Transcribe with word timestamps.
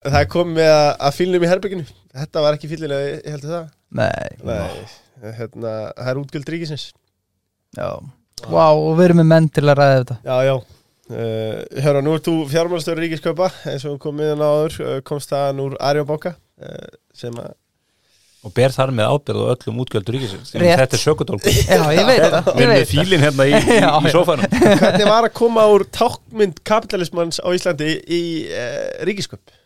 Það 0.00 0.26
komið 0.32 0.56
með 0.56 0.70
að, 0.72 0.90
að 1.04 1.16
fílnum 1.18 1.42
í 1.44 1.48
herbygginu 1.50 1.86
Þetta 2.10 2.42
var 2.42 2.56
ekki 2.56 2.68
fílilega, 2.70 3.08
ég 3.10 3.34
heldur 3.34 3.52
það. 3.52 3.66
Nei, 4.00 4.28
Nei, 4.48 4.78
hérna, 5.36 5.72
það 5.92 6.10
er 6.10 6.20
útgjöld 6.22 6.52
ríkisins. 6.54 6.86
Já. 7.76 7.88
Vá, 8.48 8.64
og 8.72 8.94
við 8.98 9.04
erum 9.10 9.20
með 9.20 9.28
menn 9.30 9.48
til 9.52 9.66
að 9.66 9.76
ræða 9.78 9.98
þetta. 9.98 10.16
Já, 10.24 10.36
já. 10.48 10.54
Uh, 11.10 11.82
Hörra, 11.84 12.02
nú 12.06 12.14
ert 12.16 12.26
þú 12.26 12.34
fjármálstöru 12.50 13.02
ríkiskaupa 13.02 13.50
eins 13.68 13.84
og 13.90 13.98
kom 14.02 14.16
miðan 14.18 14.42
áður, 14.46 14.76
uh, 14.86 14.96
komst 15.06 15.32
það 15.34 15.62
úr 15.66 15.76
Arjóbanka 15.82 16.36
uh, 16.38 16.92
sem 17.18 17.34
að 17.42 17.56
og 18.40 18.54
ber 18.56 18.72
þar 18.72 18.88
með 18.96 19.10
ábyrð 19.12 19.40
og 19.42 19.50
öllum 19.52 19.80
útgjöldur 19.82 20.14
ríkisins. 20.16 20.54
Þetta 20.54 20.96
er 20.96 21.02
sökutólku 21.02 21.50
Já, 21.52 21.82
ég 21.92 22.06
veit 22.08 22.22
það, 22.22 22.46
Við 22.46 22.62
ég 22.62 22.62
erum 22.62 22.70
með 22.72 22.84
fílinn 22.88 23.24
hérna 23.26 23.46
í, 23.50 23.58
í, 24.08 24.12
sófanum. 24.14 24.54
Hvernig 24.80 25.10
var 25.10 25.26
að 25.28 25.34
koma 25.36 25.66
úr 25.68 25.84
tákmynd 25.92 26.62
kapitalismans 26.64 27.42
á 27.44 27.48
Íslandi 27.52 27.90
í, 28.00 28.22
uh, 28.48 28.86
ríkiskaup 29.04 29.59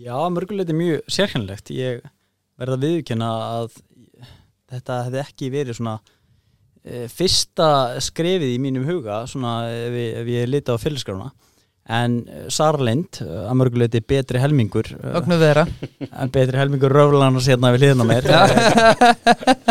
Já, 0.00 0.16
mörguleiti 0.32 0.74
mjög 0.76 1.02
sérkjænlegt 1.12 1.70
ég 1.76 2.00
verða 2.60 2.76
að 2.78 2.84
viðkjöna 2.86 3.28
að 3.58 3.74
þetta 4.70 4.96
hefði 5.06 5.20
ekki 5.24 5.50
verið 5.52 5.76
svona 5.80 5.96
e, 6.84 7.04
fyrsta 7.12 7.66
skrefið 8.04 8.54
í 8.54 8.60
mínum 8.62 8.86
huga 8.88 9.22
svona 9.28 9.58
ef, 9.68 9.92
ég- 9.98 10.18
ef 10.22 10.30
ég 10.36 10.48
lita 10.50 10.76
á 10.76 10.78
fylgskrána 10.80 11.30
en 11.90 12.20
eh, 12.30 12.44
Sara 12.54 12.78
Lind, 12.86 13.18
eh, 13.24 13.48
að 13.50 13.56
mörguleiti 13.58 13.98
betri 14.06 14.38
helmingur 14.38 14.86
vera. 15.40 15.64
en 16.12 16.30
betri 16.30 16.60
helmingur 16.60 16.92
röflanar 16.94 17.42
sérna 17.42 17.72
við 17.74 17.82
hliðina 17.82 18.04
á 18.06 18.10
mér. 18.10 18.28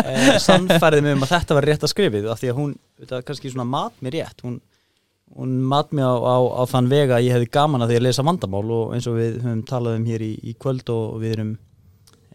E, 0.04 0.34
sannfærið 0.42 1.06
mig 1.06 1.16
um 1.16 1.24
að 1.24 1.32
þetta 1.32 1.56
var 1.56 1.66
rétt 1.70 1.86
að 1.86 1.92
skrifið 1.94 2.26
af 2.34 2.42
því 2.42 2.50
að 2.52 2.58
hún, 2.60 2.74
þetta 3.00 3.22
kannski 3.30 3.52
svona 3.54 3.66
mat 3.72 3.96
mér 4.04 4.18
rétt. 4.18 4.44
Hún, 4.44 4.58
hún 5.38 5.52
mat 5.70 5.92
mér 5.94 6.08
á, 6.10 6.16
á, 6.18 6.36
á 6.58 6.62
þann 6.70 6.88
vega 6.90 7.16
að 7.18 7.26
ég 7.28 7.36
hefði 7.36 7.50
gaman 7.54 7.84
að 7.84 7.92
því 7.92 7.98
að 8.00 8.06
lesa 8.08 8.24
vandamál 8.26 8.64
og 8.74 8.94
eins 8.96 9.06
og 9.10 9.18
við 9.20 9.36
höfum 9.44 9.60
talað 9.68 9.98
um 10.00 10.06
hér 10.10 10.24
í, 10.26 10.32
í 10.50 10.54
kvöld 10.58 10.90
og 10.94 11.20
við 11.22 11.34
erum 11.36 11.52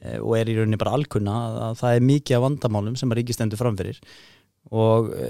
e, 0.01 0.17
og 0.21 0.35
er 0.39 0.51
í 0.51 0.55
rauninni 0.57 0.79
bara 0.79 0.95
alkunna 0.95 1.35
að, 1.49 1.57
að 1.69 1.75
það 1.81 1.95
er 1.99 2.07
mikið 2.11 2.37
af 2.39 2.45
vandamálum 2.45 2.95
sem 2.99 3.11
að 3.11 3.19
ríkistendur 3.21 3.59
framfyrir 3.61 3.99
og 4.71 5.11
e, 5.13 5.27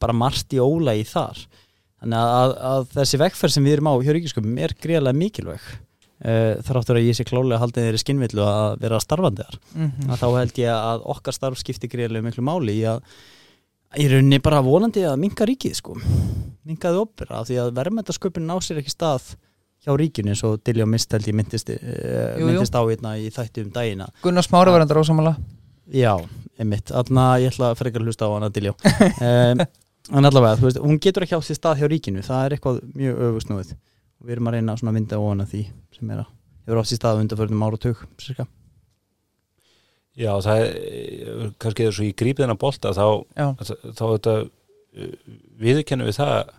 bara 0.00 0.14
margt 0.16 0.54
í 0.56 0.60
ólægi 0.62 1.08
þar 1.10 1.42
þannig 2.02 2.18
að, 2.18 2.34
að, 2.42 2.54
að 2.72 2.86
þessi 2.98 3.20
vekkferð 3.26 3.56
sem 3.56 3.66
við 3.66 3.76
erum 3.78 3.90
á 3.90 3.94
hjá 4.02 4.12
ríkisköpum 4.16 4.62
er 4.62 4.72
greiðlega 4.82 5.18
mikilvæg 5.18 5.66
e, 6.22 6.32
þráttur 6.70 6.98
að 7.02 7.06
ég 7.10 7.18
sé 7.18 7.26
klálega 7.28 7.60
haldið 7.62 7.86
þeirri 7.88 8.00
skinnvillu 8.06 8.46
að 8.46 8.80
vera 8.86 9.02
starfandi 9.02 9.44
þar 9.50 9.60
Mhm. 9.74 10.08
að 10.14 10.22
þá 10.22 10.26
held 10.38 10.58
ég 10.62 10.72
að 10.78 11.06
okkar 11.16 11.36
starf 11.36 11.58
skipti 11.60 11.90
greiðlega 11.92 12.26
miklu 12.30 12.46
máli 12.46 12.78
í 12.80 12.86
að 12.94 13.02
í 14.00 14.08
rauninni 14.10 14.40
bara 14.42 14.62
vonandi 14.64 15.04
að 15.08 15.18
minka 15.20 15.46
ríkið 15.48 15.78
sko. 15.78 15.96
Minkaði 16.68 17.00
opera 17.02 17.42
því 17.46 17.58
að 17.62 17.72
verðmættasköpun 17.78 18.46
ná 18.46 18.54
sér 18.62 18.80
ekki 18.82 18.94
stað 18.94 19.32
hjá 19.82 19.96
ríkinu 19.98 20.32
eins 20.32 20.44
og 20.46 20.60
Dilljá 20.62 20.86
Mist 20.86 21.12
held 21.12 21.26
ég 21.26 21.36
myndist, 21.36 21.72
uh, 21.74 22.38
jú. 22.38 22.46
myndist 22.48 22.76
á 22.78 22.82
hérna 22.86 23.16
í 23.18 23.30
þættu 23.34 23.66
um 23.66 23.72
dagina. 23.74 24.06
Gunnar 24.22 24.46
Smári 24.46 24.74
var 24.74 24.84
enda 24.84 24.96
rósamála 24.96 25.34
Já, 25.92 26.14
einmitt, 26.60 26.92
þarna 26.92 27.24
ég 27.42 27.50
ætla 27.50 27.72
að 27.72 27.80
frekar 27.80 28.04
hlusta 28.06 28.28
á 28.30 28.34
hana 28.36 28.52
Dilljá 28.54 28.72
um, 28.78 29.64
en 30.12 30.28
allavega, 30.28 30.60
þú 30.60 30.68
veist, 30.68 30.78
hún 30.84 31.00
getur 31.02 31.26
ekki 31.26 31.36
á 31.36 31.42
sér 31.42 31.58
stað 31.58 31.82
hjá 31.82 31.88
ríkinu, 31.90 32.22
það 32.22 32.46
er 32.46 32.54
eitthvað 32.56 32.78
mjög 32.94 33.24
öfusnúið 33.28 33.74
við 34.22 34.36
erum 34.36 34.48
að 34.50 34.56
reyna 34.56 34.76
að 34.78 34.96
vinda 34.96 35.18
á 35.18 35.22
hana 35.26 35.46
því 35.50 35.62
sem 35.96 36.14
er 36.14 36.22
að 36.22 36.30
hefur 36.62 36.80
á 36.80 36.84
sér 36.86 37.00
stað 37.00 37.22
undanförnum 37.24 37.64
ára 37.66 37.78
og 37.78 37.82
tug 37.82 38.04
cirka. 38.22 38.46
Já, 40.18 40.32
það 40.44 40.62
er 40.62 40.72
eh, 40.72 41.44
kannski 41.62 41.86
eða 41.86 41.94
svo 41.96 42.04
í 42.08 42.14
grípiðina 42.20 42.56
bolta 42.60 42.92
þá, 42.96 43.06
Já, 43.38 43.46
þá 43.96 44.02
þetta 44.04 44.34
viðurkennum 45.62 46.08
við 46.10 46.18
það 46.18 46.52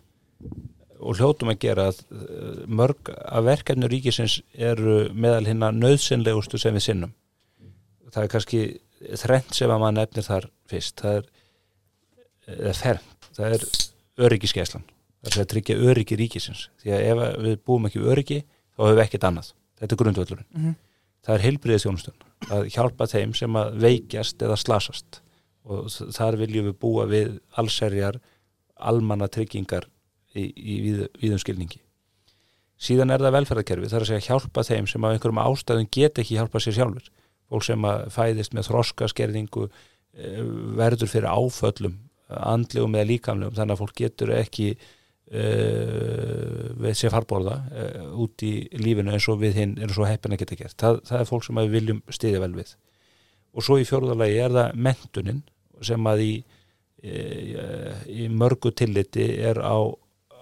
og 1.04 1.18
hljótum 1.20 1.52
að 1.52 1.60
gera 1.66 1.90
að 1.92 2.00
eh, 2.16 2.64
mörg 2.80 3.12
af 3.14 3.44
verkefni 3.46 3.90
ríkisins 3.92 4.40
eru 4.56 5.10
meðal 5.14 5.46
hinna 5.50 5.70
nöðsynlegustu 5.76 6.58
sem 6.62 6.74
við 6.78 6.86
sinnum. 6.88 7.14
Það 8.14 8.24
er 8.24 8.32
kannski 8.34 8.62
þrennt 9.20 9.58
sem 9.58 9.72
að 9.74 9.82
maður 9.84 9.98
nefnir 10.00 10.28
þar 10.30 10.48
fyrst. 10.72 11.02
Það 11.04 11.20
er 11.20 11.30
eða 12.54 12.74
fernt, 12.80 13.30
það 13.36 13.58
er 13.58 13.68
öryggiskeslan 14.28 14.84
það 15.24 15.36
er 15.38 15.44
að 15.46 15.52
tryggja 15.54 15.76
öryggi 15.92 16.18
ríkisins. 16.20 16.66
Því 16.84 16.92
að 16.96 17.06
ef 17.12 17.22
við 17.46 17.60
búum 17.68 17.86
ekki 17.88 18.02
öryggi 18.04 18.40
þá 18.44 18.82
hefur 18.82 18.98
við 18.98 19.04
ekkert 19.06 19.28
annað, 19.30 19.54
þetta 19.80 19.96
er 19.96 20.02
grundvöldurinn 20.02 20.50
Mhm. 20.54 20.74
Það 21.24 21.36
er 21.36 21.46
heilbriðisjónustun 21.48 22.52
að 22.54 22.70
hjálpa 22.76 23.08
þeim 23.08 23.34
sem 23.38 23.56
að 23.60 23.78
veikjast 23.84 24.44
eða 24.44 24.60
slasast. 24.60 25.22
Og 25.64 25.88
þar 25.88 26.38
viljum 26.42 26.68
við 26.68 26.78
búa 26.82 27.08
við 27.08 27.38
allserjar 27.60 28.20
almanna 28.76 29.30
tryggingar 29.32 29.88
í, 30.36 30.50
í 30.52 30.76
víð, 30.84 31.04
víðum 31.22 31.40
skilningi. 31.40 31.80
Síðan 32.84 33.14
er 33.16 33.24
það 33.24 33.38
velferðarkerfi 33.38 33.88
það 33.88 34.00
er 34.00 34.06
að 34.06 34.12
segja 34.12 34.28
hjálpa 34.28 34.66
þeim 34.68 34.90
sem 34.92 35.06
af 35.06 35.14
einhverjum 35.16 35.44
ástæðum 35.46 35.92
get 35.94 36.20
ekki 36.20 36.40
hjálpa 36.40 36.60
sér 36.60 36.76
sjálfur 36.76 37.12
fólk 37.54 37.68
sem 37.68 37.86
að 37.88 38.08
fæðist 38.14 38.56
með 38.56 38.68
þroskaskerðingu 38.70 39.68
eh, 39.70 40.42
verður 40.80 41.12
fyrir 41.12 41.30
áföllum 41.30 42.00
andlegum 42.34 42.98
eða 42.98 43.10
líkamlegum 43.12 43.58
þannig 43.58 43.76
að 43.76 43.82
fólk 43.84 43.98
getur 44.00 44.34
ekki 44.36 44.68
við 46.84 46.98
sér 47.00 47.14
farborða 47.14 47.56
uh, 47.72 48.10
út 48.22 48.44
í 48.46 48.54
lífinu 48.78 49.14
eins 49.14 49.28
og 49.32 49.40
við 49.42 49.60
hinn 49.62 49.78
erum 49.80 49.96
svo 49.96 50.08
heppin 50.08 50.36
að 50.36 50.44
geta 50.44 50.58
gert. 50.60 50.78
Það, 50.80 51.00
það 51.10 51.22
er 51.22 51.30
fólk 51.30 51.48
sem 51.48 51.62
við 51.62 51.72
viljum 51.78 52.02
stiðja 52.12 52.42
vel 52.44 52.52
við. 52.58 52.74
Og 53.54 53.66
svo 53.66 53.80
í 53.80 53.88
fjórðalagi 53.88 54.42
er 54.44 54.54
það 54.54 54.78
mentunin 54.88 55.42
sem 55.84 56.10
að 56.10 56.24
í, 56.26 56.34
í, 57.04 57.16
í 58.10 58.28
mörgu 58.34 58.74
tilliti 58.76 59.26
er 59.46 59.60
á, 59.62 59.78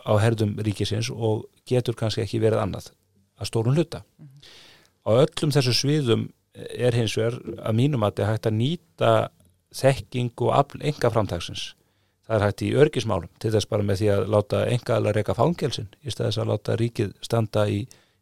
á 0.08 0.14
herðum 0.22 0.58
ríkisins 0.64 1.12
og 1.12 1.46
getur 1.68 1.98
kannski 1.98 2.24
ekki 2.25 2.42
verið 2.44 2.63
annað 2.63 2.92
að 3.42 3.52
stórun 3.52 3.78
hluta. 3.78 4.03
Á 5.08 5.09
öllum 5.18 5.53
þessu 5.53 5.74
sviðum 5.75 6.30
er 6.53 6.96
hins 6.96 7.16
vegar 7.18 7.40
að 7.63 7.78
mínum 7.78 8.03
að 8.06 8.16
þetta 8.16 8.31
hægt 8.31 8.50
að 8.50 8.58
nýta 8.59 9.12
þekking 9.81 10.44
og 10.44 10.56
afl 10.58 10.81
enga 10.84 11.12
framtagsins 11.13 11.72
það 12.31 12.38
er 12.38 12.46
hægt 12.47 12.64
í 12.64 12.74
örgismálum 12.80 13.31
til 13.44 13.52
þess 13.52 13.68
bara 13.68 13.86
með 13.86 14.02
því 14.02 14.09
að 14.14 14.28
láta 14.31 14.59
enga 14.72 14.97
alveg 14.97 15.18
reyka 15.18 15.36
fangelsin 15.36 15.90
í 16.02 16.14
stæðis 16.14 16.40
að 16.40 16.52
láta 16.53 16.78
ríkið 16.80 17.14
standa 17.25 17.66
í 17.68 17.81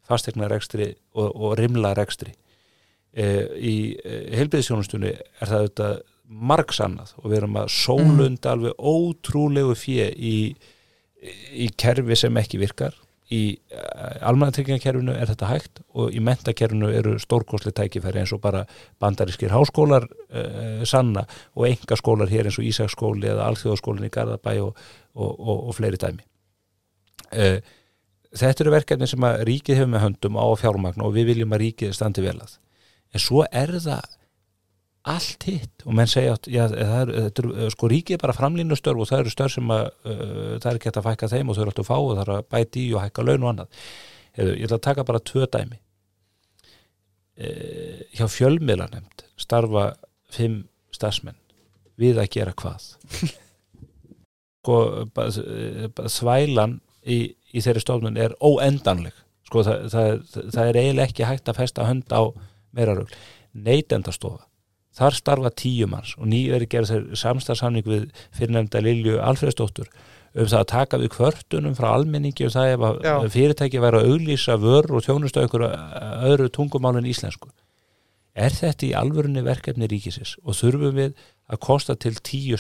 fastegnarekstri 0.10 0.88
og, 1.14 1.28
og 1.30 1.58
rimla 1.60 1.94
rekstri 1.98 2.34
e, 3.14 3.28
í 3.54 3.76
e, 4.02 4.22
heilbyrðisjónustunni 4.40 5.12
er 5.14 5.52
það 5.52 5.60
auðvitað 5.60 6.00
margsannað 6.50 7.14
og 7.22 7.28
við 7.30 7.38
erum 7.42 7.60
að 7.62 7.72
sólunda 7.74 8.54
alveg 8.56 8.82
ótrúlegu 8.82 9.78
fjö 9.78 10.10
í, 10.14 10.36
í 11.54 11.70
kerfi 11.78 12.18
sem 12.18 12.42
ekki 12.42 12.62
virkar 12.62 12.98
í 13.30 13.42
almannatryggingakerfinu 14.26 15.14
er 15.14 15.30
þetta 15.30 15.50
hægt 15.52 15.82
og 15.94 16.16
í 16.16 16.22
mentakerfinu 16.26 16.90
eru 16.98 17.18
stórkostli 17.22 17.74
tækifæri 17.78 18.24
eins 18.24 18.34
og 18.34 18.42
bara 18.42 18.64
bandarískir 19.02 19.54
háskólar 19.54 20.08
uh, 20.10 20.82
sanna 20.90 21.28
og 21.54 21.68
enga 21.70 21.98
skólar 22.00 22.32
hér 22.32 22.50
eins 22.50 22.58
og 22.58 22.66
Ísaksskóli 22.66 23.30
eða 23.30 23.50
Alþjóðaskólin 23.52 24.10
í 24.10 24.14
Garðabæ 24.14 24.56
og, 24.64 24.80
og, 25.14 25.36
og, 25.36 25.68
og 25.70 25.78
fleiri 25.78 26.02
dæmi. 26.02 26.26
Uh, 27.30 27.60
Þetta 28.30 28.62
eru 28.62 28.74
verkefni 28.76 29.08
sem 29.10 29.24
að 29.26 29.40
ríkið 29.50 29.80
hefur 29.80 29.90
með 29.90 30.04
höndum 30.04 30.36
á 30.38 30.46
fjármagn 30.62 31.02
og 31.02 31.16
við 31.16 31.32
viljum 31.32 31.54
að 31.56 31.64
ríkið 31.64 31.96
standi 31.98 32.22
vel 32.22 32.36
að. 32.38 32.60
En 33.10 33.24
svo 33.24 33.42
er 33.50 33.74
það 33.82 34.18
allt 35.08 35.46
hitt. 35.48 35.84
Og 35.86 35.96
menn 35.96 36.10
segja 36.10 36.36
að 36.36 36.50
já, 36.52 36.64
það 36.72 37.02
er, 37.02 37.12
er, 37.24 37.74
sko 37.74 37.90
ríkið 37.92 38.18
er 38.18 38.24
bara 38.24 38.36
framlínu 38.36 38.78
störf 38.78 39.04
og 39.04 39.10
það 39.10 39.24
eru 39.24 39.34
störf 39.34 39.56
sem 39.56 39.74
að 39.74 39.86
uh, 39.88 40.56
það 40.60 40.70
er 40.72 40.80
ekki 40.80 40.90
hægt 40.90 41.00
að 41.02 41.08
fækka 41.08 41.30
þeim 41.34 41.52
og 41.52 41.58
þau 41.58 41.62
eru 41.64 41.74
alltaf 41.74 41.90
fá 41.90 41.96
og 41.98 42.10
það 42.12 42.24
er 42.24 42.32
að 42.36 42.50
bæti 42.56 42.86
í 42.86 42.90
og 42.94 43.04
hækka 43.06 43.26
laun 43.26 43.46
og 43.46 43.52
annað. 43.54 43.86
Ég 44.40 44.66
ætla 44.68 44.80
að 44.80 44.86
taka 44.88 45.06
bara 45.08 45.24
tvö 45.30 45.48
dæmi. 45.52 45.80
Uh, 47.40 48.02
hjá 48.18 48.26
fjölmiðla 48.28 48.90
nefnd 48.92 49.26
starfa 49.40 49.86
fimm 50.34 50.66
starfsmenn. 50.96 51.40
Við 52.00 52.20
að 52.20 52.32
gera 52.36 52.56
hvað? 52.60 52.92
Sko 54.60 54.76
þvælan 56.20 56.78
í, 57.08 57.32
í 57.56 57.64
þeirri 57.64 57.82
stofnun 57.82 58.20
er 58.20 58.36
óendanleg. 58.44 59.16
Sko 59.48 59.64
það, 59.66 59.88
það, 59.94 60.24
það 60.52 60.64
er 60.68 60.80
eiginlega 60.84 61.08
ekki 61.08 61.26
hægt 61.26 61.50
að 61.50 61.62
festa 61.64 61.88
hönd 61.88 62.12
á 62.12 62.22
meira 62.76 62.94
rögl 63.00 63.16
neytendastofa 63.56 64.49
þar 65.00 65.18
starfa 65.18 65.52
tíu 65.56 65.88
manns 65.90 66.16
og 66.20 66.30
nýveri 66.32 66.68
gerð 66.70 66.94
þeir 66.94 67.20
samstarfsamning 67.24 67.88
við 67.88 68.08
fyrirnefnda 68.36 68.84
Lilju 68.86 69.20
Alfreðsdóttur 69.24 69.92
um 70.36 70.46
það 70.46 70.60
að 70.60 70.68
taka 70.70 71.00
við 71.02 71.12
kvörtunum 71.16 71.78
frá 71.78 71.90
almenningi 71.94 72.46
og 72.46 72.54
það 72.54 72.74
ef 72.74 72.84
að 72.86 73.00
Já. 73.08 73.14
fyrirtæki 73.34 73.82
væri 73.82 74.02
að 74.02 74.12
auglýsa 74.14 74.58
vör 74.62 74.92
og 74.94 75.06
þjónustu 75.06 75.42
einhverju 75.42 75.70
öðru 76.30 76.50
tungumál 76.54 77.00
en 77.00 77.10
íslensku. 77.10 77.50
Er 78.38 78.54
þetta 78.54 78.86
í 78.86 78.96
alvörunni 78.96 79.42
verkefni 79.44 79.90
ríkisins 79.90 80.36
og 80.44 80.60
þurfum 80.60 80.94
við 81.00 81.16
að 81.50 81.64
kosta 81.66 81.98
til 81.98 82.14
tíu 82.22 82.60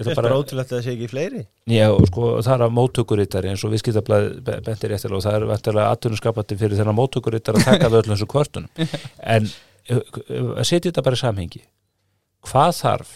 Það 0.00 0.12
ætla 0.14 0.22
er 0.22 0.22
bara 0.22 0.36
ótrúlegt 0.38 0.70
að 0.70 0.78
það 0.78 0.84
sé 0.84 0.92
ekki 0.94 1.08
fleiri. 1.10 1.40
Já, 1.68 1.86
sko, 2.08 2.28
það 2.40 2.54
er 2.54 2.62
að 2.64 2.76
móttökurittari 2.76 3.50
eins 3.50 3.64
og 3.66 3.72
viðskiptablaði 3.74 4.60
bentir 4.64 4.94
eftir 4.96 5.12
og 5.16 5.24
það 5.26 5.36
er 5.36 5.44
vantilega 5.50 5.96
atvinnuskapandi 5.96 6.56
fyrir 6.60 6.78
þennan 6.78 6.96
móttökurittari 6.96 7.60
að 7.60 7.66
taka 7.68 7.90
við 7.90 7.98
öllum 7.98 8.14
þessu 8.14 8.28
kvörtunum. 8.30 8.94
En 9.34 9.50
að 9.88 10.66
setja 10.66 10.90
þetta 10.90 11.04
bara 11.06 11.18
í 11.18 11.22
samhengi. 11.22 11.62
Hvað 12.46 12.72
þarf 12.80 13.14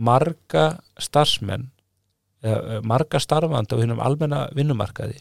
marga 0.00 0.64
starfsmenn 1.00 1.68
uh, 2.44 2.80
marga 2.86 3.20
starfandi 3.20 3.76
á 3.76 3.80
hinnum 3.82 4.00
almenna 4.02 4.46
vinnumarkaði 4.56 5.20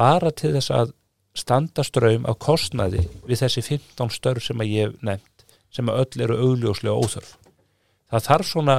bara 0.00 0.32
til 0.32 0.54
þess 0.56 0.72
að 0.72 0.94
standa 1.36 1.84
ströym 1.86 2.24
af 2.28 2.40
kostnaði 2.42 3.04
við 3.28 3.42
þessi 3.44 3.62
15 3.66 4.14
störf 4.14 4.46
sem 4.46 4.62
að 4.62 4.72
ég 4.72 4.88
hef 4.88 5.04
nefnt 5.06 5.44
sem 5.70 5.90
að 5.90 6.00
öll 6.02 6.24
eru 6.24 6.38
augljóslega 6.46 6.96
óþörf? 6.96 7.36
Það 8.10 8.26
þarf 8.26 8.48
svona 8.48 8.76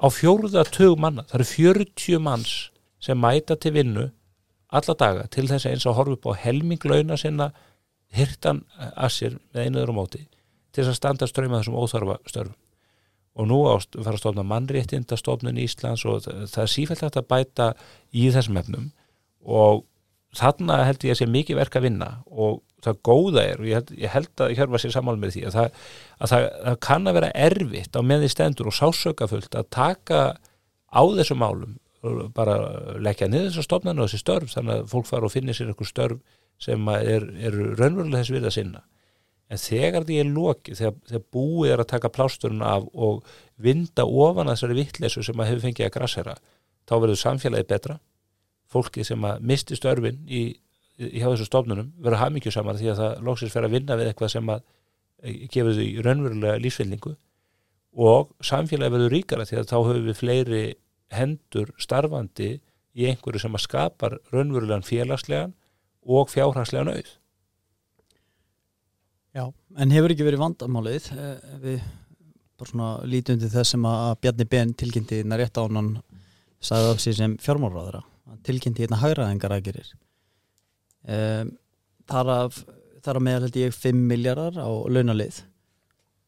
á 0.00 0.06
fjóruða 0.10 0.64
tug 0.72 0.96
manna, 0.98 1.26
það 1.28 1.36
eru 1.38 1.48
40 1.52 2.24
manns 2.24 2.54
sem 3.00 3.20
mæta 3.20 3.56
til 3.60 3.74
vinnu 3.76 4.08
alla 4.70 4.96
daga 4.98 5.26
til 5.30 5.46
þess 5.50 5.66
að 5.66 5.76
eins 5.76 5.86
að 5.86 5.98
horfa 5.98 6.16
upp 6.16 6.30
á 6.30 6.40
helminglauna 6.46 7.18
sinna 7.20 7.50
hirtan 8.16 8.64
að 8.78 9.12
sér 9.14 9.36
með 9.54 9.66
einuður 9.66 9.92
á 9.94 9.98
móti 10.00 10.24
til 10.70 10.82
þess 10.82 10.92
að 10.92 10.98
standa 10.98 11.28
ströym 11.30 11.54
af 11.54 11.62
þessum 11.62 11.78
óþarfa 11.78 12.16
störfum. 12.30 12.56
Og 13.38 13.46
nú 13.46 13.60
á 13.70 13.78
að 13.78 14.02
fara 14.02 14.16
að 14.16 14.22
stofna 14.22 14.44
mannréttinda 14.46 15.18
stofnun 15.18 15.60
Íslands 15.62 16.02
og 16.06 16.24
það 16.26 16.64
er 16.64 16.72
sífælt 16.72 17.04
hægt 17.04 17.18
að 17.18 17.28
bæta 17.30 17.68
í 18.10 18.26
þessum 18.34 18.58
efnum. 18.60 18.90
Og 19.46 19.84
þarna 20.36 20.82
held 20.86 21.06
ég 21.06 21.14
að 21.14 21.20
sé 21.22 21.28
mikið 21.30 21.58
verk 21.58 21.78
að 21.78 21.86
vinna 21.86 22.10
og 22.30 22.60
það 22.84 23.00
góða 23.06 23.44
er 23.44 23.60
og 23.60 23.68
ég 23.68 23.76
held, 23.76 23.92
ég 23.98 24.14
held 24.14 24.42
að 24.44 24.54
hjörfa 24.56 24.80
sér 24.80 24.94
sammál 24.94 25.16
með 25.20 25.34
því 25.34 25.42
að, 25.48 25.56
það, 25.56 25.80
að 26.16 26.32
það, 26.32 26.46
það 26.66 26.78
kann 26.86 27.10
að 27.10 27.16
vera 27.18 27.30
erfitt 27.46 27.98
á 27.98 28.00
meði 28.06 28.30
stendur 28.32 28.70
og 28.70 28.76
sásökafullt 28.76 29.58
að 29.58 29.70
taka 29.74 30.20
á 30.90 31.02
þessum 31.18 31.42
málum 31.42 31.74
og 32.00 32.30
bara 32.32 32.56
leggja 33.02 33.28
niður 33.28 33.50
þessar 33.50 33.66
stofnarnu 33.66 34.04
og 34.04 34.08
þessi 34.08 34.22
störf 34.22 34.54
þannig 34.54 34.78
að 34.78 34.86
fólk 34.94 35.10
fara 35.10 35.28
og 35.28 35.34
finna 35.34 35.56
sér 35.56 35.72
eitthvað 35.72 35.90
störf 35.90 36.38
sem 36.60 36.88
er, 36.92 37.26
er 37.40 37.56
raunverulega 37.78 38.20
þess 38.20 38.34
við 38.34 38.48
að 38.48 38.56
sinna. 38.56 38.82
En 39.50 39.58
þegar 39.58 40.06
því 40.06 40.18
er 40.22 40.28
lokið, 40.30 40.78
þegar, 40.78 40.96
þegar 41.10 41.22
búið 41.34 41.72
er 41.74 41.82
að 41.82 41.90
taka 41.90 42.12
plásturinn 42.14 42.62
af 42.62 42.84
og 42.94 43.24
vinda 43.58 44.06
ofan 44.06 44.50
þessari 44.52 44.76
vittlesu 44.78 45.24
sem 45.26 45.40
að 45.42 45.50
hefur 45.50 45.64
fengið 45.66 45.88
að 45.88 45.94
grassera, 45.96 46.34
þá 46.86 46.94
verður 46.96 47.22
samfélagið 47.24 47.70
betra. 47.72 47.96
Fólki 48.70 49.02
sem 49.06 49.24
að 49.26 49.40
misti 49.50 49.78
störfin 49.78 50.20
í, 50.30 50.44
í 51.02 51.16
hjá 51.18 51.26
þessu 51.32 51.48
stofnunum 51.48 51.90
verður 51.98 52.22
hafmyggju 52.22 52.54
saman 52.54 52.78
því 52.78 52.92
að 52.92 53.02
það 53.02 53.24
loksins 53.26 53.56
fer 53.56 53.66
að 53.66 53.74
vinna 53.74 53.98
við 53.98 54.12
eitthvað 54.12 54.32
sem 54.36 54.52
að 54.54 54.62
eh, 55.24 55.40
gefur 55.50 55.74
því 55.74 55.88
raunverulega 56.06 56.62
lífsfylningu 56.62 57.16
og 58.06 58.30
samfélagið 58.46 58.94
verður 58.94 59.14
ríkara 59.16 59.46
því 59.48 59.58
að 59.58 59.70
þá 59.72 59.78
höfum 59.80 60.06
við 60.06 60.20
fleiri 60.20 60.64
hendur 61.10 61.72
starfandi 61.82 62.52
í 62.94 63.08
einhverju 63.10 63.42
sem 63.42 63.56
að 63.58 63.64
skapar 63.64 64.18
raunverulegan 64.30 64.86
félagslegan 64.86 65.56
og 66.06 66.30
fjárhagslegan 66.32 66.92
auð 66.94 67.16
Já, 69.30 69.44
en 69.78 69.94
hefur 69.94 70.10
ekki 70.10 70.26
verið 70.26 70.42
vandamálið 70.42 71.10
eh, 71.14 71.56
við 71.62 71.82
bara 72.58 72.72
svona 72.72 72.90
lítið 73.06 73.36
undir 73.36 73.52
þess 73.52 73.76
sem 73.76 73.86
að 73.86 74.16
Bjarni 74.24 74.46
Ben 74.50 74.74
tilkynnti 74.74 75.20
hérna 75.20 75.38
rétt 75.40 75.60
á 75.60 75.64
hann 75.64 75.94
sagði 76.60 76.90
af 76.90 77.04
sér 77.04 77.16
sem 77.20 77.38
fjármálráðara 77.40 78.02
hann 78.26 78.42
tilkynnti 78.46 78.84
hérna 78.84 78.98
hagraðingar 79.00 79.54
aðgerir 79.54 79.94
um, 81.06 81.54
þar 82.10 82.32
af 82.34 82.60
þar 83.04 83.20
að 83.20 83.26
meðal 83.26 83.46
held 83.46 83.58
ég 83.60 83.76
5 83.76 84.04
miljardar 84.10 84.60
á 84.60 84.68
launalið. 84.92 85.42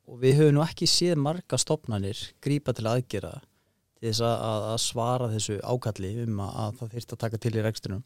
Og 0.09 0.21
við 0.23 0.39
höfum 0.41 0.57
nú 0.57 0.65
ekki 0.65 0.89
séð 0.91 1.21
marga 1.23 1.59
stopnarnir 1.61 2.19
grípa 2.43 2.75
til 2.77 2.89
aðgera 2.91 3.37
til 3.99 4.09
þess 4.11 4.25
að, 4.27 4.67
að, 4.73 4.79
svara 4.83 5.29
þessu 5.33 5.59
ákalli 5.63 6.13
um 6.25 6.41
að, 6.43 6.57
að 6.65 6.81
það 6.81 6.97
þyrst 6.97 7.15
að 7.15 7.23
taka 7.23 7.41
til 7.43 7.55
í 7.55 7.65
rekstunum 7.65 8.03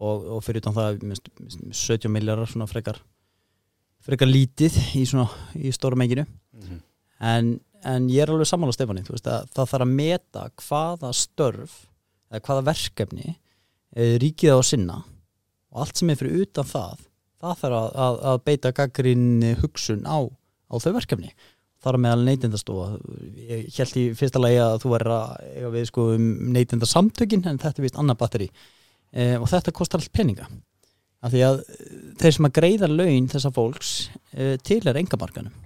og, 0.00 0.28
og 0.36 0.44
fyrir 0.44 0.62
utan 0.64 0.76
það 0.76 1.02
minnst, 1.04 1.32
minnst, 1.40 1.64
17 1.76 2.12
miljardar 2.12 2.48
svona 2.50 2.68
frekar 2.70 3.00
frekar 4.04 4.30
lítið 4.30 4.78
í, 4.96 5.04
svona, 5.08 5.28
í 5.60 5.72
stóra 5.76 5.98
menginu. 5.98 6.24
En, 7.20 7.52
en 7.84 8.08
ég 8.08 8.24
er 8.24 8.32
alveg 8.32 8.48
þú 8.48 9.12
veist 9.12 9.28
að 9.28 9.50
það 9.52 9.70
þarf 9.74 9.84
að 9.84 9.94
meta 9.98 10.46
hvaða 10.64 11.12
störf 11.16 11.76
eða 12.30 12.42
hvaða 12.46 12.66
verkefni 12.70 13.28
e, 13.28 14.16
ríkið 14.22 14.56
á 14.56 14.58
að 14.58 14.66
sinna. 14.70 14.98
Og 15.70 15.84
allt 15.84 16.00
sem 16.00 16.10
er 16.10 16.18
fyrir 16.20 16.46
utan 16.46 16.68
það 16.68 17.06
það 17.40 17.62
þarf 17.62 17.78
að, 17.78 17.88
að, 18.04 18.18
að 18.30 18.42
beita 18.48 18.74
gaggrinni 18.76 19.54
hugsun 19.60 20.04
á, 20.08 20.18
á 20.28 20.74
þau 20.80 20.92
verkefni. 20.96 21.32
Þar 21.80 21.96
meðal 22.04 22.24
neytindastofa 22.26 22.88
ég 23.40 23.78
held 23.78 23.96
í 23.96 24.02
fyrsta 24.16 24.40
lagi 24.42 24.58
að 24.60 24.82
þú 24.82 24.90
er 24.98 25.06
að 25.14 25.70
við 25.76 25.86
sko 25.88 26.10
um 26.16 26.26
neytindasamtökin 26.56 27.46
en 27.48 27.60
þetta 27.60 27.80
er 27.80 27.86
vist 27.86 28.00
annar 28.00 28.18
batteri 28.20 28.50
e, 29.12 29.34
og 29.38 29.48
þetta 29.50 29.74
kostar 29.76 30.02
allt 30.02 30.12
peninga. 30.14 30.48
Af 31.20 31.34
því 31.34 31.42
að 31.44 31.58
þeir 32.20 32.36
sem 32.36 32.48
að 32.48 32.56
greiða 32.56 32.88
laun 32.88 33.28
þessa 33.28 33.52
fólks 33.52 33.90
e, 34.32 34.54
til 34.64 34.80
er 34.88 35.00
engamarkanum 35.00 35.56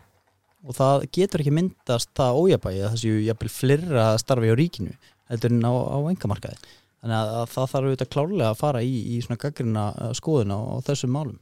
og 0.64 0.76
það 0.78 1.02
getur 1.12 1.42
ekki 1.42 1.52
myndast 1.52 2.10
það 2.16 2.38
ójabægi 2.40 2.84
að 2.86 2.94
þessu 2.94 3.16
jafnvel 3.26 3.50
flirra 3.52 4.06
starfi 4.20 4.52
á 4.52 4.56
ríkinu 4.56 4.94
heldur 5.28 5.52
en 5.52 5.66
á, 5.68 5.72
á 5.72 5.98
engamarkaði. 6.08 6.56
Þannig 7.04 7.18
að, 7.18 7.32
að 7.36 7.50
það 7.52 7.70
þarf 7.72 7.88
auðvitað 7.88 8.12
klárlega 8.14 8.50
að 8.50 8.60
fara 8.60 8.84
í, 8.84 8.94
í 9.12 9.18
svona 9.24 9.40
gaggrina 9.42 9.84
skoðuna 10.16 10.56
á, 10.56 10.62
á 10.72 10.76
þessum 10.88 11.12
málum. 11.12 11.40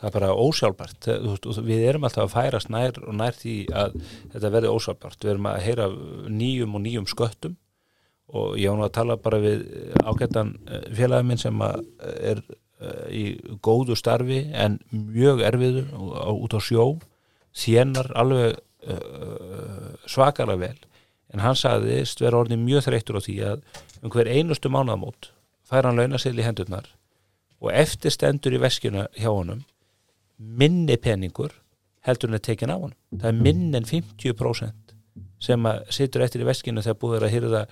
Það 0.00 0.08
er 0.08 0.14
bara 0.14 0.32
ósjálfbært. 0.40 1.08
Við 1.66 1.82
erum 1.84 2.06
alltaf 2.08 2.24
að 2.24 2.32
færast 2.32 2.70
nær 2.72 2.96
og 3.02 3.16
nær 3.18 3.36
því 3.36 3.56
að 3.76 3.98
þetta 4.32 4.52
verði 4.54 4.72
ósjálfbært. 4.72 5.18
Við 5.20 5.32
erum 5.34 5.48
að 5.50 5.62
heyra 5.66 5.88
nýjum 6.32 6.78
og 6.78 6.84
nýjum 6.86 7.08
sköttum 7.12 7.58
og 8.34 8.56
ég 8.58 8.70
á 8.70 8.74
nú 8.74 8.86
að 8.86 8.94
tala 8.98 9.16
bara 9.22 9.38
við 9.42 9.64
ágættan 10.02 10.54
félagin 10.94 11.28
minn 11.30 11.40
sem 11.40 11.60
að 11.62 11.84
er 12.02 12.42
eh, 12.80 13.06
í 13.10 13.24
góðu 13.62 13.96
starfi 13.98 14.42
en 14.52 14.80
mjög 14.90 15.44
erfiðu 15.46 15.86
út 16.34 16.56
á 16.56 16.60
sjó. 16.60 16.96
Þénar 17.56 18.12
alveg 18.18 18.62
svakalega 20.06 20.60
vel. 20.60 20.76
En 21.34 21.42
hann 21.42 21.56
sagðist 21.58 22.20
vera 22.22 22.38
orðin 22.38 22.62
mjög 22.62 22.84
þreyttur 22.86 23.18
á 23.18 23.22
því 23.24 23.36
að 23.48 23.64
um 24.02 24.12
hver 24.14 24.30
einustu 24.30 24.70
mánaðamót 24.70 25.32
fær 25.66 25.88
hann 25.88 25.98
launaseðli 25.98 26.44
í 26.44 26.46
hendurnar 26.46 26.92
og 27.58 27.72
eftir 27.72 28.14
stendur 28.14 28.54
í 28.54 28.60
veskjuna 28.62 29.08
hjá 29.16 29.30
honum 29.32 29.64
minni 30.36 30.96
peningur 31.00 31.54
heldur 32.06 32.30
hann 32.30 32.38
er 32.38 32.44
tekin 32.44 32.72
á 32.72 32.76
honum. 32.76 32.96
Það 33.10 33.30
er 33.32 33.40
minn 33.42 33.74
en 33.74 33.88
50% 33.88 34.85
sem 35.42 35.68
að 35.68 35.82
situr 35.94 36.24
eftir 36.24 36.44
í 36.44 36.48
veskjuna 36.48 36.84
þegar 36.84 37.00
búið 37.00 37.16
er 37.18 37.26
að 37.26 37.34
hýrða 37.34 37.62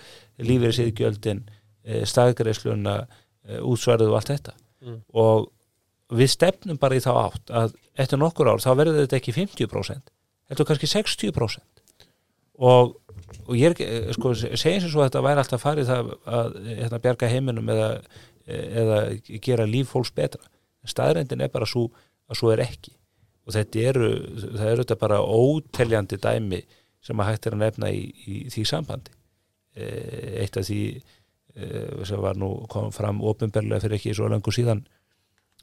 lífið 0.44 0.70
í 0.70 0.76
siðgjöldin 0.78 1.44
staðgreisluna 2.08 2.96
útsvarðu 3.60 4.08
og 4.10 4.18
allt 4.18 4.32
þetta. 4.32 4.52
Mm. 4.84 4.98
og 5.16 5.46
við 6.12 6.28
stefnum 6.32 6.76
bara 6.80 6.96
í 6.96 7.00
þá 7.00 7.12
átt 7.16 7.52
að 7.56 7.76
eftir 7.96 8.20
nokkur 8.20 8.50
ár 8.52 8.60
þá 8.60 8.70
verður 8.76 8.98
þetta 9.02 9.16
ekki 9.16 9.32
50% 9.32 10.10
þetta 10.50 10.60
er 10.60 10.68
kannski 10.68 10.90
60% 10.90 11.74
og, 12.58 12.94
og 13.46 13.54
ég 13.58 13.80
eh, 13.82 14.10
sko, 14.14 14.34
segjum 14.34 14.84
sem 14.84 14.90
svo 14.90 15.02
að 15.02 15.10
þetta 15.10 15.24
væri 15.26 15.42
alltaf 15.42 15.64
farið 15.64 15.90
það 15.90 16.12
að 16.38 16.58
hérna, 16.68 17.00
bjarga 17.06 17.30
heiminum 17.30 17.72
eða, 17.74 17.88
eða 18.46 19.00
gera 19.42 19.66
líf 19.68 19.94
fólks 19.94 20.12
betra. 20.14 20.42
Staðrendin 20.86 21.42
er 21.44 21.52
bara 21.52 21.68
svo 21.68 21.88
að 22.28 22.40
svo 22.40 22.52
er 22.52 22.64
ekki. 22.64 22.94
Og 23.44 23.56
þetta 23.56 23.84
eru, 23.90 24.10
eru 24.54 24.84
þetta 24.84 24.98
bara 25.00 25.20
óteljandi 25.20 26.20
dæmi 26.20 26.62
sem 27.04 27.20
að 27.20 27.30
hægt 27.32 27.46
er 27.50 27.56
að 27.56 27.62
nefna 27.64 27.90
í, 27.92 28.02
í 28.26 28.36
því 28.54 28.64
sambandi. 28.70 29.12
Eh, 29.76 30.42
eitt 30.44 30.56
af 30.60 30.66
því 30.68 30.80
eh, 31.54 32.04
sem 32.08 32.20
var 32.22 32.34
nú 32.40 32.52
kom 32.70 32.90
fram 32.94 33.20
ofinberlega 33.26 33.82
fyrir 33.84 33.98
ekki 33.98 34.14
svo 34.16 34.28
langur 34.32 34.54
síðan 34.54 34.84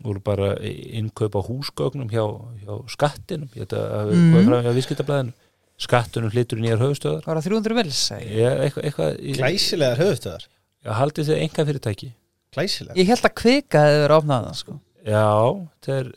voru 0.01 0.21
bara 0.23 0.53
innkaup 0.61 1.35
á 1.37 1.41
húsgögnum 1.45 2.09
hjá, 2.11 2.23
hjá 2.63 2.73
skattinum. 2.89 3.49
Ég 3.55 3.67
þetta 3.67 3.81
Mhm. 4.07 4.31
komið 4.33 4.47
fram 4.49 4.63
hjá 4.65 4.73
viðskiptablaðinu. 4.77 5.33
Skattunum 5.81 6.29
hlýtur 6.29 6.59
í 6.59 6.61
nýjar 6.61 6.77
höfustöðar 6.77 7.23
Það 7.23 7.29
var 7.31 7.37
að 7.39 7.45
300 7.47 7.73
vel, 7.79 7.91
segi 7.91 8.35
Já, 8.37 8.49
eitthvað, 8.61 8.83
eitthvað 8.85 9.15
í- 9.17 9.33
Glæsilegar 9.39 9.97
höfustöðar 9.97 10.43
Já, 10.85 10.91
haldið 10.99 11.25
þið 11.31 11.39
enga 11.41 11.65
fyrirtæki 11.65 12.09
Glæsilegar. 12.53 12.95
Ég 13.01 13.07
held 13.09 13.25
að 13.25 13.33
kvika 13.41 13.81
hefur 13.87 14.03
verið 14.03 14.17
opnað 14.21 14.45
það, 14.45 14.55
sko. 14.59 14.75
Já, 15.07 15.25
er 15.97 16.11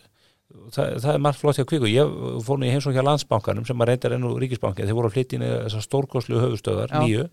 það, 0.72 0.90
það 1.04 1.10
er 1.14 1.22
margt 1.26 1.40
flott 1.40 1.58
hjá 1.58 1.66
kviku 1.68 1.90
ég 1.90 2.14
fór 2.46 2.60
nú 2.60 2.66
í 2.68 2.72
heimsókn 2.72 2.96
hjá 2.96 3.04
landsbankanum 3.04 3.66
sem 3.68 3.80
að 3.84 3.90
reyndar 3.92 4.14
enn 4.16 4.26
úr 4.28 4.40
ríkisbanki 4.42 4.86
þeir 4.86 4.96
voru 4.98 5.10
að 5.10 5.16
flytja 5.18 5.38
inn 5.38 5.46
í 5.46 5.52
þessar 5.66 5.84
stórkoslu 5.86 6.40
höfustöðar 6.42 6.92
Já. 6.94 7.00
nýju, 7.04 7.24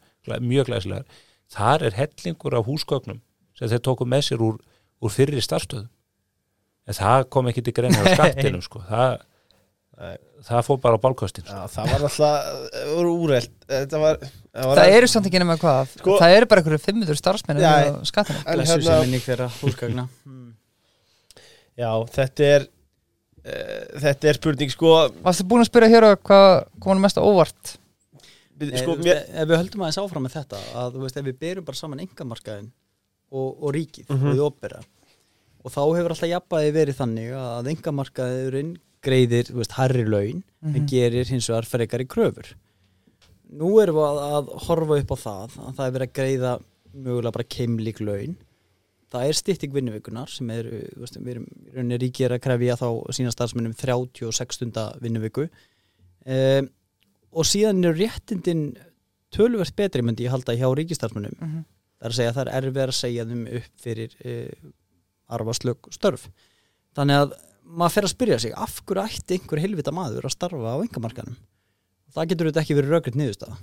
mjög 0.43 0.69
glæsilegar 0.71 1.05
þar 1.51 1.88
er 1.89 1.97
hellingur 2.00 2.57
af 2.59 2.67
húsgögnum 2.67 3.19
sem 3.57 3.71
þeir 3.71 3.83
tóku 3.88 4.07
með 4.09 4.27
sér 4.29 4.43
úr, 4.45 4.59
úr 5.01 5.13
fyrri 5.13 5.41
starfstöðum 5.43 5.89
en 6.88 6.97
það 6.97 7.27
kom 7.33 7.51
ekki 7.51 7.63
til 7.67 7.75
greina 7.77 8.01
á 8.01 8.05
skattinum 8.15 8.63
sko. 8.65 8.81
það, 8.89 9.17
það 10.47 10.63
fór 10.67 10.79
bara 10.81 10.97
á 10.97 11.03
bálkostin 11.03 11.45
sko. 11.45 11.59
Það 11.75 11.91
var 11.91 12.05
alltaf, 12.07 12.19
það 12.73 12.93
voru 12.95 13.11
úrelt 13.27 13.51
Þetta 13.71 14.00
var, 14.01 14.17
það 14.51 14.69
var 14.71 14.79
Það 14.81 14.95
eru 14.97 15.09
samt 15.11 15.27
ekki 15.29 15.41
nema 15.43 15.57
hvað 15.61 15.91
Sko- 15.93 16.17
Það 16.23 16.35
eru 16.39 16.50
bara 16.51 16.63
einhverju 16.63 16.81
500 16.88 17.19
starfsmenn 17.21 17.61
skattinu 18.09 18.41
En 18.41 18.63
hérna-. 18.65 20.07
Já, 21.79 21.91
þetta 22.17 22.47
er 22.55 22.65
uh, 22.65 22.80
Þetta 23.41 24.29
er 24.29 24.38
spurning 24.38 24.69
sko, 24.74 24.91
Varstu 25.25 25.45
búin 25.50 25.63
að 25.63 25.69
spyrja 25.71 25.89
hér 25.95 26.05
hvað 26.21 26.50
kom 26.83 27.00
mest 27.01 27.17
á 27.17 27.24
óvart 27.25 27.75
við- 28.62 28.75
sko 28.77 28.93
sko 28.93 29.03
mér... 29.03 29.24
Ef 29.33 29.48
við 29.50 29.57
höldum 29.57 29.81
aðeins 29.86 29.98
áfram 30.03 30.25
með 30.27 30.36
þetta 30.38 30.60
að 30.77 30.91
þú 30.95 31.01
veist, 31.07 31.17
ef 31.17 31.25
við 31.25 31.39
berum 31.41 31.65
bara 31.65 31.79
saman 31.81 32.03
engamarkaðin 32.05 32.67
og, 33.31 33.48
og 33.63 33.74
ríkið 33.74 34.10
Mhm. 34.13 34.27
og 34.27 34.36
við 34.36 34.43
opera 34.45 34.81
og 35.63 35.71
þá 35.74 35.81
hefur 35.98 36.13
alltaf 36.13 36.29
jafnbæði 36.29 36.71
verið 36.77 37.00
þannig 37.01 37.33
að 37.38 37.71
engamarkaðurinn 37.75 38.71
greiðir, 39.01 39.50
þú 39.50 39.57
veist, 39.62 39.71
harri 39.79 40.05
laun 40.05 40.43
Mhm. 40.62 40.75
en 40.75 40.86
gerir 40.88 41.25
hins 41.33 41.48
vegar 41.50 41.65
frekar 41.65 42.01
í 42.05 42.07
kröfur 42.07 42.53
Nú 43.51 43.81
erum 43.81 43.98
við 43.98 44.05
að, 44.07 44.19
að 44.38 44.51
horfa 44.67 44.98
upp 45.01 45.10
á 45.12 45.17
það 45.25 45.55
að 45.60 45.74
það 45.75 45.86
er 45.88 45.95
verið 45.98 46.07
að 46.07 46.13
greiða 46.21 46.51
mögulega 46.93 47.33
bara 47.36 47.50
keimlík 47.57 48.00
laun 48.05 48.38
það 49.12 49.27
er 49.27 49.38
stytting 49.38 49.74
vinnuvikunar 49.75 50.32
sem 50.32 50.50
er, 50.53 50.70
uh, 50.72 51.18
við 51.18 51.34
erum 51.36 51.91
er 51.91 52.36
að 52.38 52.44
krefja 52.46 52.77
þá 52.80 52.88
sína 53.18 53.34
starfsmennum 53.34 53.75
36 53.77 54.58
stunda 54.58 54.88
vinnuviku. 55.03 55.48
Um, 56.25 56.70
og 57.32 57.48
síðan 57.48 57.84
eru 57.84 57.98
réttindin 57.98 58.65
töluvert 59.32 59.75
betri 59.75 60.03
myndi 60.03 60.27
ég 60.27 60.34
halda 60.34 60.56
hjá 60.56 60.68
ríkistarfsmennum 60.75 61.38
Mhm. 61.39 61.63
það 62.00 62.06
er 62.06 62.12
að 62.12 62.18
segja 62.18 62.32
að 62.32 62.36
það 62.36 62.48
er 62.48 62.58
erfið 62.62 62.84
að 62.88 62.98
segja 63.00 63.25
þeim 63.25 63.46
upp 63.60 63.86
fyrir 63.86 64.18
uh, 64.25 64.72
arfaslög 65.32 65.91
störf. 65.91 66.27
Þannig 66.96 67.22
að 67.22 67.34
maður 67.72 67.96
fer 67.96 68.08
að 68.08 68.13
spyrja 68.15 68.39
sig 68.39 68.53
af 68.58 68.82
hverju 68.86 69.03
ætti 69.08 69.38
einhver 69.38 69.62
helvita 69.63 69.94
maður 69.96 70.27
að 70.27 70.36
starfa 70.36 70.75
á 70.75 70.84
engamarkanum 70.84 71.38
það 72.12 72.32
getur 72.32 72.50
þetta 72.50 72.63
ekki 72.65 72.77
verið 72.77 72.94
rökriðt 72.96 73.20
niðurstaða 73.20 73.58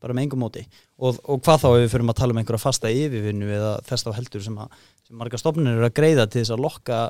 bara 0.00 0.16
með 0.16 0.26
engum 0.26 0.42
móti. 0.44 0.64
Og, 0.98 1.18
og 1.24 1.42
hvað 1.44 1.62
þá 1.64 1.68
ef 1.70 1.82
við 1.82 1.90
fyrir 1.94 2.12
að 2.12 2.18
tala 2.20 2.34
um 2.34 2.40
einhverja 2.40 2.62
fasta 2.62 2.92
yfirvinnu 2.92 3.50
eða 3.56 3.72
þess 3.88 4.06
þá 4.06 4.10
heldur 4.16 4.44
sem, 4.46 4.56
að, 4.62 4.80
sem 5.06 5.20
marga 5.20 5.40
stofnir 5.40 5.76
eru 5.76 5.88
að 5.88 5.96
greiða 6.00 6.26
til 6.30 6.42
þess 6.42 6.54
að 6.56 6.64
lokka 6.64 7.00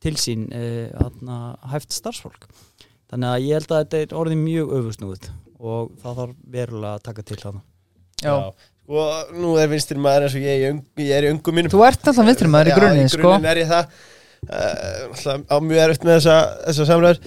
til 0.00 0.16
sín 0.16 0.46
eh, 0.56 0.88
atna, 0.96 1.38
hæft 1.74 1.92
starfsfólk. 1.92 2.48
Þannig 3.10 3.32
að 3.32 3.46
ég 3.46 3.58
held 3.58 3.72
að 3.74 3.80
þetta 3.82 4.00
er 4.00 4.18
orðið 4.22 4.42
mjög 4.44 4.74
öfusnúið 4.78 5.30
og 5.60 5.90
það 6.00 6.20
þarf 6.22 6.36
verulega 6.54 6.92
að 6.94 7.04
taka 7.08 7.26
til 7.26 7.40
þarna. 7.40 7.64
Já. 8.20 8.34
Og 8.90 9.34
nú 9.38 9.52
er 9.60 9.68
vinstir 9.70 10.00
maður 10.02 10.26
eins 10.26 10.36
og 10.38 10.46
ég, 10.46 10.64
ég, 10.64 10.78
ég 11.04 11.12
er 11.14 11.28
í 11.28 11.34
ungum 11.34 11.56
mínum. 11.56 11.72
Þú 11.72 11.84
ert 11.86 12.08
alltaf 12.10 12.26
vinstri 12.26 12.50
maður 12.50 12.70
í 12.70 12.72
Já, 12.72 12.78
grunni 12.80 13.04
í 13.04 13.12
sko 13.12 13.22
grunninn 13.22 13.50
er 13.50 13.60
ég 13.60 13.70
það. 13.70 13.98
Uh, 14.40 14.70
alltaf 15.10 15.44
á 15.52 15.56
mjög 15.62 15.82
erfitt 15.84 16.06
með 16.08 16.16
þessa, 16.16 16.36
þessa 16.64 16.86
samræður 16.88 17.20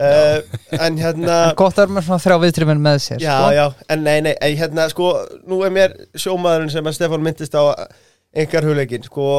uh, 0.00 0.40
En 0.86 0.98
hérna 1.00 1.36
Gott 1.58 1.78
að 1.78 1.86
vera 1.86 1.94
með 1.98 2.06
svona 2.08 2.22
þrjá 2.24 2.36
viðtri 2.44 2.68
menn 2.68 2.82
með 2.84 2.98
sér 3.06 3.22
Já, 3.24 3.36
sko. 3.38 3.54
já, 3.56 3.66
en 3.94 4.04
nei, 4.04 4.18
nei, 4.26 4.34
ei, 4.40 4.56
hérna, 4.60 4.88
sko, 4.92 5.12
nú 5.48 5.62
er 5.66 5.72
mér 5.74 5.96
sjómaðurinn 6.18 6.70
sem 6.74 6.84
að 6.90 6.96
Stefán 6.98 7.24
myndist 7.26 7.54
á 7.56 7.64
engar 8.36 8.64
hugleikin, 8.68 9.02
sko, 9.08 9.30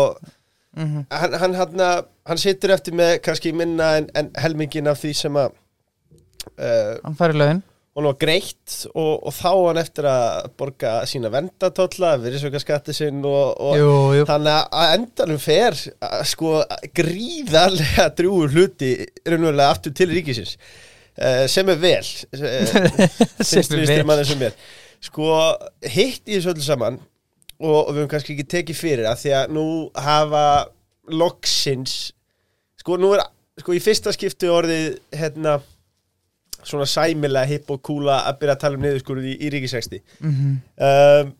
Mhm. 0.78 1.08
hann, 1.10 1.34
hann, 1.42 1.54
hann, 1.58 1.82
hann 2.30 2.38
situr 2.38 2.70
eftir 2.76 2.94
með 2.94 3.16
kannski 3.26 3.50
minna 3.54 3.96
en, 3.98 4.10
en 4.14 4.28
helmingin 4.38 4.86
af 4.92 5.00
því 5.02 5.14
sem 5.18 5.34
að 5.42 5.48
uh, 6.60 6.98
Hann 7.04 7.16
færi 7.18 7.34
lögin 7.34 7.64
hún 7.98 8.06
var 8.12 8.18
greitt 8.22 8.76
og, 8.94 9.24
og 9.26 9.34
þá 9.34 9.48
á 9.50 9.62
hann 9.68 9.80
eftir 9.82 10.06
að 10.06 10.50
borga 10.60 10.92
sína 11.10 11.32
vendatólla, 11.34 12.12
virðisvöka 12.22 12.62
skatti 12.62 12.94
sinn 12.94 13.24
og, 13.26 13.56
og 13.58 13.78
Jú, 13.80 13.88
jú. 14.20 14.28
þannig 14.30 14.60
að 14.82 14.92
endanum 15.00 15.40
fer 15.42 15.74
að, 16.06 16.20
sko 16.30 16.52
gríðarlega 17.00 18.06
drúur 18.20 18.54
hluti 18.54 18.92
raunverulega 19.26 19.72
aftur 19.74 19.96
til 19.98 20.12
ríkisins. 20.14 20.58
Uh, 21.18 21.48
sem 21.50 21.66
er 21.74 21.80
vel 21.82 22.04
Sem 22.06 23.64
finnst 23.64 23.72
er 23.74 23.80
vinstri 23.80 23.96
vel. 23.96 24.06
manni 24.06 24.26
sem 24.30 24.44
er. 24.46 24.54
Sko 25.08 25.32
hitt 25.90 26.22
í 26.30 26.36
þessu 26.38 26.52
öllu 26.54 26.66
saman 26.66 27.00
og, 27.58 27.80
og 27.80 27.90
við 27.96 28.04
höfum 28.04 28.12
kannski 28.12 28.36
ekki 28.36 28.46
tekið 28.54 28.78
fyrir 28.84 29.10
að 29.10 29.24
því 29.24 29.34
að 29.40 29.56
nú 29.58 29.66
hafa 29.98 30.44
loksins 31.10 31.96
sko 32.82 33.00
nú 33.02 33.16
er 33.18 33.24
sko 33.58 33.74
í 33.74 33.82
fyrsta 33.82 34.14
skipti 34.14 34.50
orðið 34.54 35.00
hérna 35.18 35.58
svona 36.68 36.88
sæmilega 36.92 37.48
hipp 37.50 37.72
og 37.74 37.82
kúla 37.88 38.20
að 38.28 38.40
byrja 38.42 38.56
að 38.58 38.64
tala 38.64 38.80
um 38.80 38.86
niðurskurði 38.86 39.34
í, 39.34 39.38
í 39.48 39.52
ríkisæksti 39.56 40.02
Mhm. 40.22 40.56
um, 40.88 41.32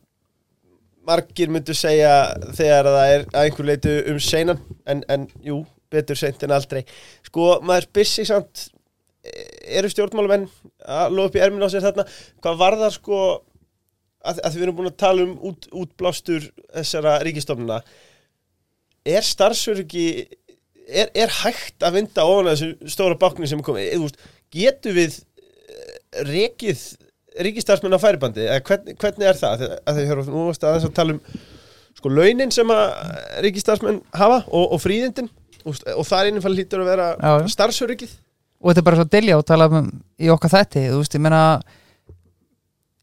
margir 1.08 1.48
myndu 1.54 1.72
segja 1.78 2.14
þegar 2.58 2.88
að 2.90 2.96
það 2.98 3.12
er 3.16 3.22
að 3.32 3.44
einhver 3.46 3.68
leitu 3.70 3.92
um 4.12 4.18
seinan 4.20 4.58
en, 4.92 5.04
en 5.08 5.28
jú, 5.46 5.62
betur 5.92 6.20
seint 6.20 6.42
en 6.44 6.52
aldrei. 6.52 6.82
Sko, 7.24 7.46
maður 7.64 7.86
byssi 7.96 8.26
samt 8.28 8.66
e- 9.24 9.46
eru 9.80 9.88
stjórnmálamenn 9.94 10.50
að 10.84 11.16
lofa 11.16 11.30
upp 11.32 11.38
í 11.40 11.44
ermin 11.46 11.64
á 11.64 11.70
sér 11.72 11.86
þarna? 11.86 12.04
Hvað 12.44 12.60
var 12.60 12.76
það 12.82 12.92
sko 12.98 13.22
að, 14.28 14.42
að 14.44 14.58
við 14.58 14.66
erum 14.68 14.78
búin 14.82 14.92
að 14.92 14.98
tala 15.06 15.24
um 15.30 15.38
út, 15.48 15.70
útblástur 15.72 16.50
þessara 16.76 17.16
ríkistofnuna 17.24 17.80
er 19.08 19.24
starfsöryggi 19.24 20.08
er, 20.88 21.08
er 21.16 21.32
hægt 21.44 21.84
að 21.88 22.02
vinda 22.02 22.26
ofan 22.28 22.52
þessu 22.52 22.74
stóra 22.92 23.16
bákni 23.20 23.48
sem 23.48 23.64
er 23.64 23.68
komið? 23.70 23.88
Eða, 23.94 24.02
þú 24.02 24.10
veist, 24.10 24.20
getur 24.54 24.96
við 24.98 25.18
eh, 25.18 26.24
rekið 26.28 26.84
ríkistarfsmenn 27.48 27.98
á 27.98 28.02
færibandi? 28.02 28.46
Eða 28.48 28.64
hvern, 28.70 28.94
hvernig 29.02 29.30
er 29.30 29.40
það? 29.40 29.66
Að 29.84 30.00
þau 30.00 30.06
höfum 30.12 30.38
nú 30.38 30.46
aðeins 30.52 30.88
að 30.88 30.94
tala 30.98 31.18
um 31.18 31.42
sko 31.98 32.14
launin 32.14 32.54
sem 32.54 32.72
að 32.74 32.86
ríkistarfsmenn 33.46 34.00
hafa 34.18 34.44
og, 34.48 34.72
og 34.76 34.82
fríðindin. 34.84 35.30
Og, 35.68 35.76
og 35.98 36.06
þar 36.08 36.30
innifall 36.30 36.54
lítur 36.56 36.84
að 36.84 36.92
vera 36.94 37.08
Já, 37.18 37.50
starfsöryggið. 37.52 38.14
Og 38.62 38.72
þetta 38.72 38.82
er 38.82 38.88
bara 38.88 39.00
svo 39.00 39.10
dilja 39.12 39.38
og 39.38 39.46
tala 39.46 39.68
um 39.70 39.90
í 40.18 40.30
okkar 40.34 40.50
þætti 40.50 40.88
Þú 40.88 41.02
veist, 41.02 41.18
ég 41.18 41.22
meina 41.22 41.42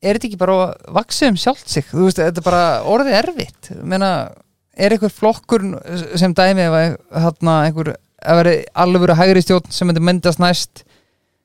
Er 0.04 0.16
þetta 0.16 0.28
ekki 0.28 0.40
bara 0.40 0.54
að 0.60 0.72
vaksa 0.96 1.28
um 1.30 1.36
sjálft 1.40 1.70
sig? 1.70 1.86
Þú 1.88 2.08
veist, 2.08 2.18
þetta 2.20 2.42
er 2.42 2.44
bara 2.44 2.64
orðið 2.92 3.14
erfitt. 3.22 3.70
Ég 3.72 3.84
meina, 3.88 4.08
er 4.76 4.92
einhver 4.92 5.12
flokkur 5.12 5.64
sem 6.20 6.34
dæmi 6.36 6.66
að, 6.66 6.96
hérna, 7.14 7.54
einhver 7.68 7.94
að 7.94 8.40
veri 8.40 8.54
alveg 8.84 9.14
hægri 9.16 9.44
stjórn 9.44 9.72
sem 9.72 9.88
myndi 9.88 10.02
myndast 10.04 10.42
næst 10.42 10.84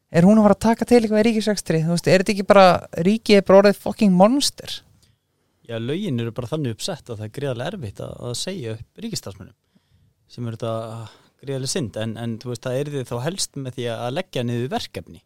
er 0.09 0.27
hún 0.27 0.39
að 0.39 0.47
fara 0.47 0.57
að 0.57 0.65
taka 0.65 0.87
til 0.89 0.99
eitthvað 0.99 1.21
í 1.21 1.25
ríkisvextri 1.29 1.81
þú 1.85 1.95
veist, 1.95 2.09
er 2.09 2.23
þetta 2.23 2.35
ekki 2.35 2.47
bara 2.49 2.67
ríkið 3.07 3.39
er 3.39 3.47
bara 3.47 3.61
orðið 3.63 3.81
fucking 3.85 4.15
monster? 4.17 4.79
Já, 5.69 5.77
lögin 5.77 6.21
eru 6.21 6.33
bara 6.33 6.49
þannig 6.49 6.77
uppsett 6.77 7.09
að 7.09 7.19
það 7.19 7.27
er 7.27 7.33
greiðarlega 7.35 7.73
erfitt 7.75 8.03
að, 8.05 8.13
að 8.25 8.37
segja 8.39 8.75
upp 8.75 9.03
ríkistarfsmunum 9.05 9.57
sem 10.29 10.47
eru 10.49 10.57
þetta 10.57 10.73
greiðarlega 11.39 11.73
synd. 11.73 11.99
En, 12.01 12.15
en 12.21 12.35
þú 12.41 12.51
veist, 12.51 12.65
það 12.65 12.79
er 12.79 12.91
því 12.93 13.05
þá 13.09 13.15
helst 13.25 13.59
með 13.59 13.77
því 13.77 13.87
að 13.93 14.15
leggja 14.17 14.43
niður 14.45 14.73
verkefni. 14.73 15.21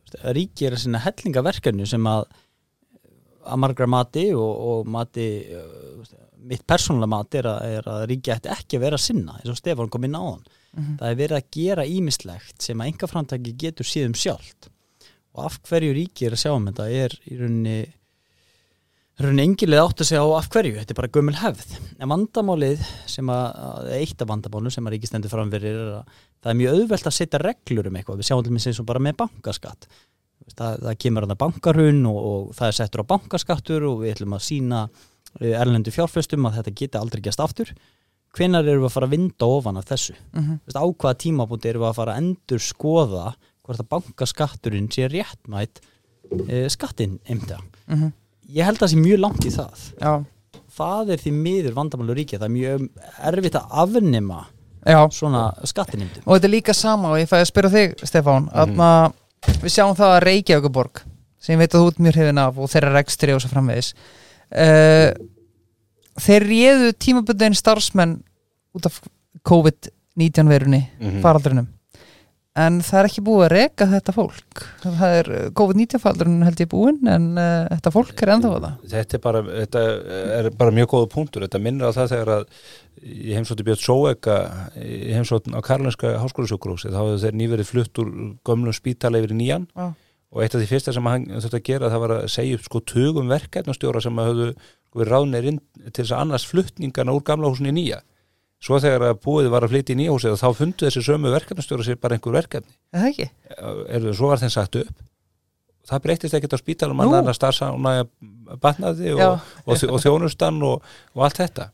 Veist, 0.00 0.18
að 0.20 0.36
ríki 0.36 0.68
er 0.68 0.76
að 0.76 0.82
sinna 0.84 1.02
hellinga 1.04 1.44
verkefni 1.44 1.88
sem 1.88 2.08
að 2.08 2.28
að 3.40 3.60
margra 3.62 3.88
mati 3.88 4.26
og, 4.36 4.50
og 4.70 4.88
mati 4.90 5.26
þú 5.48 6.00
veist, 6.02 6.16
mitt 6.50 6.64
persónulega 6.68 7.12
mati 7.12 7.40
er 7.40 7.48
að, 7.50 7.60
er 7.76 7.88
að 7.92 8.02
ríki 8.10 8.32
ætti 8.34 8.52
ekki 8.52 8.78
að 8.78 8.84
vera 8.84 8.98
að 8.98 9.04
sinna 9.04 9.36
eins 9.38 9.52
og 9.52 9.58
Stefán 9.58 9.90
kom 9.92 10.04
inn 10.06 10.16
á 10.16 10.22
hann 10.22 10.44
það 10.74 11.06
er 11.08 11.16
verið 11.18 11.38
að 11.38 11.48
gera 11.56 11.86
ímislegt 11.86 12.66
sem 12.66 12.80
að 12.80 12.92
enga 12.92 13.08
framtæki 13.10 13.54
getur 13.58 13.88
síðum 13.88 14.14
sjálft. 14.18 14.70
Og 15.36 15.46
af 15.46 15.58
hverju 15.66 15.94
ríki 15.94 16.26
er 16.26 16.36
að 16.36 16.44
sjá 16.44 16.52
um 16.54 16.68
þetta 16.68 16.86
er 16.90 17.16
í 17.26 17.38
rauninni 17.38 17.78
rauninni 19.20 19.44
engilega 19.44 19.84
átt 19.84 20.00
að 20.00 20.08
segja 20.08 20.22
á 20.24 20.28
af 20.38 20.48
hverju 20.52 20.78
þetta 20.78 20.94
er 20.94 20.98
bara 21.00 21.12
gömul 21.12 21.36
hefð. 21.36 21.74
En 22.00 22.12
vandamálið 22.12 22.84
sem 23.10 23.32
að, 23.32 23.90
eitt 23.98 24.22
af 24.22 24.30
vandamálum 24.30 24.72
sem 24.72 24.86
að 24.86 24.96
ríki 24.96 25.10
stendur 25.10 25.32
framverið 25.32 25.76
er 25.76 25.90
að 25.98 26.14
það 26.40 26.52
er 26.52 26.60
mjög 26.60 26.78
auðvelt 26.78 27.10
að 27.10 27.16
setja 27.18 27.42
reglur 27.42 27.90
um 27.90 27.98
eitthvað. 28.00 28.22
Við 28.22 28.30
sjáum 28.30 28.46
til 28.46 28.54
mig 28.54 28.66
eins 28.70 28.80
og 28.80 28.88
bara 28.88 29.04
með 29.04 29.18
bankaskatt. 29.20 29.88
Það, 30.56 30.80
það 30.86 30.98
kemur 31.04 31.26
að 31.26 31.38
bankarhun 31.42 32.00
og, 32.08 32.20
og 32.30 32.52
það 32.56 32.70
er 32.70 32.78
settur 32.78 33.04
á 33.04 33.10
bankaskattur 33.12 33.86
og 33.90 34.00
við 34.00 34.14
ætlum 34.14 34.38
að 34.38 34.46
sína 34.46 34.84
erlendu 35.38 35.92
fjárfestum 35.94 36.48
að 36.48 36.56
þetta 36.58 36.76
geti 36.80 36.98
aldrei 36.98 37.22
gæst 37.22 37.42
aftur 37.44 37.74
hvenar 38.36 38.66
erum 38.66 38.84
við 38.84 38.90
að 38.90 38.96
fara 38.96 39.08
að 39.08 39.14
vinda 39.16 39.46
ofan 39.46 39.80
af 39.80 39.88
þessu 39.90 40.14
mm 40.14 40.42
-hmm. 40.42 40.58
Þú 40.58 40.66
veist, 40.66 40.80
á 40.80 40.86
hvaða 40.86 41.20
tímabúti 41.24 41.68
erum 41.68 41.82
við 41.82 41.90
að 41.90 41.98
fara 42.00 42.12
að 42.14 42.20
endur 42.22 42.62
skoða 42.62 43.34
hvort 43.62 43.80
að 43.80 43.90
bankaskatturinn 43.94 44.90
sé 44.90 45.08
réttmætt 45.08 45.80
e, 46.48 46.68
skattinn 46.68 47.18
einmta. 47.28 47.58
Mhm. 47.86 48.12
Ég 48.50 48.64
held 48.64 48.78
að 48.78 48.82
það 48.82 48.92
sé 48.92 48.96
mjög 48.96 49.20
langt 49.20 49.44
í 49.44 49.50
það. 49.50 49.92
Já, 50.00 50.24
Það 50.70 51.10
er 51.10 51.18
því 51.18 51.32
miður 51.32 51.74
vandamálu 51.74 52.14
ríkja. 52.14 52.38
Það 52.38 52.44
er 52.44 52.56
mjög 52.56 52.88
erfitt 53.18 53.54
að 53.54 53.66
afnema 53.70 54.46
já 54.86 55.10
svona 55.12 55.52
skattinnimdum. 55.64 56.22
og 56.24 56.36
þetta 56.36 56.46
er 56.46 56.54
líka 56.54 56.74
sama 56.74 57.10
og 57.12 57.18
ég 57.20 57.28
fæði 57.28 57.44
að 57.44 57.50
spyrja 57.50 57.70
þig 57.70 58.04
Stefán 58.08 58.48
mm 58.48 59.12
við 59.40 59.72
sjáum 59.72 59.96
það 59.96 60.10
að 60.14 60.22
Reykjavíkuborg 60.26 61.02
sem 61.40 61.58
veit 61.58 61.72
að 61.72 61.80
þú 61.80 61.88
ert 61.88 62.00
mjög 62.04 62.16
hrifin 62.16 62.40
af 62.42 62.58
og 62.60 62.68
þeirra 62.68 62.90
rekstri 62.92 63.32
og 63.32 63.40
svo 63.40 63.48
framvegis 63.48 63.94
uh, 64.52 65.12
þeir 66.18 66.46
réðu 66.50 66.92
tímabundin 66.98 67.54
starfsmenn 67.58 68.22
út 68.74 68.86
af 68.86 69.00
COVID-19 69.48 70.48
verunni 70.50 70.82
Mhm. 71.00 71.20
faraldrinum. 71.22 71.68
En 72.56 72.80
það 72.82 72.98
er 72.98 73.06
ekki 73.06 73.22
búið 73.22 73.44
að 73.46 73.52
reka 73.54 73.86
þetta 73.86 74.12
fólk. 74.12 74.62
Það 74.82 75.02
er 75.20 75.28
uh, 75.30 75.50
COVID-19 75.54 76.00
faraldrin 76.02 76.42
held 76.42 76.58
ég 76.60 76.68
búinn 76.68 77.06
en 77.08 77.28
uh, 77.38 77.68
þetta 77.70 77.92
fólk 77.94 78.22
er 78.24 78.32
ennþá 78.34 78.50
að 78.50 78.64
það 78.64 78.90
þetta 78.90 79.14
er 79.14 79.22
bara, 79.22 79.42
þetta 79.44 79.82
er 80.40 80.48
bara 80.58 80.74
mjög 80.74 80.88
góða 80.90 81.08
punktur, 81.14 81.42
þetta 81.46 81.60
minnir 81.62 81.86
á 81.86 81.94
það 81.94 82.10
þegar 82.10 82.32
að 82.34 82.44
í 83.06 83.36
heimsótti 83.38 83.64
Björn 83.64 83.80
Sóeka 83.86 84.36
í 84.82 85.14
heimsóttin 85.14 85.54
á 85.56 85.60
Karlinska 85.62 86.16
háskólasjókurósi 86.20 86.90
þá 86.90 86.98
hafðu 86.98 87.22
þeir 87.22 87.38
nýverið 87.38 87.70
flutt 87.70 88.02
úr 88.02 88.10
gömlum 88.44 88.74
spítala 88.76 89.22
yfir 89.22 89.32
nýjan. 89.38 89.68
Já. 89.78 89.94
og 90.30 90.42
eitt 90.44 90.54
af 90.54 90.60
því 90.60 90.66
fyrsta 90.70 90.92
sem 90.94 91.06
hann 91.10 91.24
þurfti 91.26 91.58
að 91.58 91.64
gera 91.70 91.88
það 91.90 92.02
var 92.04 92.12
að 92.18 92.26
segja 92.30 92.54
upp 92.58 92.66
sko 92.66 92.80
tugum 92.86 93.30
verkefnastjóra 93.30 94.02
sem 94.02 94.18
að 94.22 94.42
höfðu 94.90 95.02
verið 95.02 95.12
ráðnir 95.14 95.50
inn 95.50 95.60
til 95.90 96.02
þess 96.02 96.14
að 96.14 96.22
annars 96.24 96.46
fluttningana 96.50 97.14
úr 97.14 97.22
gamla 97.26 97.50
húsin 97.50 97.70
í 97.70 97.74
nýja. 97.74 98.00
Svo 98.60 98.76
þegar 98.82 99.06
að 99.08 99.20
búið 99.24 99.48
var 99.54 99.64
að 99.64 99.72
flytja 99.72 99.94
í 99.94 100.00
nýja 100.02 100.14
húsið 100.14 100.34
þá 100.36 100.48
fundu 100.58 100.86
þessi 100.86 101.04
sömu 101.06 101.30
verkefnastjóra 101.32 101.86
sér 101.86 102.00
bara 102.00 102.16
einhver 102.18 102.34
verkefni. 102.36 102.74
Er 102.92 103.00
það 103.00 103.12
ekki? 103.12 103.28
er, 103.96 104.08
svo 104.18 104.28
var 104.28 104.42
þeim 104.42 104.52
sagt 104.52 104.76
upp. 104.82 105.06
Það 105.88 106.02
breytist 106.04 106.36
ekkert 106.36 106.54
á 106.54 106.60
spítalum 106.60 107.00
annar 107.00 107.30
að 107.30 107.38
starfsána 107.38 107.94
batnaði 108.60 109.14
og, 109.16 109.46
og, 109.64 109.86
og 109.88 110.02
þjónustan 110.02 110.60
og, 110.66 110.84
og 111.16 111.24
allt 111.24 111.40
þetta. 111.40 111.70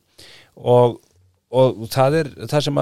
Og, 0.56 0.94
og 1.50 1.82
það 1.90 2.20
er 2.20 2.30
það 2.52 2.64
sem 2.68 2.78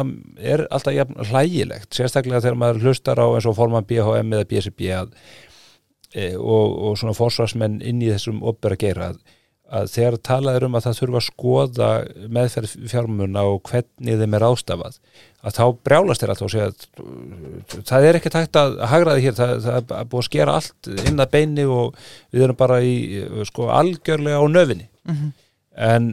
er 0.53 0.65
alltaf 0.69 0.95
jafn 0.99 1.25
hlægilegt 1.31 1.97
sérstaklega 1.97 2.43
þegar 2.45 2.61
maður 2.61 2.85
hlustar 2.85 3.23
á 3.25 3.27
eins 3.31 3.49
og 3.49 3.57
forman 3.57 3.89
BHM 3.89 4.37
eða 4.37 4.51
BSB 4.53 4.91
e, 4.93 6.29
og, 6.37 6.77
og 6.91 7.01
svona 7.01 7.17
forsvarsmenn 7.17 7.81
inn 7.81 8.05
í 8.05 8.13
þessum 8.13 8.45
opera 8.45 8.77
geira 8.79 9.15
að, 9.75 9.89
þegar 9.95 10.17
talað 10.29 10.57
er 10.59 10.67
um 10.69 10.77
að 10.79 10.85
það 10.87 10.99
þurfa 11.01 11.21
að 11.21 11.27
skoða 11.29 11.89
meðferð 12.37 12.75
fjármuna 12.93 13.45
og 13.51 13.61
hvernig 13.71 14.19
þeim 14.23 14.37
er 14.39 14.47
ástafað 14.49 14.99
að 15.45 15.57
þá 15.59 15.65
brjálast 15.89 16.23
þeir 16.25 16.33
alltaf 16.35 16.47
og 16.49 16.53
segja 16.55 16.69
að 16.71 17.87
það 17.91 18.07
er 18.09 18.19
ekki 18.21 18.33
tægt 18.33 18.59
að 18.61 18.77
hagra 18.93 19.17
því 19.19 19.25
hér, 19.27 19.35
það, 19.39 19.55
það 19.67 19.95
er 19.99 20.07
búið 20.13 20.23
að 20.23 20.29
skera 20.31 20.55
allt 20.61 20.91
inn 21.11 21.21
að 21.25 21.33
beini 21.35 21.67
og 21.69 21.99
við 22.33 22.47
erum 22.47 22.59
bara 22.61 22.79
í 22.85 22.95
sko 23.51 23.71
algjörlega 23.81 24.41
á 24.41 24.45
nöfinni 24.49 24.89
Mhm. 25.05 25.33
en 25.77 26.05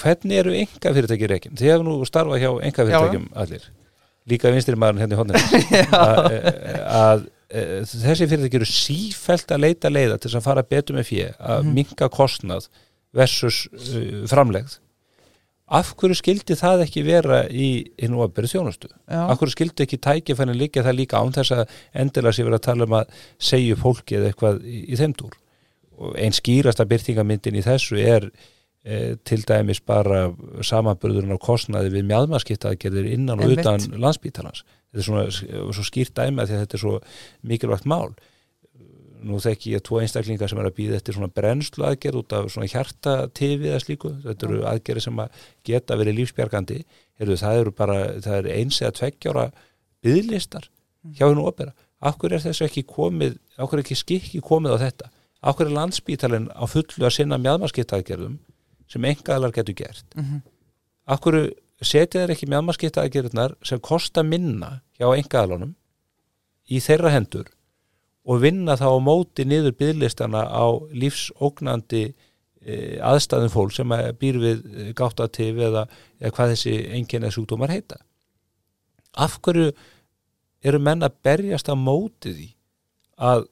hvernig 0.00 0.38
eru 0.40 0.54
enga 0.56 0.90
fyrirtæki 0.96 1.26
reikin? 1.28 1.52
Þið 1.60 1.68
hefur 1.74 1.84
nú 1.86 1.96
starfað 2.08 2.40
hjá 2.40 2.48
enga 2.64 2.86
fyrirtækjum 2.88 3.26
allir, 3.42 3.66
líka 4.32 4.50
vinstri 4.54 4.78
maðurinn 4.80 5.12
hérna 5.12 5.36
í 5.36 5.82
að, 6.08 6.38
að 6.88 7.26
þessi 7.48 8.26
fyrirtæki 8.28 8.58
eru 8.60 8.66
sífælt 8.68 9.54
að 9.54 9.62
leita 9.64 9.88
leiða 9.92 10.18
til 10.18 10.28
þess 10.30 10.40
að 10.42 10.46
fara 10.50 10.62
betur 10.68 10.98
með 10.98 11.06
fjö, 11.08 11.28
að 11.40 11.62
Mhm. 11.64 11.74
minka 11.74 12.08
kostnað 12.12 12.68
versus 13.14 13.68
uh, 13.72 14.26
framlegð. 14.28 14.78
Af 15.68 15.94
hverju 16.00 16.16
skildi 16.16 16.54
það 16.56 16.82
ekki 16.86 17.02
vera 17.04 17.42
í 17.48 17.84
hinn 18.00 18.14
og 18.16 18.22
að 18.28 18.34
byrja 18.38 18.52
þjónustu? 18.56 18.88
Já. 19.08 19.28
af 19.28 19.38
hverju 19.38 19.52
skildi 19.52 19.84
ekki 19.84 19.98
tækifænin 20.00 20.56
líka 20.56 20.80
það 20.84 20.96
líka 20.96 21.20
án 21.20 21.32
þess 21.36 21.52
að 21.52 21.68
endilega 21.94 22.32
sé 22.32 22.44
verið 22.46 22.58
að 22.60 22.66
tala 22.68 22.84
um 22.88 22.94
að 22.96 23.10
segja 23.38 23.76
fólki 23.76 24.16
eða 24.16 24.30
eitthvað 24.32 24.62
í, 24.64 24.78
í 24.92 24.96
þeim 24.96 25.12
dúr? 25.18 25.34
Og 25.98 26.14
einn 26.16 26.32
skýrasta 26.32 26.86
byrtingamyndin 26.88 27.58
í 27.60 27.64
þessu 27.66 27.98
er 28.00 28.30
e, 28.84 29.16
til 29.28 29.42
dæmis 29.44 29.80
bara 29.84 30.30
samanburðurinn 30.64 31.36
á 31.36 31.40
kostnaði 31.40 31.90
við 31.96 32.06
mjadmaskiptaðgerðir 32.14 33.12
innan 33.12 33.40
og 33.42 33.52
utan 33.56 33.80
landsbítalans 34.00 34.64
þetta 34.88 35.02
er 35.02 35.06
svona 35.06 35.72
svo 35.76 35.86
skýrt 35.86 36.14
dæmi 36.16 36.42
að 36.42 36.50
því 36.50 36.56
að 36.56 36.62
þetta 36.64 36.78
er 36.78 36.82
svo 36.84 36.94
mikilvægt 37.52 37.88
mál. 37.88 38.12
Nú 39.18 39.40
þekki 39.42 39.72
ég 39.74 39.82
tvo 39.82 39.98
einstaklingar 39.98 40.50
sem 40.50 40.60
er 40.62 40.68
að 40.68 40.76
býða 40.76 40.98
eftir 41.00 41.16
svona 41.16 41.32
brennslu 41.34 41.84
aðgerð 41.88 42.20
út 42.20 42.34
af 42.38 42.50
svona 42.54 42.68
hjartatifi 42.70 43.66
eða 43.66 43.80
slíku, 43.82 44.12
þetta 44.22 44.46
eru 44.46 44.60
aðgerði 44.70 45.02
sem 45.08 45.22
að 45.24 45.40
geta 45.66 45.96
verið 45.98 46.20
lífsbjargandi. 46.20 46.78
Heyrðu, 47.18 47.38
það 47.40 47.62
eru 47.64 47.72
bara, 47.80 47.96
það 48.22 48.36
eru 48.38 48.52
eins 48.54 48.78
eða 48.78 48.94
tveggjára 49.00 49.46
byðlistar 50.06 50.68
hjá 51.18 51.24
hennu 51.26 51.46
opera, 51.50 51.74
hverju 51.98 52.38
er 52.38 52.44
þessu 52.46 52.66
ekki 52.68 52.84
komið 52.86 53.38
hverju 53.58 53.80
er 53.80 53.84
ekki 53.84 53.98
skikki 53.98 54.42
komið 54.44 54.76
á 54.78 54.82
þetta? 54.86 55.10
Hverju 55.42 55.66
er 55.66 55.76
landsbítalinn 55.76 56.46
á 56.54 56.64
fullu 56.70 57.06
að 57.06 57.14
sinna 57.14 57.38
mjadmarskiptaðgerðum 57.42 58.38
sem 58.90 59.06
engaðalar 59.10 59.54
getur 59.54 59.76
gert? 59.78 60.06
Mhm. 60.14 60.42
af 61.08 61.20
hverju 61.24 61.50
setja 61.86 62.22
þeir 62.22 62.34
ekki 62.34 62.48
mjadmarskiptaðgerðunar 62.50 63.54
sem 63.66 63.80
kosta 63.84 64.24
minna 64.26 64.80
hjá 64.98 65.12
engaðalunum 65.12 65.76
í 66.68 66.80
þeirra 66.82 67.12
hendur 67.14 67.50
og 68.28 68.42
vinna 68.42 68.76
þá 68.76 68.88
á 68.92 68.98
móti 69.00 69.46
niður 69.48 69.76
byðlistana 69.78 70.42
á 70.50 70.66
lífsógnandi 70.92 72.02
e, 72.08 72.98
aðstæðum 73.00 73.52
fólk 73.52 73.76
sem 73.76 73.94
að 73.94 74.10
býr 74.20 74.40
við 74.42 74.64
e, 74.66 74.88
gáttatif 74.98 75.62
eða, 75.68 75.86
eða 76.20 76.34
hvað 76.36 76.52
þessi 76.54 76.74
enginni 76.98 77.30
sjúkdómar 77.32 77.72
heita. 77.72 78.00
Af 79.16 79.38
hverju 79.44 79.70
eru 80.66 80.82
menn 80.82 81.06
að 81.06 81.16
berjast 81.24 81.70
á 81.72 81.74
móti 81.78 82.34
því 82.34 82.48
að 83.30 83.46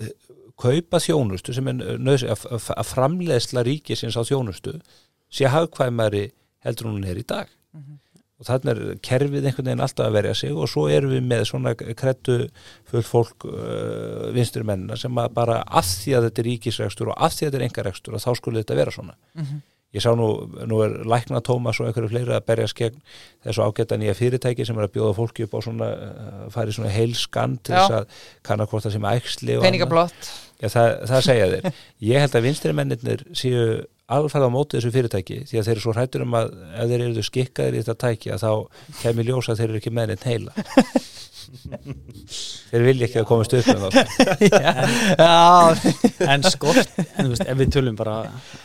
e, 0.00 0.10
kaupa 0.58 1.00
þjónustu 1.02 1.54
sem 1.54 1.70
er 1.70 2.00
nöðs, 2.00 2.26
að, 2.26 2.86
framleiðsla 2.88 3.62
ríkisins 3.66 4.18
á 4.18 4.22
þjónustu 4.26 4.78
sé 5.30 5.50
hagkvæmari 5.50 6.30
heldur 6.64 6.90
hún 6.92 7.04
er 7.08 7.20
í 7.20 7.26
dag 7.26 7.50
og 8.34 8.46
þannig 8.48 8.70
er 8.74 8.96
kerfið 9.06 9.44
einhvern 9.46 9.68
veginn 9.68 9.82
alltaf 9.84 10.08
að 10.08 10.16
verja 10.16 10.32
sig 10.34 10.50
og 10.58 10.66
svo 10.68 10.88
erum 10.90 11.12
við 11.14 11.22
með 11.30 11.44
svona 11.46 11.72
krettu 11.78 12.38
full 12.90 13.04
fólk 13.06 13.46
uh, 13.46 14.32
vinstri 14.34 14.64
mennina 14.66 14.96
sem 14.98 15.14
að 15.22 15.30
bara 15.36 15.60
af 15.66 15.86
því 15.86 16.16
að 16.18 16.26
þetta 16.28 16.42
er 16.42 16.48
ríkisrekstur 16.50 17.12
og 17.12 17.22
af 17.22 17.36
því 17.36 17.46
að 17.46 17.52
þetta 17.52 17.60
er 17.62 17.66
engarekstur 17.68 18.16
og 18.18 18.24
þá 18.26 18.32
skulle 18.40 18.64
þetta 18.64 18.80
vera 18.80 18.90
svona 18.96 19.14
Mhm. 19.38 19.62
ég 19.94 20.02
sá 20.02 20.10
nú, 20.18 20.26
nú 20.66 20.80
er 20.82 20.96
lækna 21.06 21.38
Tómas 21.46 21.78
og 21.78 21.86
einhverju 21.86 22.10
fleiri 22.10 22.34
að 22.34 22.46
berjast 22.48 22.74
gegn 22.74 22.96
þessu 23.46 23.62
ágæta 23.62 23.94
nýja 24.02 24.16
fyrirtæki 24.18 24.66
sem 24.66 24.78
er 24.82 24.88
að 24.88 24.94
bjóða 24.96 25.14
fólki 25.14 25.44
upp 25.46 25.54
á 25.54 25.60
svona, 25.62 25.88
uh, 25.94 26.48
færi 26.50 26.74
svona 26.74 26.90
heilskan 26.90 27.54
til 27.62 27.76
þess 27.76 27.94
að 28.00 28.06
kanna 28.42 28.66
hvort 28.66 28.82
það 28.88 28.96
sem 28.96 29.06
annað. 29.06 29.62
peningablott 29.62 30.32
Já, 30.64 30.68
það, 30.70 30.88
það 31.10 31.22
segja 31.28 31.46
þeir. 31.52 31.72
Ég 32.00 32.20
held 32.24 32.34
að 32.38 32.42
vinstri 32.48 32.72
mennirnir 32.72 33.22
séu 33.38 33.62
alfarð 34.12 34.44
á 34.48 34.50
móti 34.52 34.76
þessu 34.78 34.90
fyrirtæki 34.92 35.36
því 35.48 35.58
að 35.58 35.64
þeir 35.66 35.74
eru 35.74 35.84
svo 35.84 35.92
hrættur 35.96 36.24
um 36.26 36.34
að 36.36 36.46
ef 36.74 36.86
þeir 36.90 37.04
eru 37.06 37.22
skikkaðir 37.24 37.76
í 37.76 37.78
þetta 37.82 38.02
tæki 38.04 38.28
að 38.34 38.42
þá 38.44 38.52
kemur 39.00 39.28
ljós 39.28 39.48
að 39.48 39.58
þeir 39.60 39.70
eru 39.70 39.80
ekki 39.80 39.94
með 39.94 40.06
neitt 40.12 40.26
heila. 40.28 40.52
þeir 42.70 42.82
vilja 42.88 43.06
ekki 43.08 43.20
að 43.20 43.28
komast 43.28 43.52
upp 43.56 43.66
með 43.68 43.78
það. 43.84 43.94
Já, 45.20 45.44
en 46.34 46.40
skort, 46.48 46.92
en 47.04 47.22
þú 47.28 47.32
veist, 47.34 47.46
ef 47.46 47.56
við 47.60 47.68
tölum 47.76 47.96
bara 48.00 48.16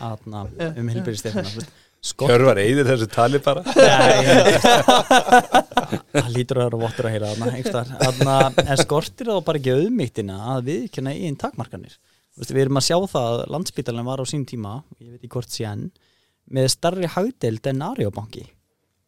atna, 0.10 0.40
um 0.72 0.88
hilbyrðistefnina 0.92 1.52
skort 2.00 2.32
Hjörvar 2.32 2.56
eyðir 2.62 2.88
þessu 2.88 3.08
tali 3.12 3.40
bara. 3.44 3.60
Nei, 3.76 4.24
það 6.14 6.30
lítur 6.36 6.60
að 6.62 6.66
vera 6.70 6.84
vottur 6.84 7.06
að 7.10 7.14
heyra 7.16 7.30
en 8.64 8.78
skortir 8.80 9.28
þá 9.28 9.44
bara 9.44 9.60
ekki 9.60 9.76
auðmýttina 9.76 10.36
að 10.56 10.60
viðkjöna 10.70 11.12
í 11.16 11.18
einn 11.28 11.40
takmarkanir 11.40 11.94
veist, 12.40 12.54
við 12.54 12.64
erum 12.66 12.80
að 12.82 12.88
sjá 12.90 12.98
það 13.14 13.32
að 13.32 13.44
landsbítalinn 13.56 14.10
var 14.10 14.24
á 14.24 14.26
sín 14.32 14.46
tíma 14.50 14.80
ég 15.00 15.12
veit 15.12 15.20
ekki 15.20 15.34
hvort 15.36 15.60
enn 15.70 15.90
með 16.50 16.72
starri 16.74 17.10
hagdeild 17.14 17.68
en 17.70 17.84
Arjóbanki 17.86 18.46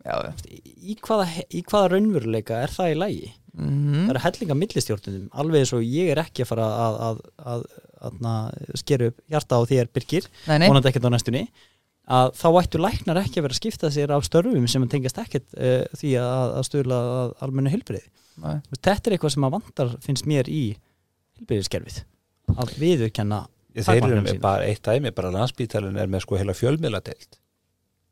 já, 0.06 0.15
já. 0.15 0.32
í 0.62 0.98
hvaða, 1.02 1.28
í 1.50 1.63
hvaða 1.65 1.94
raunveruleika 1.96 2.60
er 2.65 2.74
það 2.76 2.94
í 2.96 3.00
lægi 3.02 3.32
Mhm. 3.52 4.06
það 4.06 4.12
eru 4.13 4.22
hellinga 4.24 4.56
millistjórnum 4.56 5.24
alveg 5.36 5.65
eins 5.65 5.74
og 5.76 5.82
ég 5.84 6.12
er 6.13 6.22
ekki 6.22 6.46
að 6.46 6.50
fara 6.54 6.67
að, 6.72 7.00
að, 7.08 7.17
að, 7.52 7.65
að, 8.08 8.78
skera 8.80 9.10
upp 9.12 9.17
hjarta 9.34 9.60
á 9.60 9.62
þér 9.67 9.89
Birgir, 9.91 10.28
vonandi 10.48 10.91
ekkert 10.91 11.08
á 11.12 11.12
næstunni 11.12 11.41
að 12.12 12.32
þá 12.39 12.48
ættu 12.62 12.80
læknar 12.80 13.20
ekki 13.20 13.41
að 13.41 13.46
vera 13.46 13.58
að 13.58 13.60
skipta 13.60 13.91
sér 13.91 14.13
af 14.15 14.24
störfum 14.28 14.70
sem 14.72 14.88
tengast 14.88 15.20
ekkert 15.20 15.52
uh, 15.60 15.84
því 16.00 16.13
að, 16.24 16.56
að 16.62 16.67
stöðla 16.70 17.02
að 17.17 17.36
almennu 17.44 17.74
hilbriði 17.76 18.08
nei. 18.39 18.56
þetta 18.80 18.96
er 18.96 19.17
eitthvað 19.17 19.36
sem 19.36 19.48
að 19.50 19.56
vandar 19.58 19.94
finnst 20.08 20.32
mér 20.32 20.48
í 20.48 20.63
hilbriðiskerfið 21.41 22.02
að 22.60 22.78
viðurkenna 22.82 23.46
Þeir 23.72 24.04
eru 24.04 24.34
bara 24.44 24.66
eitt 24.68 24.84
dæmi, 24.84 25.14
bara 25.16 25.30
landsbítalinn 25.32 25.96
er 25.96 26.10
með 26.12 26.26
sko 26.26 26.36
heila 26.36 26.52
fjölmiðladeild. 26.58 27.38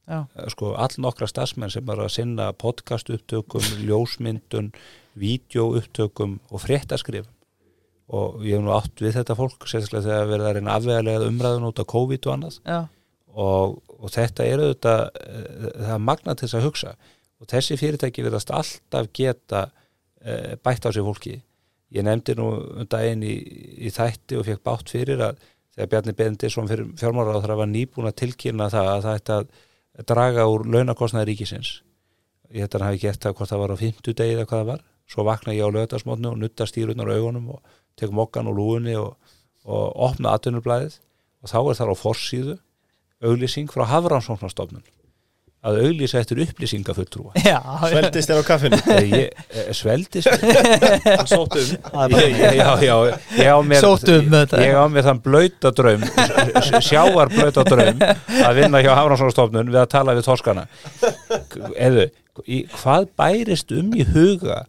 Já. 0.07 0.21
Sko 0.53 0.69
all 0.79 0.95
nokkra 1.03 1.27
starfsmenn 1.27 1.73
sem 1.73 1.91
er 1.91 1.99
að 1.99 2.13
sinna 2.13 2.45
podcast 2.55 3.11
upptökum, 3.11 3.65
ljósmyndun, 3.83 4.69
vídeo 5.19 5.73
upptökum 5.75 6.37
og 6.47 6.63
fréttaskrifum. 6.63 7.27
Og 8.09 8.39
ég 8.47 8.55
hef 8.55 8.63
nú 8.63 8.71
átt 8.73 9.03
við 9.03 9.19
þetta 9.19 9.35
fólk, 9.37 9.67
sérstaklega 9.67 10.07
þegar 10.07 10.31
verið 10.31 10.47
að 10.47 10.55
reyna 10.57 10.77
afvegalega 10.79 11.27
umræðun 11.27 11.67
út 11.67 11.83
af 11.83 11.89
COVID 11.91 12.29
og 12.29 12.35
annað. 12.37 12.61
Já, 12.63 12.79
og, 13.39 13.77
og 13.99 14.13
þetta 14.13 14.47
er 14.47 14.63
auðvitað 14.63 15.03
eh, 15.21 15.67
það 15.75 15.93
er 15.95 16.05
magna 16.07 16.35
til 16.35 16.47
þess 16.47 16.59
að 16.59 16.65
hugsa 16.67 16.95
og 17.39 17.49
þessi 17.49 17.77
fyrirtæki 17.79 18.25
verðast 18.25 18.51
alltaf 18.51 19.11
geta 19.15 19.69
e, 20.19 20.57
bætt 20.59 20.87
á 20.87 20.89
sig 20.91 21.05
fólki 21.05 21.37
ég 21.95 22.05
nefndi 22.05 22.35
nú 22.37 22.49
um 22.53 22.87
daginn 22.89 23.23
í, 23.25 23.35
í 23.85 23.91
þætti 23.93 24.37
og 24.39 24.45
fekk 24.47 24.63
bátt 24.65 24.93
fyrir 24.93 25.23
að 25.25 25.39
þegar 25.75 25.89
Bjarni 25.93 26.15
Bendisson 26.17 26.69
fyrir 26.69 26.91
fjármárar 26.99 27.41
það 27.41 27.61
var 27.61 27.71
nýbúin 27.71 28.09
að 28.09 28.17
tilkynna 28.21 28.69
það 28.73 28.91
að 28.93 29.05
það 29.07 29.19
ætti 29.19 29.35
að 29.37 30.05
draga 30.11 30.45
úr 30.49 30.65
launakostnaði 30.69 31.31
ríkisins. 31.31 31.71
Ég 32.53 32.65
þetta 32.65 32.79
hann 32.79 32.87
hafi 32.89 33.01
gert 33.03 33.23
það 33.23 33.35
hvort 33.37 33.51
það 33.51 33.63
var 33.63 33.73
á 33.73 33.77
50 33.81 34.17
degi 34.21 34.35
eða 34.35 34.47
hvað 34.49 34.61
það 34.61 34.71
var. 34.71 34.85
Svo 35.09 35.25
vakna 35.25 35.55
ég 35.55 35.65
á 35.65 35.75
lögdagsmótnu 35.75 36.31
og 36.31 36.39
nutta 36.39 36.67
stýrunar 36.69 37.11
augunum 37.15 37.51
og 37.55 37.75
tek 37.97 38.13
mokkan 38.13 38.49
og 38.49 38.57
lúinni 38.57 38.95
og, 38.99 39.15
og 39.65 39.85
opna 40.09 40.35
atvinnublaðið. 40.37 40.99
Og 41.41 41.51
þá 41.51 41.59
er 41.61 41.79
það 41.79 41.93
á 41.93 42.01
forsíðu 42.03 42.55
auglýsing 43.25 43.71
frá 43.71 43.87
Hafrannsóknarstofnun 43.89 44.85
að 45.59 45.79
auglýsa 45.83 46.21
eftir 46.21 46.39
upplýsingafulltrúa. 46.45 47.33
Já, 47.43 47.57
Sveldist 47.91 48.31
þér 48.31 48.39
á 48.39 48.43
kaffinu? 48.47 48.77
Ég, 49.19 49.41
sveldist 49.75 50.29
ég, 52.15 52.37
já, 52.55 52.69
já, 52.79 52.95
ég 53.35 53.49
á 53.51 53.59
mér 53.65 53.83
Sóttum 53.83 54.29
þetta. 54.31 54.61
ég 54.63 54.77
á 54.79 54.85
mér 54.91 55.07
þann 55.09 55.21
blauta 55.25 55.71
draum 55.75 56.05
sjáar 56.79 57.31
blauta 57.33 57.65
draum 57.67 57.99
að 57.99 58.61
vinna 58.61 58.81
hjá 58.85 58.93
Hafrannsóknarstofnun 58.93 59.71
við 59.73 59.81
að 59.83 59.91
tala 59.91 60.15
við 60.17 60.27
torskana 60.29 60.65
eða 61.75 62.07
í, 62.47 62.63
hvað 62.79 63.09
bærist 63.19 63.75
um 63.75 63.91
í 63.99 64.07
huga 64.13 64.61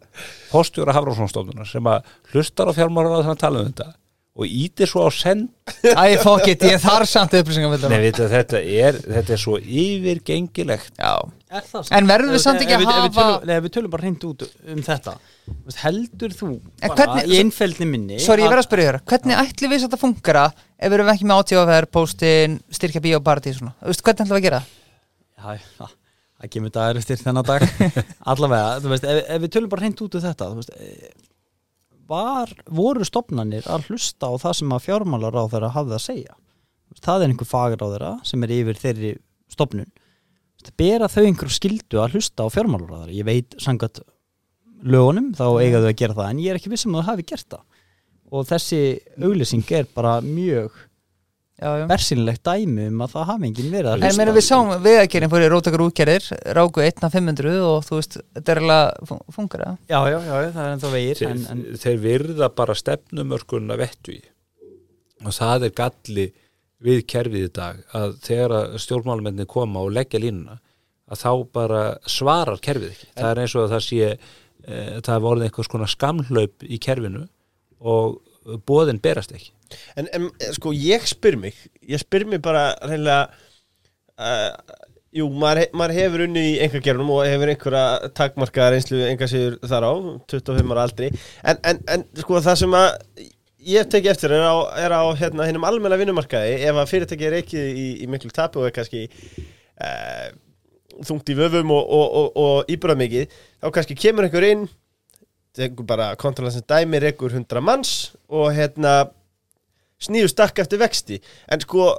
postjóra 0.50 0.96
Hafrannsóknarstofnunar 0.96 1.70
sem 1.70 1.86
að 1.90 2.10
hlustar 2.34 2.70
á 2.70 2.76
fjármárar 2.76 3.20
að 3.20 3.28
þannig 3.28 3.36
að 3.38 3.44
tala 3.46 3.62
um 3.62 3.70
þetta 3.70 3.90
og 4.36 4.46
ítir 4.46 4.86
svo 4.88 5.02
á 5.04 5.10
send. 5.12 5.48
Æ, 5.82 6.16
fokk 6.22 6.46
it, 6.52 6.62
ég 6.64 6.78
þarf 6.80 7.08
samt 7.10 7.34
upplýsingum 7.36 7.74
Nei, 7.90 7.98
veit, 8.06 8.16
þetta, 8.30 8.60
er, 8.62 8.96
þetta 9.02 9.34
er 9.34 9.40
svo 9.42 9.58
yfirgengilegt. 9.60 10.94
Já, 10.98 11.18
Er 11.50 11.64
það 11.66 11.88
En 11.98 12.06
verðum 12.06 12.30
við 12.36 12.42
samt 12.44 12.60
ekki 12.62 12.76
að 12.76 12.84
hafa- 12.86 13.44
Nei, 13.48 13.56
við 13.64 13.72
tölum 13.74 13.90
bara 13.90 14.04
hreint 14.06 14.24
út 14.28 14.44
um 14.70 14.82
þetta. 14.86 15.14
Þú 15.50 15.64
veist, 15.66 15.80
Heldur 15.82 16.34
þú 16.38 16.48
En 16.80 16.88
bara 16.92 16.94
hvernig- 17.00 17.26
í 17.26 17.38
einfeldni 17.42 17.86
minni 17.90 18.18
sorry, 18.22 18.44
ég 18.44 18.52
verð 18.52 18.62
að 18.62 18.68
spyrja 18.68 18.92
þér 18.92 18.98
Hvernig 19.10 19.40
ætli 19.42 19.70
við 19.72 19.80
satt 19.82 19.96
að 19.96 20.02
fungera 20.04 20.44
ef 20.78 20.86
við 20.92 20.94
erum 20.94 21.08
ekki 21.10 21.26
með 21.26 21.40
átíðafer, 21.42 21.86
póstin, 21.90 22.60
styrkja 22.70 23.02
bíó 23.02 23.16
og 23.18 23.24
partí 23.26 23.50
svona? 23.56 23.74
Þú 23.82 23.90
veist, 23.90 24.02
hvernig 24.06 24.20
ætlum 24.22 24.36
við 24.36 24.38
að 24.38 24.46
gera 24.46 24.60
það? 24.60 24.70
Já, 25.40 25.58
já, 25.58 25.88
það 26.40 26.50
kemur 26.54 26.70
dagur 26.78 27.00
eftir 27.02 27.16
þennan 27.24 27.48
dag. 27.50 27.66
Allavega, 28.30 28.70
þú 28.80 28.88
veist, 28.94 29.04
ef, 29.10 29.24
ef 29.26 29.42
við 29.42 29.50
tölum 29.56 29.68
bara 29.74 29.82
hreint 29.82 30.00
út 30.06 30.14
um 30.14 30.24
þetta 30.28 30.50
þú 30.52 30.60
veist, 30.60 30.70
eh, 30.78 31.10
var, 32.10 32.52
voru 32.66 33.06
stopnarnir 33.06 33.66
að 33.70 33.88
hlusta 33.88 34.28
á 34.28 34.34
það 34.42 34.56
sem 34.60 34.76
að 34.76 34.86
fjármálar 34.88 35.38
á 35.38 35.44
þeirra 35.52 35.74
hafði 35.76 35.96
að 35.96 36.06
segja? 36.06 36.38
Það 37.00 37.22
er 37.22 37.32
einhver 37.32 37.48
fagur 37.48 37.84
á 37.86 37.88
þeirra 37.92 38.12
sem 38.26 38.44
er 38.44 38.54
yfir 38.58 38.80
þeirri 38.82 39.12
stopnun 39.50 39.90
bera 40.76 41.08
þau 41.08 41.24
einhver 41.24 41.52
skildu 41.52 42.00
að 42.00 42.16
hlusta 42.16 42.44
á 42.44 42.52
fjármálaráðara 42.52 43.14
ég 43.16 43.26
veit 43.26 43.56
sangat 43.62 44.02
lögunum 44.84 45.32
þá 45.36 45.46
eiga 45.60 45.80
þau 45.80 45.90
að 45.90 45.98
gera 46.00 46.16
það 46.18 46.30
en 46.30 46.42
ég 46.42 46.52
er 46.52 46.60
ekki 46.60 46.72
vissum 46.72 46.94
að 46.94 47.02
það 47.02 47.10
hafi 47.10 47.26
gert 47.30 47.48
það. 47.54 47.64
Og 48.30 48.46
þessi 48.46 48.80
auglýsing 49.18 49.72
er 49.74 49.88
bara 49.94 50.20
mjög 50.22 50.76
bersinlegt 51.90 52.42
dæmi 52.46 52.86
um 52.88 53.02
að 53.04 53.14
það 53.14 53.26
hafi 53.30 53.48
enginn 53.50 53.72
verið 53.74 53.90
að 53.90 53.96
En 53.98 54.04
hlusta. 54.06 54.20
meina 54.20 54.34
við 54.36 54.46
sáum 54.46 54.70
vegagerinn 54.84 55.32
fór 55.32 55.44
í 55.44 55.50
rótakar 55.52 55.84
útgerðir 55.84 56.28
ráku 56.56 56.84
1 56.84 57.04
af 57.08 57.16
500 57.16 57.56
og 57.68 57.84
þú 57.86 57.98
veist 58.00 58.18
þetta 58.20 58.54
er 58.54 58.62
alveg 58.64 59.12
fungur 59.36 59.64
það 59.66 59.76
já, 59.92 60.00
já, 60.14 60.18
já, 60.24 60.34
það 60.56 60.62
er 60.64 60.72
ennþá 60.74 60.92
vegir 60.94 61.20
þeir, 61.20 61.30
en, 61.30 61.42
en, 61.52 61.64
þeir 61.84 61.98
virða 62.06 62.50
bara 62.60 62.78
stefnumörkunna 62.80 63.76
vettu 63.80 64.16
í 64.16 64.22
og 65.20 65.36
það 65.36 65.68
er 65.68 65.76
galli 65.82 66.26
við 66.80 67.02
kerfið 67.12 67.46
í 67.50 67.52
dag 67.60 67.80
að 67.96 68.16
þegar 68.24 68.56
að 68.56 68.76
stjórnmálamenni 68.80 69.44
koma 69.50 69.82
og 69.84 69.92
leggja 69.92 70.22
línuna 70.22 70.56
að 71.10 71.20
þá 71.24 71.32
bara 71.52 71.82
svarar 72.08 72.60
kerfið 72.62 72.94
ekki. 72.94 73.08
Það 73.18 73.30
er 73.32 73.40
eins 73.42 73.54
og 73.58 73.64
að 73.66 73.72
það 73.74 73.84
sé 73.86 74.00
e, 74.06 74.16
það 75.02 75.14
er 75.16 75.24
vorið 75.24 75.46
einhvers 75.48 75.70
konar 75.72 75.90
skamhlaup 75.90 76.64
í 76.64 76.78
kerfinu 76.80 77.24
og 77.80 78.20
bóðin 78.66 79.00
berast 79.02 79.34
ekki. 79.36 79.52
En, 79.98 80.08
en 80.16 80.30
sko 80.56 80.72
ég 80.74 81.04
spyr 81.06 81.36
mig 81.38 81.56
ég 81.86 82.00
spyr 82.02 82.26
mig 82.26 82.42
bara 82.42 82.70
reynilega 82.82 83.28
uh, 84.18 84.78
jú, 85.14 85.26
maður, 85.30 85.68
maður 85.76 85.96
hefur 85.96 86.24
unni 86.26 86.46
í 86.52 86.56
einhvergerunum 86.64 87.12
og 87.14 87.26
hefur 87.26 87.52
einhverja 87.52 88.10
takmarka 88.16 88.70
reynslu 88.72 89.02
engasíður 89.08 89.58
þar 89.66 89.86
á 89.86 89.92
25 90.32 90.74
ára 90.74 90.86
aldri. 90.86 91.10
En, 91.42 91.60
en, 91.66 91.84
en 91.90 92.06
sko 92.22 92.42
það 92.42 92.60
sem 92.62 92.76
að 92.78 92.90
ég 93.70 93.88
teki 93.92 94.12
eftir 94.12 94.34
er 94.36 94.46
á, 94.46 94.56
er 94.80 94.94
á 94.94 95.02
hérna, 95.18 95.48
hinnum 95.48 95.66
almenna 95.68 95.98
vinnumarkaði 96.00 96.60
ef 96.64 96.78
að 96.80 96.92
fyrirtæki 96.94 97.26
er 97.28 97.40
ekki 97.42 97.58
í, 97.60 97.88
í 98.04 98.10
miklu 98.10 98.32
tapi 98.34 98.60
og 98.60 98.68
er 98.68 98.76
kannski 98.76 99.06
uh, 99.06 100.30
þungt 101.04 101.32
í 101.32 101.36
vöfum 101.36 101.74
og, 101.74 101.82
og, 101.84 102.06
og, 102.20 102.38
og 102.44 102.72
íbúrað 102.72 103.02
mikið 103.02 103.34
þá 103.60 103.68
kannski 103.76 103.98
kemur 103.98 104.26
einhver 104.26 104.46
inn 104.48 104.64
tekur 105.56 105.86
bara 105.88 106.12
kontrollan 106.20 106.54
sem 106.54 106.66
dæmi 106.68 107.00
rekur 107.02 107.32
100 107.32 107.62
manns 107.64 107.94
og 108.28 108.52
hérna 108.54 109.10
snýðu 110.00 110.30
stakk 110.32 110.62
eftir 110.62 110.80
vexti. 110.80 111.20
En 111.50 111.60
sko 111.60 111.90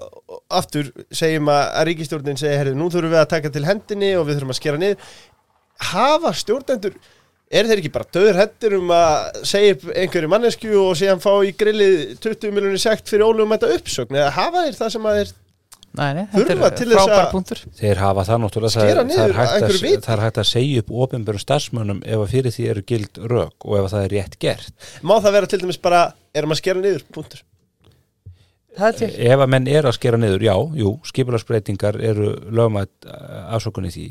aftur 0.50 0.90
segjum 1.14 1.52
að, 1.54 1.64
að 1.78 1.88
ríkistjórnin 1.92 2.40
segja 2.40 2.62
herri 2.62 2.76
nú 2.78 2.90
þurfum 2.90 3.14
við 3.14 3.22
að 3.22 3.32
taka 3.36 3.52
til 3.54 3.66
hendinni 3.68 4.14
og 4.18 4.28
við 4.28 4.40
þurfum 4.40 4.54
að 4.56 4.62
skera 4.62 4.82
niður. 4.82 5.12
Hafa 5.92 6.32
stjórnendur 6.38 6.98
er 7.52 7.68
þeir 7.68 7.82
ekki 7.82 7.94
bara 7.94 8.10
döður 8.16 8.40
hendur 8.40 8.78
um 8.80 8.94
að 8.96 9.46
segja 9.50 9.78
einhverju 9.92 10.32
mannesku 10.32 10.72
og 10.80 10.96
síðan 10.98 11.22
fá 11.24 11.32
í 11.44 11.54
grillið 11.58 12.18
20 12.24 12.56
miljonir 12.56 12.82
sekt 12.82 13.12
fyrir 13.12 13.28
ólugum 13.28 13.54
þetta 13.58 13.78
uppsögn? 13.78 14.18
Eða 14.18 14.34
hafa 14.38 14.66
þeir 14.66 14.78
það 14.80 14.94
sem 14.96 15.08
að 15.10 15.20
þeir 15.20 15.34
Nei, 15.92 16.22
Þurfa 16.32 16.70
til 16.80 16.86
þess 16.88 16.96
frábær 17.02 17.18
að- 17.26 17.32
punktur. 17.34 17.62
Þeir 17.76 18.00
hafa 18.00 18.24
það 18.24 18.38
náttúrulega 18.46 18.72
það, 18.72 18.84
er- 18.92 18.96
það, 18.96 19.24
er 19.26 19.32
að 19.32 19.74
að, 19.76 20.04
það 20.06 20.14
er 20.16 20.22
hægt 20.24 20.38
að 20.40 20.48
segja 20.52 20.80
upp 20.84 20.92
ofinbjörn 21.04 21.42
starfsmönnum 21.44 22.00
ef 22.06 22.18
að 22.24 22.30
fyrir 22.32 22.52
því 22.56 22.68
eru 22.72 22.84
gild 22.88 23.20
rök 23.34 23.66
og 23.68 23.74
ef 23.78 23.84
að 23.88 23.92
það 23.96 24.06
er 24.06 24.14
rétt 24.16 24.38
gert. 24.40 24.72
Má 25.04 25.16
það 25.20 25.32
vera 25.36 25.50
til 25.52 25.60
dæmis 25.66 25.82
bara 25.82 26.14
erum 26.34 26.52
að 26.56 26.62
skera 26.62 26.80
niður? 26.80 27.04
Punktur. 27.12 27.44
Ef 28.80 29.40
að 29.44 29.50
menn 29.52 29.68
er 29.68 29.84
að 29.84 29.98
skera 29.98 30.18
niður, 30.18 30.40
já, 30.48 30.56
jú, 30.80 30.94
skipularsbreytingar 31.04 31.98
eru 32.02 32.30
lögmætt 32.56 33.04
afsökun 33.52 33.90
í 33.90 33.92
því. 33.92 34.06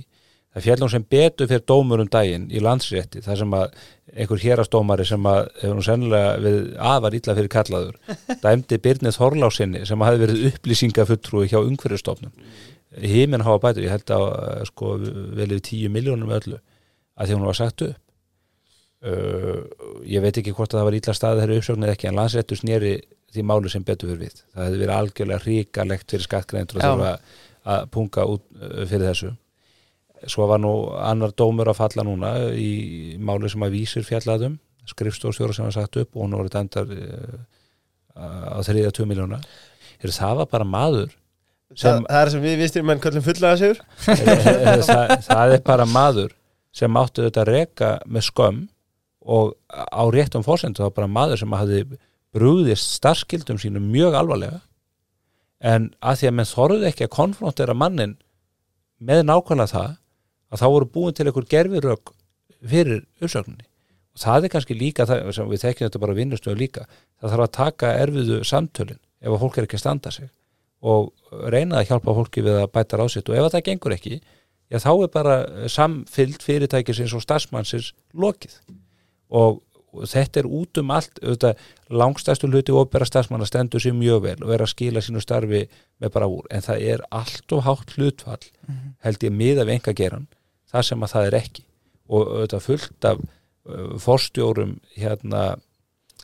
Það 0.51 0.65
fjallum 0.65 0.91
sem 0.91 1.05
betur 1.15 1.47
fyrir 1.47 1.63
dómur 1.71 2.01
um 2.03 2.09
daginn 2.11 2.49
í 2.51 2.59
landsrétti, 2.63 3.21
þar 3.23 3.39
sem 3.39 3.53
að 3.55 3.77
einhver 4.11 4.41
hérastómari 4.43 5.05
sem 5.07 5.27
að 5.31 5.45
hefur 5.61 5.77
nú 5.79 5.85
sennilega 5.87 6.33
við 6.43 6.57
afar 6.91 7.15
illa 7.15 7.37
fyrir 7.39 7.53
kallaður, 7.55 8.01
dæmdi 8.43 8.79
Byrnið 8.83 9.15
Þorlásinni 9.15 9.85
sem 9.87 10.03
hafi 10.03 10.23
verið 10.25 10.49
upplýsingafulltrúi 10.51 11.47
hjá 11.53 11.61
umhverfistofnun. 11.61 12.35
Híminn 12.99 13.47
hafa 13.47 13.63
bætur, 13.63 13.87
ég 13.87 13.95
held 13.95 14.11
að 14.17 14.27
eh, 14.41 14.65
sko 14.73 14.97
vel 14.99 15.53
yfir 15.53 15.67
tíu 15.69 15.93
miljónum 15.95 16.33
öllu 16.35 16.59
að 16.59 17.31
því 17.31 17.37
hún 17.39 17.47
var 17.47 17.59
sagt 17.61 17.87
upp. 17.87 18.01
Uh, 19.01 19.63
ég 20.05 20.21
veit 20.21 20.37
ekki 20.37 20.53
hvort 20.53 20.75
að 20.75 20.83
það 20.83 20.87
var 20.91 20.95
illa 20.99 21.13
staðið 21.17 21.39
þeirra 21.41 21.61
uppsögn 21.61 21.85
eða 21.87 21.95
ekki 21.95 22.09
en 22.11 22.19
landsréttur 22.19 22.59
snýri 22.61 22.91
því 23.33 23.45
máli 23.49 23.71
sem 23.73 23.87
betur 23.87 24.11
fyrir 24.11 24.27
við 24.27 24.43
það 24.43 24.67
hefði 24.67 24.81
verið 24.83 24.93
algjörlega 24.97 25.45
ríkalegt 25.47 26.13
fyrir 26.13 26.27
skattgreindur 26.27 26.83
að 26.85 27.01
að 27.71 27.87
punga 27.95 28.27
út 28.29 28.45
fyrir 28.91 29.07
þessu 29.07 29.31
svo 30.29 30.49
var 30.51 30.61
nú 30.61 30.73
annar 31.01 31.33
dómur 31.37 31.71
að 31.71 31.81
falla 31.81 32.05
núna 32.07 32.33
í 32.53 33.17
máli 33.21 33.51
sem 33.51 33.63
að 33.65 33.77
vísir 33.77 34.07
fjallaðum 34.07 34.59
skrifstofstjóra 34.91 35.55
sem 35.57 35.69
var 35.69 35.77
sagt 35.77 36.01
upp 36.01 36.17
og 36.17 36.25
hún 36.25 36.37
voru 36.37 36.53
dæmdar 36.53 36.91
uh, 36.91 37.39
á 38.17 38.59
þriðja 38.67 38.93
2 38.99 39.09
miljóna 39.09 39.41
það 40.01 40.43
var 40.43 40.51
bara 40.51 40.67
maður 40.67 41.09
það, 41.13 41.81
sem, 41.83 42.05
það 42.09 42.21
er 42.21 42.33
sem 42.35 42.45
við 42.45 42.61
vistum 42.65 42.87
menn 42.89 43.03
köllum 43.05 43.25
fullaða 43.25 43.61
sigur 43.61 43.83
það, 44.91 45.17
það 45.29 45.57
er 45.57 45.65
bara 45.67 45.89
maður 45.89 46.37
sem 46.75 47.01
áttu 47.01 47.27
þetta 47.27 47.45
að 47.45 47.51
reka 47.55 47.91
með 48.07 48.29
skömm 48.29 48.61
og 49.21 49.53
á 49.71 50.03
réttum 50.11 50.45
fórsendu 50.47 50.81
það 50.81 50.89
var 50.91 50.97
bara 50.97 51.13
maður 51.13 51.43
sem 51.43 51.59
hafði 51.59 51.83
brúðist 52.35 52.97
starfskildum 52.97 53.59
sínum 53.59 53.89
mjög 53.91 54.17
alvarlega. 54.19 54.61
En 55.61 55.91
að 56.01 56.21
því 56.21 56.31
að 56.31 56.37
menn 56.39 56.49
þorðu 56.49 56.89
ekki 56.89 57.07
að 57.07 57.17
konfrontera 57.17 57.77
mannin 57.77 58.17
með 59.01 59.25
nákvæmlega 59.29 59.73
það 59.75 59.97
að 60.51 60.63
þá 60.63 60.67
voru 60.75 60.89
búin 60.95 61.17
til 61.17 61.27
einhver 61.27 61.47
gerfirök 61.51 62.13
fyrir 62.61 63.05
uppsögninni. 63.21 63.67
Og 64.11 64.25
það 64.25 64.47
er 64.47 64.53
kannski 64.55 64.77
líka 64.77 65.07
það, 65.07 65.31
sem 65.37 65.49
við 65.51 65.65
þekkjum 65.65 65.89
þetta 65.89 66.03
bara 66.03 66.19
vinnustöðu 66.19 66.59
líka 66.59 66.85
það 66.91 67.33
þarf 67.33 67.47
að 67.47 67.55
taka 67.57 67.95
erfiðu 68.03 68.43
samtölin 68.45 69.01
ef 69.21 69.33
að 69.33 69.41
fólk 69.45 69.59
er 69.59 69.69
ekki 69.69 69.79
að 69.79 69.85
standa 69.85 70.13
sig 70.15 70.29
og 70.81 71.11
reyna 71.53 71.81
að 71.81 71.91
hjálpa 71.91 72.17
fólki 72.17 72.43
við 72.45 72.59
að 72.63 72.71
bæta 72.75 72.99
ráðsitt 72.99 73.29
og 73.29 73.37
ef 73.37 73.51
það 73.53 73.67
gengur 73.69 73.95
ekki 73.95 74.21
já 74.71 74.79
þá 74.81 74.91
er 74.93 75.11
bara 75.15 75.35
samfyllt 75.69 76.45
fyrirtækisins 76.47 77.15
og 77.15 77.25
starfsmannsins 77.25 77.93
lokið. 78.17 78.55
Og 79.31 79.61
og 79.91 80.07
þetta 80.11 80.43
er 80.43 80.49
út 80.49 80.81
um 80.81 80.93
allt 80.95 81.21
auðvitað, 81.23 81.63
langstæstu 81.91 82.51
hluti 82.51 82.75
óbera 82.75 83.07
starfsmanna 83.09 83.49
stendur 83.49 83.83
sér 83.83 83.97
mjög 83.97 84.23
vel 84.27 84.37
og 84.45 84.53
er 84.55 84.65
að 84.65 84.73
skila 84.75 85.03
sínu 85.05 85.23
starfi 85.23 85.65
með 86.01 86.13
bara 86.15 86.29
úr. 86.31 86.47
En 86.55 86.65
það 86.65 86.85
er 86.93 87.05
allt 87.11 87.57
of 87.57 87.65
hátt 87.67 87.97
hlutfall 87.97 88.45
held 89.05 89.27
ég 89.27 89.35
miða 89.35 89.67
við 89.67 89.79
enga 89.79 89.97
geran 89.97 90.29
það 90.71 90.87
sem 90.89 91.05
að 91.05 91.13
það 91.15 91.29
er 91.29 91.39
ekki. 91.41 91.67
Og 92.11 92.31
auðvitað 92.31 92.65
fullt 92.67 93.11
af 93.11 93.21
uh, 93.21 93.99
forstjórum 94.03 94.79
hérna 94.97 95.45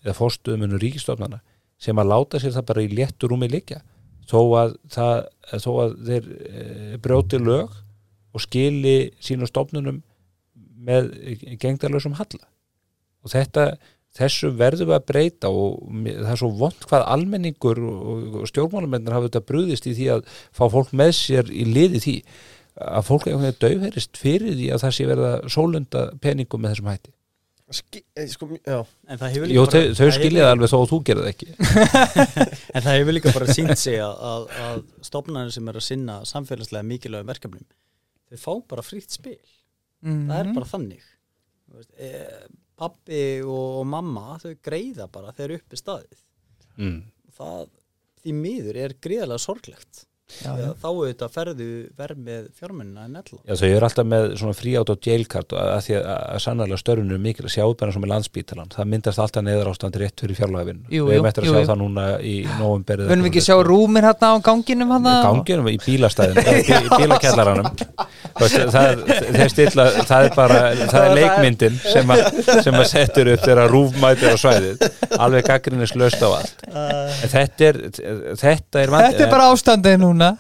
eða 0.03 0.17
forstuðumunum 0.17 0.81
ríkistofnana 0.83 1.43
sem 1.83 1.99
að 1.99 2.11
láta 2.13 2.41
sér 2.41 2.55
það 2.55 2.69
bara 2.71 2.85
í 2.85 2.93
léttur 2.95 3.33
rúmi 3.33 3.49
líka 3.51 3.83
þó 4.27 4.39
að, 4.59 4.77
það, 4.93 5.19
þó 5.63 5.71
að 5.83 5.97
þeir 6.09 6.31
e, 6.35 6.63
brjóti 7.03 7.41
lög 7.41 7.75
og 8.37 8.43
skili 8.43 8.97
sínu 9.23 9.49
stofnunum 9.49 10.01
með 10.87 11.13
gengdarlösum 11.61 12.17
halla. 12.19 12.43
Og 13.25 13.33
þetta, 13.33 13.69
þessu 14.17 14.53
verðum 14.59 14.91
við 14.91 14.99
að 14.99 15.07
breyta 15.11 15.51
og 15.51 15.79
það 16.03 16.33
er 16.33 16.41
svo 16.43 16.51
vond 16.59 16.89
hvað 16.91 17.07
almenningur 17.15 17.81
og 17.87 18.51
stjórnmálamennir 18.51 19.17
hafa 19.17 19.31
þetta 19.31 19.47
brúðist 19.49 19.89
í 19.91 19.95
því 19.97 20.11
að 20.17 20.29
fá 20.55 20.67
fólk 20.75 20.93
með 20.97 21.15
sér 21.21 21.51
í 21.51 21.67
liði 21.71 22.03
því 22.03 22.17
að 22.77 23.05
fólk 23.09 23.25
veginn 23.31 23.57
dauðherist 23.63 24.17
fyrir 24.21 24.55
því 24.59 24.67
að 24.75 24.83
það 24.85 24.95
sé 24.99 25.07
verða 25.09 25.31
sólunda 25.53 26.03
peningum 26.21 26.61
með 26.65 26.75
þessum 26.75 26.91
hætti. 26.93 27.13
Ski, 27.77 28.03
eh, 28.15 28.27
sko, 28.31 28.47
já. 28.63 28.77
en 29.11 29.19
það 29.19 29.33
hefur 29.35 29.49
líka 29.51 29.57
Jó, 29.57 29.63
bara- 29.67 29.79
þau, 29.81 29.95
þau 29.99 30.05
það 30.07 30.13
skilja 30.21 30.43
það 30.45 30.53
alveg 30.55 30.71
þó 30.71 30.77
að 30.79 30.91
þú 30.93 30.99
gerir 31.09 31.23
það 31.25 31.31
ekki. 31.33 31.49
En 32.77 32.83
það 32.85 32.99
hefur 33.01 33.17
líka 33.17 33.33
bara 33.35 33.55
sínt 33.57 33.79
sig 33.81 33.97
að, 33.99 34.21
að, 34.31 34.45
að 34.67 34.85
stofnarnir 35.09 35.55
sem 35.57 35.69
er 35.73 35.79
að 35.81 35.87
sinna 35.89 36.19
samfélagslega 36.31 36.87
mikilvægum 36.87 37.33
verkefnum 37.33 37.67
þau 38.31 38.39
fá 38.45 38.53
bara 38.75 38.85
frítt 38.87 39.11
spil 39.19 39.39
Mhm. 40.07 40.27
það 40.29 40.39
er 40.45 40.53
bara 40.55 40.67
þannig 40.71 41.03
Þú 41.67 41.79
veist, 41.81 41.91
e, 41.99 42.11
pappi 42.79 43.21
og, 43.43 43.81
og 43.81 43.87
mamma 43.91 44.37
þau 44.39 44.53
greiða 44.63 45.09
bara 45.11 45.33
þegar 45.35 45.57
uppi 45.59 45.81
staðið 45.81 46.23
Mm. 46.79 46.99
það 47.35 47.69
því 48.23 48.33
miður 48.45 48.77
er 48.85 48.95
gríðarlega 49.03 49.41
sorglegt 49.43 50.05
Já, 50.27 50.51
já. 50.59 50.65
að 50.67 50.81
þá 50.83 50.87
auðvitað 50.91 51.35
ferðu 51.37 51.67
verð 51.97 52.23
með 52.27 52.47
fjármennina 52.59 53.05
en 53.07 53.19
ella 53.21 53.37
Já, 53.47 53.55
þau 53.61 53.69
eru 53.69 53.87
alltaf 53.87 54.07
með 54.11 54.25
svona 54.41 54.55
fríátt 54.59 54.91
og 54.91 55.07
jailkart 55.07 55.53
og 55.55 55.61
að 55.63 55.83
því 55.87 55.95
að, 56.01 56.07
að 56.35 56.41
sannarlega 56.43 56.81
störunum 56.83 57.15
er 57.15 57.23
mikil 57.23 57.45
að 57.47 57.53
sjá 57.55 57.63
bara 57.79 57.95
sem 57.95 58.03
er 58.03 58.11
landsbítalan. 58.11 58.73
Það 58.75 58.91
myndast 58.91 59.23
alltaf 59.23 59.43
neður 59.47 59.71
ástand 59.71 59.99
rétt 60.03 60.19
fyrir 60.25 60.37
fjárlagavinn. 60.41 60.81
Jú, 60.91 61.07
Við 61.07 61.15
jú, 61.15 61.21
erum 61.21 61.29
eftir 61.31 61.43
að 61.45 61.47
jú, 61.47 61.53
sjá 61.55 61.61
jú. 61.63 61.69
það 61.71 61.79
núna 61.85 62.07
í 62.19 62.35
nóvumberið. 62.59 63.07
Vunum 63.13 63.23
við 63.23 63.31
ekki 63.31 63.45
sjá 63.47 63.57
rúmir 63.71 64.09
hérna 64.11 64.27
á 64.35 64.37
ganginum 64.51 64.91
hérna 64.97 65.15
ganginum 65.29 65.71
í 65.71 65.77
bílastæðin 65.87 66.43
í 66.43 66.43
bílakjallaranum 66.97 67.71
Veist, 68.37 68.59
það, 68.75 68.87
er, 69.31 69.49
stilla, 69.49 69.85
það 70.11 70.27
er 70.27 70.33
bara 70.37 70.59
það 70.91 71.03
er 71.07 71.15
leikmyndin 71.17 71.79
sem 71.81 72.11
að, 72.13 72.21
sem 72.67 72.75
að 72.77 72.87
settur 72.91 73.31
upp 73.33 73.43
þegar 73.47 73.71
rúfmætir 73.73 74.35
á 74.35 74.37
svæðið 74.43 74.77
alveg 75.17 75.47
gaggrinnis 75.47 75.95
löst 75.97 76.21
á 76.21 76.29
allt 76.37 76.67
núna? 80.17 80.33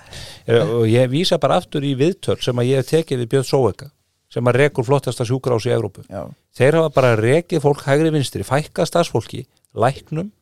Og 0.72 0.88
ég 0.88 1.12
vísa 1.12 1.38
bara 1.42 1.60
aftur 1.60 1.84
í 1.84 1.92
viðtöl 1.98 2.38
sem 2.42 2.56
að 2.58 2.72
ég 2.72 2.82
hef 2.82 2.90
tekið 2.94 3.22
við 3.22 3.30
Björn 3.34 3.48
Sóeka 3.50 3.90
sem 4.32 4.48
að 4.50 4.58
rekur 4.60 4.86
flottasta 4.86 5.24
sjúkrás 5.26 5.66
í 5.68 5.72
Evrópu. 5.74 6.02
Já, 6.10 6.26
þeir 6.56 6.80
hafa 6.80 6.94
bara 6.96 7.14
rekið 7.20 7.62
fólk 7.62 7.84
hægri 7.86 8.10
vinstri, 8.14 8.44
fækkað 8.46 8.90
starfsfólki 8.90 9.44
læknum 9.76 10.32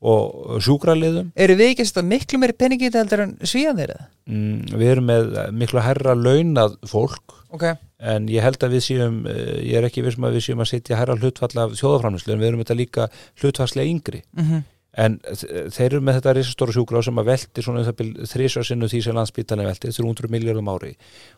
og 0.00 0.60
sjúkraliðum. 0.64 1.32
Eru 1.36 1.56
við 1.58 1.74
ekki 1.74 1.86
að 1.90 2.08
miklu 2.08 2.40
meiri 2.40 2.56
peningi 2.56 2.86
í 2.86 2.88
þetta 2.88 3.02
heldur 3.02 3.22
en 3.26 3.34
svíðanir 3.44 3.94
eða? 3.96 4.08
mm, 4.30 4.58
við 4.80 4.92
erum 4.94 5.08
með 5.10 5.30
miklu 5.60 5.84
herra 5.84 6.16
launað 6.16 6.76
fólk. 6.88 7.36
Ok, 7.50 7.66
en 7.98 8.28
ég 8.30 8.44
held 8.46 8.62
að 8.64 8.76
við 8.76 8.84
séum 8.86 9.22
eh, 9.28 9.56
ég 9.66 9.80
er 9.80 9.88
ekki 9.88 10.04
vissum 10.06 10.24
að 10.28 10.38
við 10.38 10.46
séum 10.46 10.62
að 10.62 10.70
setja 10.70 11.00
herra 11.00 11.18
hlutfall 11.18 11.52
af 11.64 11.74
þjóðaframlislu 11.80 12.32
en 12.36 12.40
við 12.40 12.52
erum 12.52 12.62
þetta 12.62 12.78
líka 12.78 13.08
hlutfallslega 13.42 13.92
yngri. 13.92 14.22
Mm 14.36 14.62
en 14.98 15.18
þeir 15.22 15.84
eru 15.86 16.00
með 16.02 16.16
þetta 16.18 16.32
risastóra 16.34 16.72
sjúkrá 16.74 17.02
sem 17.06 17.18
að 17.22 17.28
velti 17.30 17.62
svona 17.62 17.84
þrísvar 17.86 18.66
sinnu 18.66 18.88
því 18.90 19.00
sem 19.04 19.14
landsbítalinn 19.14 19.68
velti 19.70 19.92
300 19.94 20.30
miljardum 20.34 20.70
ári. 20.72 20.96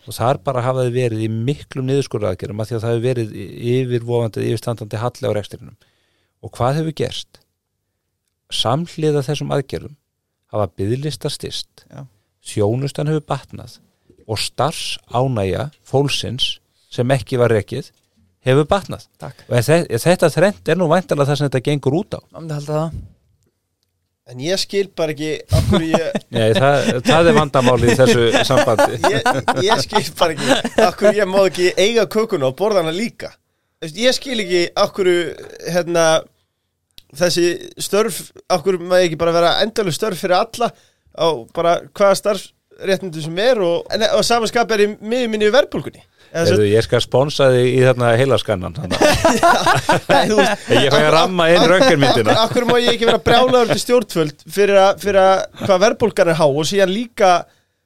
Og 0.09 0.17
þar 0.17 0.41
bara 0.45 0.63
hafa 0.65 0.87
þið 0.87 0.95
verið 0.97 1.25
í 1.27 1.29
miklum 1.29 1.87
niðurskurðaðgerum 1.91 2.63
að 2.65 2.71
því 2.71 2.77
að 2.79 2.85
það 2.87 2.95
hefur 2.95 3.07
verið 3.09 3.35
yfirvofandi 3.75 4.47
yfirstandandi 4.49 5.03
halli 5.03 5.29
á 5.29 5.33
rekstrinum. 5.37 5.77
Og 6.43 6.51
hvað 6.57 6.81
hefur 6.81 6.97
gerst? 7.03 7.43
Samhliða 8.53 9.23
þessum 9.25 9.53
aðgerðum 9.57 9.95
hafa 10.53 10.67
byðlistar 10.77 11.33
styrst 11.33 11.85
Já. 11.89 12.03
þjónustan 12.45 13.09
hefur 13.09 13.25
batnað 13.33 13.79
og 14.29 14.39
starfs 14.41 14.99
ánægja 15.13 15.71
fólksins 15.89 16.59
sem 16.93 17.09
ekki 17.15 17.39
var 17.41 17.53
rekið 17.53 17.89
hefur 18.45 18.67
batnað. 18.69 19.07
Takk. 19.23 19.45
Og 19.49 19.61
þe- 19.65 19.87
þetta 20.03 20.29
þrend 20.35 20.69
er 20.73 20.77
nú 20.81 20.89
væntalega 20.91 21.31
það 21.31 21.39
sem 21.41 21.49
þetta 21.49 21.65
gengur 21.71 21.97
út 22.03 22.17
á. 22.17 22.21
Það 22.33 22.93
En 24.31 24.39
ég 24.39 24.59
skil 24.63 24.87
bara 24.97 25.11
ekki 25.15 25.33
okkur 25.59 25.83
ég, 25.83 26.19
Nei, 26.37 26.53
það, 26.55 26.91
það 27.09 27.31
er 27.33 27.37
vandamáli 27.41 27.89
í 27.91 27.97
þessu 27.99 28.27
sambandi. 28.49 29.01
ég, 29.11 29.27
ég 29.67 29.83
skil 29.83 30.05
bara 30.19 30.37
ekki 30.37 30.85
okkur 30.87 31.19
ég 31.19 31.31
má 31.31 31.41
ekki 31.49 31.73
eiga 31.75 32.05
kökuna 32.11 32.53
og 32.53 32.57
borða 32.61 32.85
hana 32.85 32.95
líka. 32.95 33.33
Ég 33.83 34.15
skil 34.15 34.39
ekki 34.45 34.63
okkur 34.79 35.11
hérna 35.75 36.07
þessi 37.19 37.49
störf 37.83 38.21
okkur 38.55 38.79
maður 38.81 39.09
ekki 39.09 39.19
bara 39.21 39.35
vera 39.35 39.57
endalega 39.65 39.99
störf 39.99 40.23
fyrir 40.23 40.39
alla 40.39 40.71
á 41.19 41.27
bara 41.53 41.75
hvaða 41.91 42.21
starfsréttindu 42.23 43.21
sem 43.27 43.43
er 43.43 43.59
og, 43.61 43.91
og 43.91 44.23
samanskap 44.25 44.71
er 44.73 44.87
í 44.87 44.89
miður 45.03 45.33
minni 45.35 45.51
í 45.51 45.53
verbulgunni 45.53 46.07
Eða 46.33 46.65
Ég 46.65 46.85
skal 46.87 47.01
sponsa 47.05 47.51
þig 47.53 47.67
í 47.77 47.81
þarna 47.85 48.13
heilaskannan 48.17 48.77
Ég 50.73 50.89
fæ 50.93 51.01
að 51.03 51.11
ramma 51.13 51.49
inn 51.53 51.65
röntgenmyndina. 51.69 52.37
Akkur, 52.47 52.65
má 52.69 52.77
ég 52.81 52.95
ekki 52.95 53.09
vera 53.09 53.21
brjálagur 53.23 53.73
til 53.75 53.83
stjórnföld 53.83 54.45
fyrir 54.49 54.79
að, 54.81 55.03
fyrir 55.05 55.21
að 55.21 55.43
hvað 55.67 55.83
verðbólgan 55.87 56.33
er 56.33 56.39
há 56.41 56.47
og 56.49 56.65
síðan 56.69 56.95
líka 56.95 57.33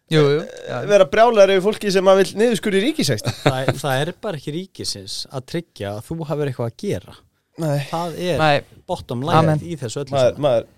Jú, 0.07 0.21
jú. 0.23 0.43
já. 0.71 0.77
vera 0.87 1.09
brjálagur 1.11 1.57
yfir 1.57 1.65
fólki 1.65 1.91
sem 1.91 2.07
að 2.13 2.21
vil 2.21 2.29
niðurskur 2.45 2.77
í 2.79 2.83
ríkisæst 2.85 3.27
það, 3.43 3.73
það 3.81 4.03
er 4.05 4.13
bara 4.23 4.39
ekki 4.39 4.55
ríkisins 4.55 5.17
að 5.35 5.47
tryggja 5.51 5.97
að 5.97 6.05
þú 6.07 6.19
hafur 6.29 6.51
eitthvað 6.53 6.71
að 6.71 6.77
gera. 6.85 7.17
Nei, 7.57 7.79
það 7.91 8.15
er 8.29 8.39
Nei, 8.45 8.57
bottom 8.87 9.25
Amen. 9.27 9.59
line 9.59 9.73
í 9.75 9.79
þessu 9.81 10.05
öllu 10.05 10.23
maður 10.47 10.69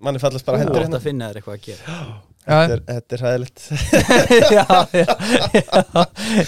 manni 0.00 0.22
fallast 0.22 0.46
bara 0.46 0.62
hendur 0.62 0.78
átt 0.80 0.86
hérna. 0.86 1.00
að 1.02 1.04
finna 1.10 1.28
þér 1.28 1.40
eitthvað 1.42 1.58
að 1.58 1.64
gera. 1.68 1.82
Já, 1.84 2.00
Þetta 2.48 2.74
er, 2.74 2.82
þetta 2.88 3.16
er 3.16 3.22
hæðilegt 3.26 3.64
já, 4.56 4.64
já, 4.96 5.06
já. 5.58 6.04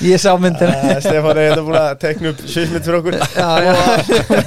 Ég 0.07 0.23
sá 0.23 0.31
myndina. 0.41 0.95
Stefán 1.05 1.41
er 1.43 1.61
búin 1.61 1.77
að 1.77 1.91
tekna 2.01 2.31
upp 2.33 2.41
sviðsmynd 2.47 2.87
fyrir 2.87 2.99
okkur? 3.01 3.19
Já, 3.37 3.51
já. 3.67 3.75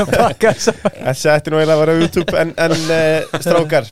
Pakka 0.10 0.54
þess 0.56 0.72
að 0.74 0.98
Þessi 0.98 1.30
ætti 1.36 1.54
nú 1.54 1.60
eiginlega 1.60 1.76
að 1.76 1.84
vera 1.84 1.94
á 1.94 2.02
YouTube 2.02 2.40
en, 2.42 2.56
en 2.66 2.74
uh, 2.80 3.36
strákar 3.44 3.92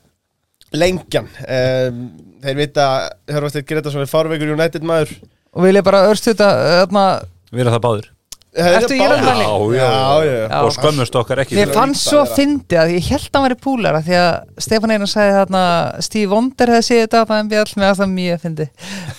Lengjan 0.82 1.30
um, 1.46 2.02
Þeir 2.42 2.58
vita, 2.64 2.88
Hörfastir 3.30 3.68
Gretarsson 3.70 4.02
er 4.02 4.10
fárveikur 4.10 4.56
United 4.56 4.88
maður. 4.88 5.14
Og 5.54 5.68
vil 5.68 5.76
ég 5.78 5.86
bara 5.86 6.08
örstuta 6.10 6.50
Þarna 6.82 7.06
Við 7.52 7.66
erum 7.66 7.78
það 7.78 7.86
báður 7.86 8.10
Ertu 8.52 8.92
í 8.92 9.00
Írlandmæli? 9.00 9.46
Já, 9.48 9.52
já, 9.80 10.24
já. 10.28 10.40
Já. 10.52 10.58
Og 10.68 10.74
skömmust 10.76 11.14
okkar 11.16 11.40
ekki 11.46 11.56
Mér 11.56 11.70
fannst 11.72 12.10
svo 12.10 12.18
að 12.26 12.34
fyndi 12.36 12.76
að 12.82 12.90
ég 12.98 13.06
held 13.08 13.30
að 13.30 13.38
hann 13.38 13.46
væri 13.46 13.58
púlara 13.64 14.02
því 14.04 14.18
að 14.20 14.66
Stefán 14.66 14.92
Einar 14.92 15.08
sagði 15.12 15.38
þarna 15.38 15.62
Steve 16.04 16.34
Wonder 16.34 16.74
hefði 16.74 16.88
séð 16.90 17.00
þetta 17.06 17.22
að 17.38 17.52
bjall 17.54 17.72
með 17.80 17.88
að 17.88 18.02
það 18.02 18.12
mjög 18.18 18.44
fyndi 18.44 18.68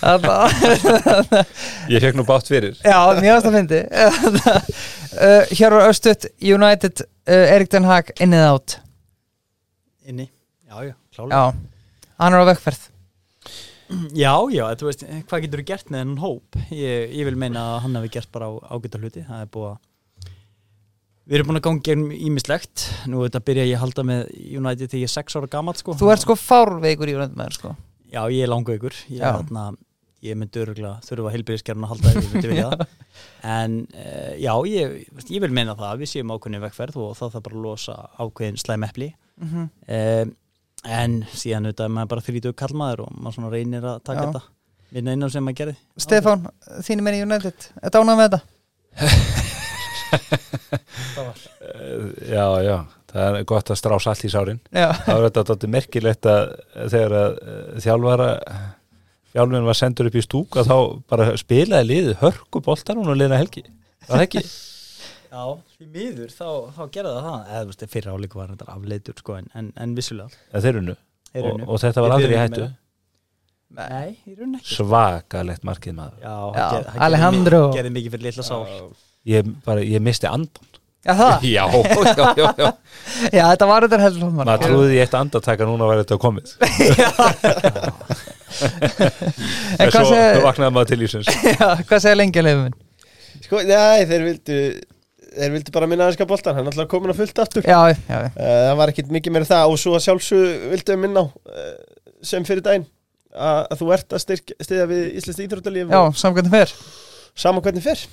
Þarna- 0.03 1.47
Ég 1.95 2.05
fekk 2.05 2.19
nú 2.21 2.27
bátt 2.29 2.53
fyrir. 2.53 2.77
Já, 2.85 2.99
mjög 3.25 3.39
að 3.39 3.49
það 3.49 3.57
fyndi 3.57 3.81
uh, 4.05 5.43
Hér 5.57 5.77
var 5.79 5.89
Örstut 5.89 6.29
United 6.53 7.05
uh, 7.07 7.55
Erik 7.57 7.73
Den 7.73 7.89
Haag 7.89 8.13
innið 8.21 8.45
átt 8.53 8.77
inni, 10.13 10.29
já, 10.69 10.77
já, 10.91 10.95
klálega. 11.15 11.41
Já, 11.41 12.11
hann 12.21 12.35
er 12.37 12.43
á 12.45 12.51
vekkferð 12.53 12.89
Já, 14.17 14.35
já, 14.53 14.65
þú 14.81 14.89
veist, 14.89 15.07
hvað 15.31 15.47
getur 15.47 15.63
þú 15.63 15.69
gert 15.69 15.91
með 15.91 16.03
þennan 16.03 16.21
hóp? 16.23 16.61
Ég, 16.71 17.15
ég 17.19 17.29
vil 17.29 17.39
meina 17.39 17.65
að 17.75 17.81
hann 17.87 17.99
hafi 18.01 18.13
gert 18.17 18.31
bara 18.35 18.49
á, 18.49 18.53
ágæta 18.73 19.01
hluti, 19.01 19.25
það 19.29 19.45
er 19.45 19.51
búið 19.53 19.73
að 19.73 19.81
Við 21.23 21.39
erum 21.39 21.53
búin 21.53 21.61
að 21.61 21.67
ganga 21.69 21.95
um 21.95 22.09
ímislegt 22.11 22.85
Nú 23.07 23.23
þetta 23.23 23.41
byrja 23.47 23.69
ég 23.69 23.77
að 23.77 23.85
halda 23.85 24.05
með 24.09 24.23
United 24.59 24.91
þegar 24.91 25.03
ég 25.05 25.07
er 25.07 25.13
6 25.13 25.37
ára 25.39 25.51
gamalt 25.53 25.79
sko. 25.79 25.95
Þú 26.01 26.11
ert 26.11 26.25
sko 26.25 26.37
fárveikur 26.39 27.13
í 27.13 27.15
United 27.15 27.39
maður 27.39 27.59
sko. 27.59 27.71
Já, 28.13 28.21
ég 28.27 28.43
er 28.43 28.51
langveikur. 28.51 28.97
Ég, 29.07 29.23
þarna, 29.23 29.63
ég 30.27 30.39
myndi 30.39 30.63
öruglega 30.65 30.97
þurfa 31.07 31.33
heilbyrðiskerfin 31.37 31.87
að 31.87 31.93
halda 31.95 32.15
ég 32.17 32.29
myndi 32.33 32.51
vilja. 32.51 32.73
Það 32.75 32.99
En 33.55 33.79
uh, 33.95 34.33
já, 34.41 34.53
ég, 34.73 34.99
ég 35.29 35.45
vil 35.45 35.55
meina 35.55 35.77
það 35.79 35.89
að 35.93 36.03
við 36.03 36.13
séum 36.13 36.35
ákveðin 36.35 36.65
vekkferð 36.67 37.01
og 37.05 37.17
það 37.19 37.35
þarf 37.37 37.47
bara 37.47 37.59
að 37.59 37.67
losa 37.69 37.97
ákveðin 38.19 38.61
slæm 38.63 38.87
epli. 38.89 39.09
Mm 39.39 39.49
-hmm. 39.53 39.71
um, 39.97 40.35
En 40.83 41.21
síðan 41.31 41.69
auðvitað 41.69 41.87
er 41.87 41.93
maður 41.95 42.11
bara 42.11 42.25
þrítug 42.27 42.57
kallmaður 42.59 43.05
og 43.05 43.13
maður 43.15 43.37
svona 43.37 43.51
reynir 43.55 43.85
að 43.87 44.01
taka 44.09 44.19
Já. 44.19 44.27
þetta. 44.27 44.43
Vinna 44.93 45.13
innan 45.17 45.31
sem 45.33 45.45
maður 45.47 45.59
gerði. 45.61 45.77
Stefán, 46.03 46.43
þínu 46.85 47.05
menn 47.07 47.17
í 47.17 47.23
United. 47.25 47.69
Þetta 47.81 48.03
ánað 48.03 48.19
með 48.19 48.27
þetta? 48.27 48.41
Eh, 51.63 52.33
Já, 52.33 52.45
já, 52.65 52.77
það 53.13 53.39
er 53.39 53.47
gott 53.49 53.71
að 53.73 53.79
strá 53.81 53.95
salt 54.03 54.25
í 54.27 54.31
sárin. 54.33 54.59
Já, 54.75 54.89
Það 55.07 55.15
var 55.19 55.27
þetta 55.29 55.45
dóttir 55.53 55.73
merkilegt 55.73 56.29
að 56.29 56.43
þegar 56.93 57.15
að 57.21 57.39
eh, 57.43 57.81
þjálfara 57.87 58.29
þjálfurinn 59.33 59.69
var 59.71 59.79
sendur 59.79 60.11
upp 60.11 60.19
í 60.21 60.25
stúk 60.27 60.59
að 60.61 60.69
þá 60.69 60.77
bara 61.13 61.31
spilaði 61.41 61.89
liðið 61.89 62.19
hörku 62.21 62.61
boltan 62.67 63.01
hún 63.01 63.13
og 63.15 63.19
liðna 63.21 63.39
helgi. 63.41 63.65
Var 64.09 64.19
það 64.19 64.27
ekki? 64.27 64.43
Já, 65.33 65.45
því 65.79 65.87
miður, 65.95 66.33
þá, 66.37 66.49
þá 66.77 66.83
gerði 66.93 67.13
það 67.17 67.25
það. 67.27 67.41
Eða, 67.49 67.61
þú 67.63 67.71
veist, 67.73 67.85
fyrir 67.95 68.11
áleiku 68.13 68.37
var 68.43 68.51
þetta 68.53 68.67
afleitur 68.75 69.15
sko, 69.23 69.37
en, 69.41 69.47
en, 69.57 69.71
en 69.81 69.95
vissulega. 69.97 70.41
Það 70.53 70.67
þeir 70.67 70.79
unnu. 70.83 70.97
Þeir 71.33 71.47
og, 71.49 71.63
og 71.73 71.81
þetta 71.81 72.05
var 72.05 72.15
aldrei 72.19 72.35
í 72.35 72.41
hættu. 72.43 72.67
Nei, 73.73 74.11
í 74.29 74.35
raun 74.37 74.59
ekki. 74.59 74.69
Svakalegt 74.77 75.65
markið 75.65 75.95
maður. 75.97 76.19
Já, 76.21 76.35
Já, 76.37 76.67
gerði- 76.67 76.85
gerði 76.91 77.05
Alejandro. 77.07 77.63
mikið- 77.63 77.79
gerði 77.81 77.95
mikið 77.97 78.15
fyrir 78.17 78.27
litla 78.29 78.45
sál. 78.45 78.67
Ég, 79.33 79.49
bara, 79.65 79.81
ég 79.87 80.05
misti 80.05 80.29
andan 80.29 80.69
já 81.03 81.15
það? 81.19 81.47
Já, 81.57 81.65
já, 81.73 81.81
já, 82.37 82.51
já. 82.61 82.69
Já, 83.39 83.45
þetta 83.55 83.67
var 83.73 83.87
þetta 83.89 83.99
heldur 84.05 84.35
Maður 84.37 84.61
trúði 84.69 84.93
í 84.99 85.01
eitt 85.03 85.17
andartaka 85.19 85.67
núna 85.67 85.89
var 85.89 86.03
þetta 86.05 86.19
komið. 86.23 86.53
En 89.81 89.89
svo 89.91 90.05
vaknaði 90.45 90.73
maður 90.77 90.91
til 90.93 90.99
lífsins. 91.01 91.29
Já, 91.47 91.69
hvað 91.89 92.03
segir 92.05 92.19
lengi 92.21 92.43
að 92.43 92.47
leifum 92.51 92.75
Sko, 93.43 93.63
nei, 93.67 94.05
þeir 94.07 94.25
vildu 94.29 94.59
Þeir 95.33 95.55
vildu 95.57 95.75
bara 95.75 95.89
minna 95.91 96.09
aðeinska 96.09 96.27
boltan 96.29 96.59
Hann 96.59 96.67
er 96.67 96.75
alltaf 96.75 96.91
komin 96.93 97.13
að 97.13 97.23
fullt 97.23 97.43
aftur. 97.45 97.69
Já, 97.69 97.81
já, 98.09 98.19
Uh, 98.33 98.51
það 98.69 98.77
var 98.83 98.93
ekkit 98.93 99.15
mikið 99.15 99.37
meira 99.37 99.49
það 99.49 99.73
og 99.73 99.81
svo 99.81 99.95
að 99.97 100.05
sjálfsög 100.07 100.67
vildu 100.73 100.95
við 100.95 101.01
minna 101.07 101.23
á 101.23 101.27
uh, 101.29 101.73
sem 102.23 102.45
fyrir 102.49 102.65
daginn 102.65 102.85
að, 103.33 103.63
að 103.73 103.81
þú 103.81 103.89
ert 103.97 104.15
að 104.17 104.23
styrk, 104.27 104.53
stiðja 104.63 104.91
við 104.91 105.09
Íslands 105.21 105.41
íþróttalíf 105.47 105.91
Já, 105.93 105.99
og 106.03 106.21
samkvæmdum 106.21 106.55
fyrr 106.55 106.77
saman 107.43 107.65
hvernig 107.65 107.85
fyrr 107.85 108.05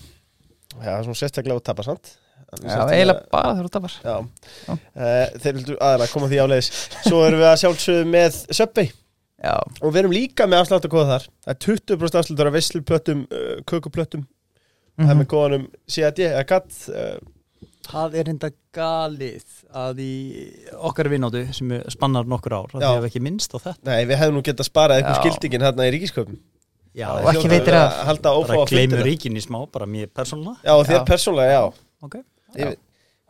Já, 0.79 0.93
svona 1.03 1.19
sérstaklega 1.19 1.59
að 1.59 1.67
tapa 1.69 1.85
samt 1.85 2.15
Já, 2.63 2.81
eiginlega 2.89 3.27
bara 3.29 3.51
þegar 3.53 3.67
þú 3.67 3.71
tapar. 3.75 3.95
Já, 4.01 4.15
Já. 4.65 4.71
Uh, 4.73 5.37
þeir 5.43 5.57
vildu 5.59 5.75
aðeins 5.85 6.13
koma 6.15 6.29
því 6.31 6.39
áleiðis. 6.41 6.69
Svo 7.05 7.19
erum 7.27 7.43
við 7.43 7.49
að 7.49 7.59
sjálfsögðu 7.61 8.07
með 8.09 8.39
Subway. 8.57 8.89
Já, 9.39 9.53
og 9.59 9.93
við 9.93 9.99
erum 10.01 10.15
líka 10.15 10.47
með 10.49 10.63
afslátt 10.63 10.87
að 10.87 10.93
kóða 10.95 11.11
þar. 11.11 11.27
Það 11.45 11.53
er 11.53 11.59
20% 11.67 12.19
afsláttur 12.19 12.49
af 12.49 12.55
veisluplöttum, 12.57 13.21
uh, 14.99 15.05
kökuplöttum 15.05 15.07
Það 15.07 15.13
mhm. 15.13 15.19
með 15.21 15.29
kóðanum 15.33 15.67
CAD 15.95 16.23
eða 16.27 16.45
GAT 16.49 16.79
uh, 16.93 17.19
Það 17.89 18.15
er 18.21 18.29
enda 18.29 18.49
galið 18.75 19.53
að 19.73 20.01
í 20.03 20.13
okkar 20.89 21.09
vinnáttu 21.09 21.41
sem 21.55 21.71
spannar 21.89 22.27
nokkur 22.29 22.53
ár 22.53 22.75
að 22.75 22.83
Já. 22.83 22.89
við 22.89 22.97
hefum 22.97 23.07
ekki 23.09 23.21
minnst 23.25 23.55
á 23.55 23.57
þetta 23.57 23.89
Nei, 23.89 24.03
við 24.05 24.19
hefum 24.21 24.37
nú 24.37 24.43
getað 24.45 24.67
sparað 24.69 24.99
eitthvað 24.99 25.17
Já. 25.17 25.21
skildingin 25.23 25.65
hérna 25.65 25.87
í 25.87 25.93
ríkisköpum 25.95 26.37
Já, 26.97 27.07
Og 27.13 27.23
Það 27.23 27.31
ekki 27.39 27.49
veitir 27.53 27.77
að. 27.77 27.97
Halda 28.09 28.35
ófá 28.35 28.51
bara 28.51 28.61
að 28.65 28.71
gleymur 28.73 29.03
ríkin 29.05 29.37
í 29.37 29.41
smá, 29.41 29.59
bara 29.71 29.87
mér 29.89 30.11
persónulega 30.13 30.61
Já, 30.61 30.73
og 30.75 30.85
þér 30.89 30.99
Já. 30.99 31.03
persónulega, 31.09 31.57
já 31.57 32.05
Ok 32.05 32.15
Yfir, 32.19 32.77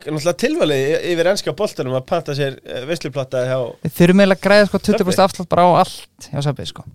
náttúrulega 0.00 0.36
tilvalið 0.40 0.84
yfir 1.12 1.28
ennska 1.32 1.52
boltanum 1.56 1.96
að 1.98 2.06
panta 2.08 2.36
sér 2.36 2.56
uh, 2.60 2.84
veisluplata 2.88 3.42
hjá 3.44 3.58
Við 3.84 3.96
þurfum 3.98 4.22
eiginlega 4.24 4.40
að 4.40 4.46
græða 4.46 4.70
sko 4.70 4.80
20% 4.80 5.04
Subway. 5.04 5.24
afslátt 5.26 5.50
bara 5.52 5.66
á 5.68 5.70
allt 5.82 6.28
hjá 6.30 6.40
Subway 6.46 6.70
sko 6.70 6.86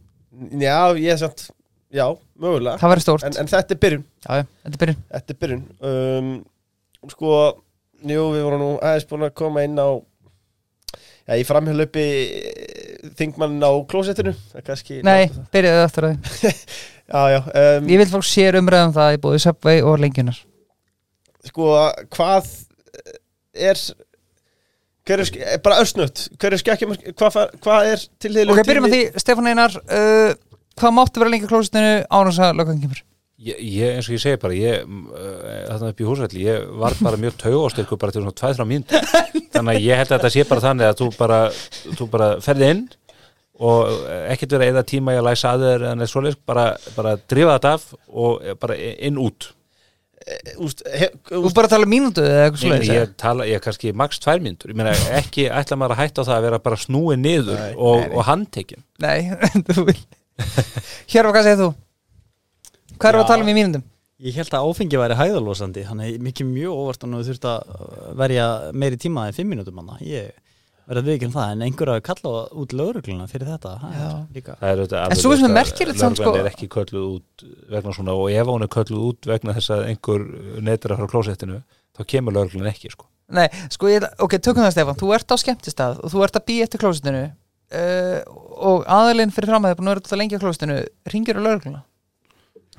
Já, 0.57 0.79
ég 0.97 1.13
er 1.13 1.21
samt, 1.21 1.45
já, 1.93 2.07
mögulega. 2.41 2.79
Það 2.81 2.93
verður 2.93 3.05
stórt. 3.05 3.27
En, 3.27 3.37
en 3.41 3.51
þetta 3.51 3.75
er 3.75 3.81
byrjun. 3.85 4.03
Já, 4.25 4.31
já, 4.41 4.45
þetta 4.63 4.75
er 4.75 4.83
byrjun. 4.83 4.99
Þetta 5.13 5.35
er 5.35 5.39
byrjun. 5.43 5.63
Um, 5.91 6.33
Sko, 7.11 7.31
jú, 8.01 8.25
við 8.33 8.45
vorum 8.47 8.61
nú 8.63 8.69
aðeins 8.79 9.07
búin 9.09 9.27
að 9.27 9.35
koma 9.37 9.65
inn 9.65 9.77
á 9.77 9.89
Já, 11.25 11.39
ég 11.39 11.47
framhjálpi 11.49 12.03
þingmann 13.17 13.57
á 13.65 13.71
klósettinu. 13.89 14.35
Nei, 15.05 15.25
byrjaðu 15.53 15.85
aftur 15.87 16.07
að 16.11 16.19
Já, 17.05 17.21
já 17.33 17.39
um, 17.41 17.89
Ég 17.89 18.01
vil 18.01 18.09
fólk 18.09 18.25
sér 18.25 18.57
umræðum 18.59 18.93
það 18.95 19.15
í 19.15 19.21
búið 19.21 19.43
Subway 19.43 19.81
og 19.85 19.99
lengjunar 20.01 20.37
Sko, 21.45 21.69
hvað 22.13 22.47
er 23.53 23.81
er, 25.05 25.21
eh, 25.21 25.59
bara 25.61 25.83
skekkjum, 25.85 26.95
hvað, 27.13 27.37
hvað 27.61 27.91
er 27.91 28.05
til 28.21 28.31
því 28.33 28.45
Ok, 28.55 28.61
byrjum 28.65 28.87
með 28.87 28.95
því, 28.95 29.03
Stefán 29.21 29.49
Einar 29.51 29.77
uh, 29.85 30.33
Hvað 30.75 30.95
máttu 30.97 31.21
vera 31.21 31.31
lengi 31.31 31.47
á 31.47 31.51
klósitinu 31.51 31.91
ánum 32.11 32.35
að 32.35 32.57
löggan 32.59 32.81
kemur? 32.83 33.03
Ég, 33.45 33.57
ég, 33.59 33.97
eins 33.97 34.07
og 34.07 34.15
ég 34.15 34.21
segi 34.23 34.39
bara, 34.39 34.55
ég, 34.55 34.83
uh, 34.87 35.47
þarna 35.67 35.89
upp 35.91 36.01
í 36.01 36.05
húsvelli, 36.07 36.43
ég 36.47 36.67
var 36.79 36.95
bara 37.03 37.19
mjög 37.19 37.35
taugastyrku 37.41 37.97
bara 37.99 38.15
til 38.15 38.23
svona 38.23 38.35
2-3 38.39 38.67
mínútur. 38.69 39.09
Þannig 39.55 39.73
að 39.73 39.83
ég 39.83 39.99
held 39.99 40.11
að 40.11 40.15
þetta 40.15 40.31
sé 40.31 40.45
bara 40.47 40.63
þannig 40.63 40.87
að 40.87 41.01
þú 41.01 41.09
bara, 41.17 41.39
þú 41.99 42.07
bara 42.13 42.29
ferði 42.43 42.71
inn 42.73 42.85
og 43.55 43.91
eh, 44.11 44.23
ekkert 44.33 44.55
verið 44.57 44.71
eða 44.73 44.85
tíma 44.87 45.15
í 45.15 45.19
að 45.19 45.27
læsa 45.29 45.51
að 45.51 45.67
þér 45.67 45.85
en 45.91 46.07
svoleiðis, 46.11 46.39
bara, 46.47 46.65
bara 46.95 47.13
drífa 47.23 47.53
þetta 47.55 47.75
af 47.77 47.85
og 48.23 48.41
eh, 48.43 48.57
bara 48.65 48.79
inn 48.79 49.19
út. 49.21 49.51
úst, 50.59 50.83
he, 50.91 51.11
Þú 51.29 51.41
úst, 51.45 51.55
bara 51.55 51.69
að 51.69 51.75
tala 51.77 51.91
mínútu 51.91 52.23
eða 52.23 52.49
eitthvað 52.49 52.59
Ég, 52.59 52.65
svoleiðis 52.65 52.93
ég 52.95 53.15
tala, 53.21 53.47
ég 53.51 53.63
kannski 53.63 53.95
max 53.95 54.19
2 54.23 54.43
mínútur. 54.43 54.71
Ég 54.71 54.79
meina 54.79 54.95
ekki 55.19 55.47
ætla 55.47 55.79
maður 55.79 55.95
að 55.95 56.03
hætta 56.03 56.23
á 56.23 56.27
það 56.27 56.37
að 56.39 56.47
vera 56.49 56.61
bara 56.67 56.83
snúið 56.83 57.23
niður 57.23 57.63
Nei, 57.63 57.71
og, 57.75 58.05
og 58.11 58.27
handtekinn. 58.31 58.83
Nei, 59.03 59.17
þú 59.71 59.89
vil 59.91 59.99
Hér 61.11 61.27
var 61.27 61.35
hvað 61.35 61.47
segir 61.49 61.61
þú? 61.63 61.69
Hvað 62.95 63.09
er 63.11 63.17
Já. 63.17 63.21
að 63.23 63.29
tala 63.31 63.45
um 63.45 63.51
í 63.51 63.57
mínútum? 63.57 63.83
Ég 64.25 64.37
held 64.39 64.53
að 64.55 64.69
áfengi 64.69 64.99
væri 64.99 65.17
hæðalósandi 65.19 65.83
hann 65.89 66.01
er 66.05 66.17
mikið 66.23 66.47
mjög 66.47 66.75
óvart 66.79 67.03
að 67.03 67.15
þú 67.17 67.23
þurft 67.29 67.47
að 67.51 67.77
verja 68.21 68.45
meiri 68.71 68.99
tíma 68.99 69.25
en 69.27 69.35
fimm 69.35 69.49
mínútum 69.51 69.81
hann 69.81 69.97
ég 70.07 70.31
verði 70.85 71.01
að 71.01 71.09
viðkjum 71.09 71.33
það 71.33 71.51
en 71.51 71.63
einhver 71.65 71.91
að 71.91 72.01
kalla 72.05 72.31
út 72.61 72.75
lögregluna 72.77 73.25
fyrir 73.27 73.49
þetta 73.49 73.71
það 73.81 73.95
er 73.97 74.13
líka 74.37 74.55
Það 74.59 74.69
er 74.69 74.81
auðvitað 74.81 75.15
En 75.15 75.19
svo 75.19 75.31
finnst 75.31 75.43
mér 75.43 75.49
ljóst 75.49 75.49
að 75.49 75.57
merkilegt 75.57 75.99
lögreglan 75.99 76.17
sko- 76.19 76.35
er 76.39 76.49
ekki 76.51 76.67
kölluð 76.75 77.07
út 77.09 77.45
vegna 77.73 77.95
svona 77.97 78.15
og 78.15 78.27
ef 78.31 78.51
hún 78.53 78.65
er 78.65 78.71
kölluð 78.75 79.07
út 79.09 79.29
vegna 79.31 79.55
þess 79.57 79.73
að 79.75 79.83
einhver 79.89 80.25
neytir 80.69 80.93
að 80.93 81.01
fara 81.01 81.09
á 81.09 81.13
klósettinu 81.15 81.57
þá 81.97 82.01
kemur 82.13 82.37
lögreglan 82.37 82.69
ekki 82.69 82.93
sko. 82.93 83.09
Nei, 83.35 83.47
sko, 83.73 83.89
ég, 83.89 84.05
ok, 84.21 84.37
tökum 84.37 84.61
það 84.61 84.75
Stefán 84.75 84.99
Þú 85.01 85.11
ert 85.17 85.33
á 85.33 85.35
skemmtistað 85.41 85.99
og 86.05 86.13
þú 86.13 86.23
ert 86.27 86.37
að 86.37 86.45
býja 86.45 86.67
eftir 86.67 86.83
klósitinu 86.85 87.23
uh, 87.73 88.21
og 88.55 88.87
aðalinn 88.87 89.33
fyrir 89.35 89.51
fram 89.51 89.65
að 89.65 89.73
það 89.73 89.81
búin 89.81 89.91
að 89.91 89.93
vera 89.95 90.05
þetta 90.05 90.21
lengi 90.21 90.39
á 90.39 90.43
klósitinu 90.43 90.79
ringir 91.13 91.41
á 91.41 91.45
lögregluna 91.45 91.83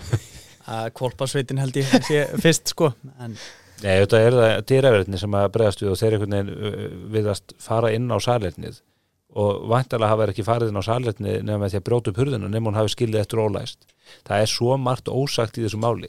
að 0.77 0.91
kvolpasveitin 0.99 1.63
held 1.63 1.79
ég 1.81 1.95
sé 2.09 2.27
fyrst 2.43 2.75
sko 2.75 2.93
en 3.23 3.39
Nei, 3.77 3.99
þetta 4.01 4.21
er 4.25 4.35
það 4.35 4.59
dýraverðinni 4.71 5.19
sem 5.21 5.35
að 5.37 5.51
bregðast 5.53 5.83
við 5.83 5.91
og 5.93 5.99
þeir 6.01 6.15
einhvern 6.17 6.35
veginn 6.37 6.53
uh, 6.55 6.85
viðast 7.13 7.57
fara 7.61 7.91
inn 7.93 8.07
á 8.09 8.17
salernið 8.25 8.79
og 9.37 9.67
vantarlega 9.69 10.15
hafa 10.15 10.29
ekki 10.33 10.45
farið 10.47 10.71
inn 10.73 10.81
á 10.81 10.89
salernið 10.89 11.43
nefnum 11.45 11.61
með 11.61 11.75
því 11.75 11.81
að 11.81 11.87
brjóta 11.89 12.13
upp 12.13 12.21
hurðinu 12.23 12.49
nefnum 12.49 12.71
hún 12.71 12.79
hafi 12.79 12.93
skilið 12.95 13.21
eftir 13.21 13.43
ólæst. 13.43 13.85
Það 14.25 14.45
er 14.45 14.53
svo 14.53 14.79
margt 14.81 15.11
ósagt 15.13 15.59
í 15.61 15.67
þessu 15.67 15.81
máli. 15.83 16.09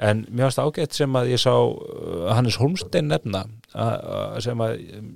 En 0.00 0.24
mér 0.30 0.48
varst 0.48 0.62
ágætt 0.62 0.96
sem 0.96 1.18
að 1.20 1.34
ég 1.34 1.42
sá 1.42 1.52
uh, 1.52 2.30
Hannes 2.32 2.56
Holmstein 2.58 3.10
nefna 3.12 3.44
að, 3.72 3.92
að, 4.16 4.38
sem 4.46 4.64
að 4.64 4.72
um, 4.98 5.10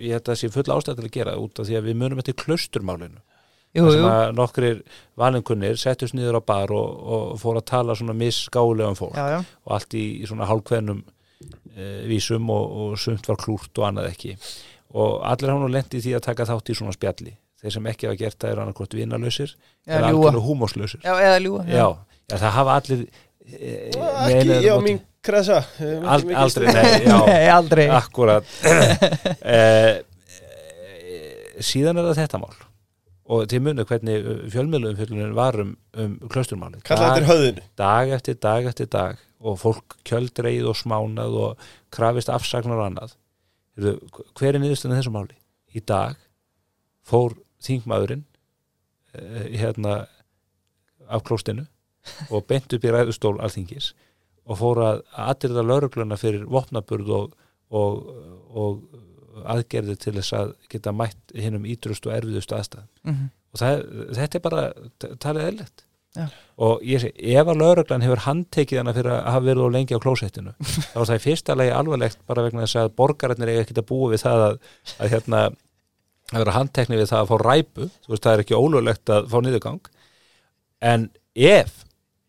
ég 0.00 0.16
held 0.16 0.24
að 0.24 0.32
það 0.32 0.40
sé 0.40 0.50
full 0.54 0.72
ástæð 0.74 1.00
til 1.00 1.06
að 1.08 1.16
gera 1.18 1.36
út 1.40 1.60
af 1.60 1.68
því 1.68 1.76
að 1.78 1.90
við 1.90 1.98
munum 2.00 2.22
eftir 2.22 2.38
klausturmálinu. 2.40 3.20
Jú, 3.76 3.84
að 3.86 4.32
nokkrir 4.34 4.80
valinkunnir 5.20 5.76
settust 5.78 6.16
niður 6.18 6.40
á 6.40 6.42
bar 6.42 6.72
og, 6.74 7.02
og 7.14 7.36
fór 7.38 7.60
að 7.60 7.68
tala 7.70 7.94
svona 7.94 8.16
misskálega 8.18 8.88
um 8.90 8.96
fólk 8.98 9.14
já, 9.14 9.36
já. 9.36 9.38
og 9.62 9.74
allt 9.76 9.94
í, 9.94 10.02
í 10.18 10.26
svona 10.26 10.48
hálfkveðnum 10.50 11.04
e, 11.04 11.84
vísum 12.10 12.50
og, 12.50 12.74
og 12.82 12.96
sumt 12.98 13.30
var 13.30 13.38
klúrt 13.38 13.78
og 13.78 13.86
annað 13.86 14.10
ekki. 14.10 14.34
Og 14.90 15.20
allir 15.22 15.52
hafa 15.52 15.62
nú 15.62 15.70
lent 15.70 15.94
í 15.94 16.02
því 16.02 16.16
að 16.18 16.26
taka 16.26 16.48
þátt 16.50 16.72
í 16.72 16.76
svona 16.80 16.96
spjalli. 16.96 17.36
Þeir 17.60 17.76
sem 17.76 17.88
ekki 17.92 18.08
hafa 18.08 18.18
gert 18.24 18.38
það 18.40 18.50
er 18.54 18.62
annarkvort 18.64 18.94
vinalausir 18.96 19.50
Eða 19.84 20.08
algjörlega 20.08 20.44
húmóslausir 20.46 21.02
Já, 21.04 21.12
eða 21.12 21.40
ljúa 21.44 21.64
já. 21.68 21.82
Já, 22.30 22.36
það 22.40 22.54
hafa 22.56 22.76
allir 22.80 23.02
e, 23.44 23.72
ekki 23.92 24.70
og 24.72 24.80
móti- 24.80 24.86
mín 24.86 25.00
kresa 25.24 25.60
Ald, 25.80 26.30
aldrei, 26.32 26.72
nei, 26.72 27.04
já, 27.04 27.18
Nei, 27.30 27.46
aldrei. 27.52 27.86
Akkurat. 27.92 28.46
E, 28.64 28.74
e, 29.54 29.60
síðan 31.64 32.00
er 32.00 32.10
það 32.10 32.20
þetta 32.22 32.40
mál. 32.42 32.58
Og 33.30 33.44
til 33.50 33.60
munu 33.62 33.84
hvernig 33.86 34.24
fjölmiðlum 34.50 35.34
var 35.36 35.60
um, 35.62 35.74
um 35.94 36.16
klausturmálið 36.32 36.82
kalla 36.88 37.12
Dag- 37.12 37.20
þetta 37.20 37.30
höðun 37.30 37.60
dag 37.78 38.14
eftir 38.16 38.38
dag 38.42 38.70
eftir 38.72 38.88
dag. 38.90 39.20
Og 39.40 39.56
fólk 39.56 39.94
kjöldreið 40.04 40.66
og 40.68 40.76
smánað 40.76 41.36
og 41.40 41.68
krafist 41.94 42.28
afsagnar 42.28 42.76
og 42.82 42.88
annað. 42.90 43.14
Hver 44.36 44.56
er 44.56 44.60
niðurstunni 44.60 44.98
þessu 44.98 45.12
máli? 45.14 45.38
Í 45.72 45.80
dag 45.86 46.18
fór 47.06 47.38
þingmaðurinn 47.64 48.26
eh, 49.14 49.46
hérna 49.62 50.02
af 51.08 51.24
klóstinu 51.24 51.64
og 52.28 52.44
bent 52.50 52.72
upp 52.76 52.84
í 52.84 52.92
ræðustól 52.92 53.38
alþingis 53.40 53.92
og 54.46 54.58
fór 54.58 54.80
að 54.86 55.02
aðrið 55.28 55.58
að 55.62 55.68
laurugluna 55.70 56.16
fyrir 56.20 56.46
vopnaburð 56.50 57.10
og, 57.18 57.34
og, 57.70 58.00
og 58.50 59.44
aðgerði 59.54 59.94
til 60.02 60.14
þess 60.18 60.32
að 60.36 60.54
geta 60.72 60.92
mætt 60.96 61.34
hinnum 61.38 61.64
ídrust 61.70 62.06
og 62.08 62.16
erfiðust 62.16 62.52
aðstæð 62.56 62.86
Mhm. 63.06 63.28
og 63.54 63.58
það, 63.62 63.84
þetta 64.18 64.36
er 64.38 64.42
bara 64.48 64.64
talið 65.22 65.46
eðlegt 65.50 65.84
Já. 66.16 66.24
og 66.58 66.80
ég 66.82 66.98
sé, 67.04 67.12
ef 67.14 67.46
að 67.46 67.60
lauruglan 67.62 68.02
hefur 68.02 68.24
handtekið 68.24 68.80
hana 68.80 68.92
fyrir 68.96 69.12
að 69.14 69.28
hafa 69.30 69.44
verið 69.46 69.66
á 69.70 69.74
lengi 69.76 69.94
á 69.94 70.02
klósettinu 70.02 70.52
þá 70.90 70.98
er 70.98 71.06
það 71.06 71.14
í 71.20 71.24
fyrsta 71.28 71.54
lagi 71.56 71.70
alvarlegt 71.70 72.18
bara 72.26 72.42
vegna 72.48 72.64
þess 72.66 72.80
að 72.82 72.92
borgararnir 72.98 73.52
eiga 73.52 73.62
ekkert 73.62 73.78
að 73.84 73.88
búa 73.92 74.10
við 74.10 74.24
það 74.24 74.44
að, 74.48 74.56
að 74.98 75.12
hérna 75.14 75.42
að 76.30 76.42
vera 76.42 76.56
handtekni 76.58 76.98
við 76.98 77.08
það 77.12 77.22
að 77.22 77.30
fá 77.30 77.36
ræpu 77.46 77.86
þú 77.90 78.10
veist 78.14 78.26
það 78.26 78.34
er 78.36 78.42
ekki 78.44 78.58
ólulegt 78.58 79.10
að 79.14 79.30
fá 79.30 79.38
niðurgang 79.46 79.88
en 80.90 81.06
ef 81.34 81.72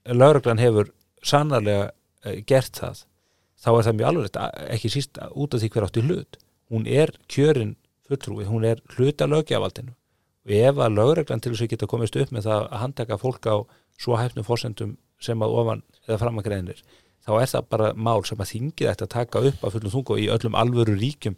lauruglan 0.06 0.62
hefur 0.62 0.94
sannarlega 1.26 1.90
gert 2.48 2.78
það 2.82 3.04
þá 3.62 3.70
er 3.78 3.86
það 3.88 3.98
mjög 4.00 4.30
að- 4.42 4.70
ekki 4.76 4.90
síst 4.90 5.20
út 5.36 5.54
af 5.54 5.62
því 5.62 5.70
hver 5.70 5.86
átti 5.88 6.02
hlut. 6.06 6.38
Hún 6.72 6.88
er 6.88 7.12
kjörin 7.30 7.76
fulltrúi, 8.08 8.46
hún 8.46 8.66
er 8.66 8.82
hluta 8.96 9.28
lögjavaldinu 9.28 9.94
og 10.46 10.52
ef 10.52 10.76
að 10.76 10.96
lögreglan 10.98 11.42
til 11.42 11.52
þess 11.54 11.62
að 11.68 11.70
geta 11.76 11.88
komist 11.88 12.16
upp 12.18 12.32
með 12.32 12.48
það 12.48 12.64
að 12.72 12.80
handtaka 12.82 13.18
fólk 13.22 13.46
á 13.46 13.56
svo 14.02 14.18
hæfnum 14.18 14.44
fórsendum 14.48 14.98
sem 15.22 15.38
að 15.40 15.54
ofan 15.54 15.84
eða 16.08 16.18
framangreinir 16.18 16.82
þá 17.22 17.32
er 17.38 17.46
það 17.52 17.68
bara 17.70 17.94
mál 17.94 18.24
sem 18.26 18.40
að 18.42 18.50
þingið 18.50 18.90
ætti 18.90 19.06
að 19.06 19.12
taka 19.14 19.40
upp 19.46 19.64
af 19.64 19.76
fullum 19.76 19.94
þungu 19.94 20.16
og 20.16 20.20
í 20.24 20.30
öllum 20.34 20.58
alvöru 20.58 20.96
ríkjum 20.98 21.36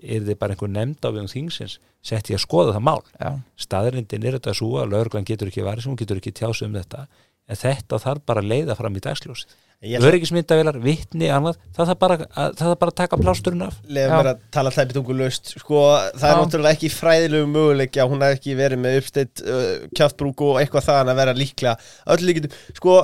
er 0.00 0.24
þið 0.24 0.38
bara 0.40 0.54
einhver 0.56 0.72
nefnd 0.72 1.04
á 1.04 1.08
við 1.12 1.28
þingsins 1.34 1.78
sett 2.00 2.30
ég 2.32 2.38
að 2.38 2.46
skoða 2.46 2.72
það 2.78 2.86
mál. 2.88 3.02
Já, 3.20 3.30
staðrindin 3.60 4.24
er 4.24 4.38
þetta 4.38 4.54
svo 4.56 4.78
að 4.80 4.94
lögreglan 4.94 5.28
getur 5.28 5.50
ekki 5.52 6.32
tjásu 6.32 6.64
um 6.64 6.72
þetta 6.72 7.06
en 7.48 7.56
þetta 7.56 8.00
þarf 8.00 8.24
bara 8.24 8.40
að 8.40 8.48
leiða 8.48 8.76
fram 8.78 8.96
í 8.96 9.04
dagsljósið 9.04 9.52
öryggismyndavilar, 9.78 10.80
vitni, 10.82 11.28
annað 11.30 11.60
það 11.76 11.90
þarf 11.92 12.00
bara 12.02 12.16
að, 12.18 12.26
það 12.34 12.64
þarf 12.64 12.80
bara 12.80 12.94
að 12.94 12.98
taka 12.98 13.18
plásturinn 13.20 13.62
af. 13.68 13.76
Já. 13.86 14.08
mér 14.16 14.30
að 14.32 14.40
tala 14.56 14.72
hlæpitungu 14.74 15.16
löst 15.20 15.52
sko, 15.54 15.84
það 16.18 16.26
er 16.32 16.40
náttúrulega 16.42 16.78
ekki 16.78 16.90
fræðilegu 16.90 17.46
möguleiki 17.52 18.02
að 18.02 18.10
hún 18.10 18.26
hef 18.26 18.40
ekki 18.40 18.58
verið 18.58 18.82
með 18.82 18.98
uppsteitt 19.02 19.44
uh, 19.46 19.86
kjáttbrúk 19.94 20.44
og 20.48 20.58
eitthvað 20.62 20.88
þaðan 20.90 21.12
að 21.14 21.20
vera 21.22 21.36
líklega. 21.38 21.76
Öll 22.10 22.20
líkitum, 22.26 22.58
sko 22.80 23.00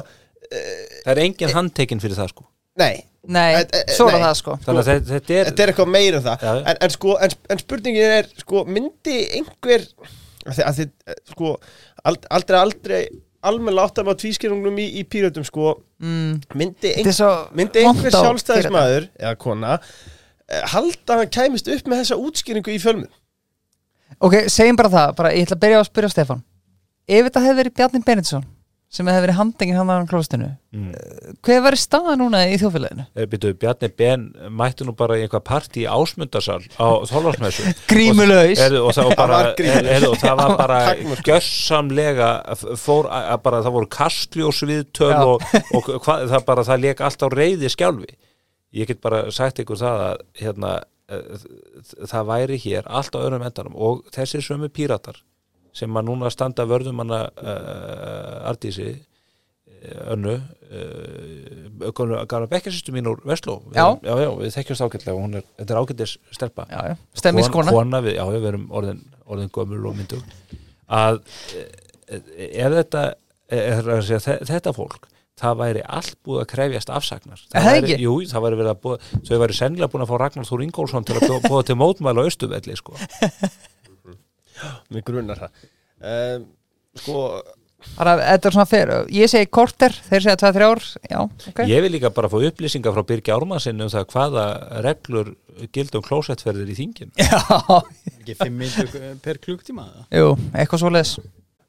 það 0.51 1.13
er 1.15 1.23
engin 1.25 1.55
handtekinn 1.55 2.03
fyrir 2.03 2.19
það 2.19 2.33
sko. 2.35 2.47
Nei, 2.81 3.05
nei, 3.31 3.55
Eh, 3.55 3.67
eh, 3.73 3.95
svo 3.95 4.09
er 4.11 4.19
nei. 4.19 4.25
það 4.27 4.37
sko. 4.41 4.57
Þannig 4.65 4.83
að 4.83 5.07
þetta, 5.13 5.35
er, 5.39 5.49
þetta 5.51 5.63
er 5.65 5.73
eitthvað 5.73 5.93
meira 5.95 6.19
en 6.19 6.27
það. 6.27 6.45
Já. 6.45 6.55
en, 6.73 6.81
en 6.87 6.95
sko, 6.95 7.15
en, 7.27 7.37
en 7.55 7.63
spurningin 7.63 8.15
er 8.19 8.31
sko, 8.43 8.65
myndi 8.67 9.19
einhver 9.39 9.87
að 10.45 10.59
þið, 10.59 10.65
að 10.67 10.81
þið 10.81 11.21
sko, 11.33 11.53
ald, 12.11 12.29
aldrei 12.61 13.03
aldrei 13.45 13.65
almenn 13.65 13.83
áttam 13.83 14.09
á 14.09 14.15
tvískirungnum 14.17 14.79
í, 14.81 14.87
í 15.01 15.03
pírötum 15.09 15.45
sko, 15.47 15.77
mm, 16.03 16.55
myndi, 16.57 16.95
ein, 16.97 17.11
svo 17.13 17.31
myndi 17.57 17.85
einhver 17.85 18.15
sjálfstæðismæður 18.15 19.11
eða 19.21 19.35
kona 19.41 19.77
eh, 19.77 20.65
halda 20.73 21.17
að 21.17 21.23
hann 21.23 21.35
kæmist 21.37 21.69
upp 21.69 21.91
með 21.91 22.03
þessa 22.03 22.19
útskýringu 22.21 22.75
í 22.75 22.81
fjölmið 22.83 23.13
Ok, 24.23 24.45
segjum 24.53 24.77
bara 24.79 24.91
það, 24.93 25.15
bara, 25.19 25.31
ég 25.35 25.47
ætla 25.47 25.57
að 25.57 25.63
byrja 25.65 25.79
á 25.79 25.83
að 25.83 25.89
spyrja 25.89 26.11
Stefán. 26.13 26.43
Ef 27.11 27.27
þetta 27.27 27.41
hefði 27.45 27.57
verið 27.59 27.75
Bjarni 27.79 28.01
Benediktsson 28.05 28.45
sem 28.95 29.09
hefði 29.11 29.25
verið 29.25 29.39
handengin 29.41 29.79
hann 29.79 29.91
á 29.91 30.07
klóstinu 30.07 30.49
mm. 30.75 30.91
hver 31.45 31.63
var 31.65 31.77
staða 31.79 32.15
núna 32.19 32.45
í 32.47 32.59
þjófélaginu? 32.61 33.07
Er, 33.19 33.29
byrju, 33.31 33.57
Bjarni 33.59 33.91
Ben 33.99 34.27
mætti 34.55 34.87
nú 34.87 34.95
bara 34.99 35.19
í 35.19 35.25
einhvað 35.25 35.45
partí 35.49 35.83
í 35.83 35.89
ásmundarsal 35.91 36.61
á 36.79 36.89
Þorlársmessu 37.11 37.73
Grímulaus 37.91 38.63
og, 38.69 38.77
og, 38.93 39.25
er, 39.65 40.07
og 40.11 40.19
það 40.23 40.39
var 40.43 40.55
bara 40.61 40.79
Takmörk. 40.93 41.25
gjössamlega 41.27 42.31
fór 42.81 43.11
að, 43.11 43.35
bara 43.49 43.65
það 43.67 43.77
voru 43.81 43.91
kastljós 43.99 44.63
viðtöl 44.71 45.11
Já. 45.11 45.25
og, 45.27 45.45
og 45.75 45.93
hvað, 46.07 46.29
það 46.33 46.49
bara 46.53 46.69
það 46.71 46.87
leik 46.87 47.05
allt 47.05 47.27
á 47.27 47.29
reyði 47.35 47.75
skjálfi 47.75 48.15
ég 48.75 48.91
get 48.91 49.03
bara 49.03 49.27
sagt 49.35 49.63
ykkur 49.63 49.79
það 49.79 50.09
að 50.09 50.25
hérna, 50.41 50.73
eh, 51.11 51.47
það 52.11 52.31
væri 52.31 52.59
hér 52.63 52.91
allt 52.91 53.15
á 53.15 53.23
öðrum 53.23 53.47
endanum 53.47 53.75
og 53.75 54.05
þessir 54.15 54.45
sömu 54.45 54.71
píratar 54.71 55.19
sem 55.75 55.99
að 55.99 56.07
núna 56.09 56.31
standa 56.33 56.67
vörðum 56.71 57.03
hana 57.03 57.21
uh, 57.35 58.49
Ardísi 58.51 58.87
eh, 58.93 60.13
önnu 60.15 60.35
uh, 60.39 61.91
gana 62.31 62.47
bekkjarsýstu 62.51 62.95
mín 62.95 63.09
úr 63.11 63.23
Vestló 63.27 63.59
við, 63.67 63.79
Já. 63.81 63.87
já, 64.07 64.15
já, 64.25 64.31
við 64.41 64.55
þekkjumst 64.59 64.85
ágætlega 64.87 65.25
er, 65.41 65.49
þetta 65.61 65.75
er 65.75 65.81
ágættis 65.83 66.17
stelpa 66.35 66.67
Já, 66.71 66.81
já, 66.93 66.95
við, 68.07 68.15
já, 68.21 68.25
við 68.37 68.47
erum 68.53 68.69
orðin, 68.81 69.03
orðin 69.27 69.53
gömul 69.59 69.83
og 69.91 69.99
myndug 69.99 70.23
að 70.95 71.21
eh, 71.59 72.23
ef 72.65 72.79
þetta 72.81 73.05
er 73.55 73.91
að 73.99 74.07
segja, 74.07 74.23
þe- 74.29 74.41
þetta 74.55 74.73
fólk 74.77 75.11
það 75.41 75.57
væri 75.59 75.81
allt 75.91 76.15
búið 76.23 76.41
að 76.45 76.51
krefjast 76.53 76.91
afsagnar 76.95 77.41
Er 77.51 77.65
það 77.65 77.77
væri? 77.81 77.97
Jú, 78.05 78.13
það 78.31 78.45
væri 78.45 78.59
verið 78.61 78.71
að 78.71 78.83
búið 78.85 79.07
þau 79.27 79.39
væri 79.43 79.57
sennilega 79.59 79.91
búin 79.91 80.05
að 80.05 80.11
fá 80.13 80.17
Ragnar 80.23 80.47
Þór 80.47 80.63
Ingólfsson 80.69 81.07
til 81.09 81.17
að 81.19 81.49
búa 81.49 81.63
til 81.67 81.75
mótmæla 81.81 82.23
á 82.23 82.29
Östuvelli 82.31 82.77
sko. 82.79 82.95
Mér 84.95 85.05
grunar 85.07 85.41
það. 85.45 85.63
Um, 86.05 86.49
Sko, 86.95 87.21
þetta 87.99 88.49
er 88.49 88.55
svona 88.55 88.67
fyrir, 88.71 89.07
ég 89.13 89.31
segi 89.33 89.49
korter 89.51 89.95
þeir 90.07 90.23
segja 90.23 90.37
2-3 90.45 90.67
ár, 90.69 90.83
já, 91.11 91.19
ok. 91.51 91.63
Ég 91.67 91.83
vil 91.83 91.91
líka 91.97 92.11
bara 92.15 92.31
fá 92.31 92.37
upplýsingar 92.39 92.95
frá 92.95 93.03
Birgi 93.09 93.33
Ármannsinn 93.35 93.83
um 93.83 93.91
það 93.91 94.07
hvaða 94.15 94.45
reglur 94.87 95.33
gildum 95.75 96.05
klósettferðir 96.07 96.71
í 96.71 96.77
þingin 96.79 97.11
já, 97.19 97.41
Ekki 98.15 98.37
fimm 98.39 98.61
minnur 98.63 99.19
per 99.25 99.41
klukktíma 99.43 99.89
eða? 99.91 100.07
jú, 100.21 100.31
eitthvað 100.55 100.85
svo 100.85 100.93
leis 100.95 101.17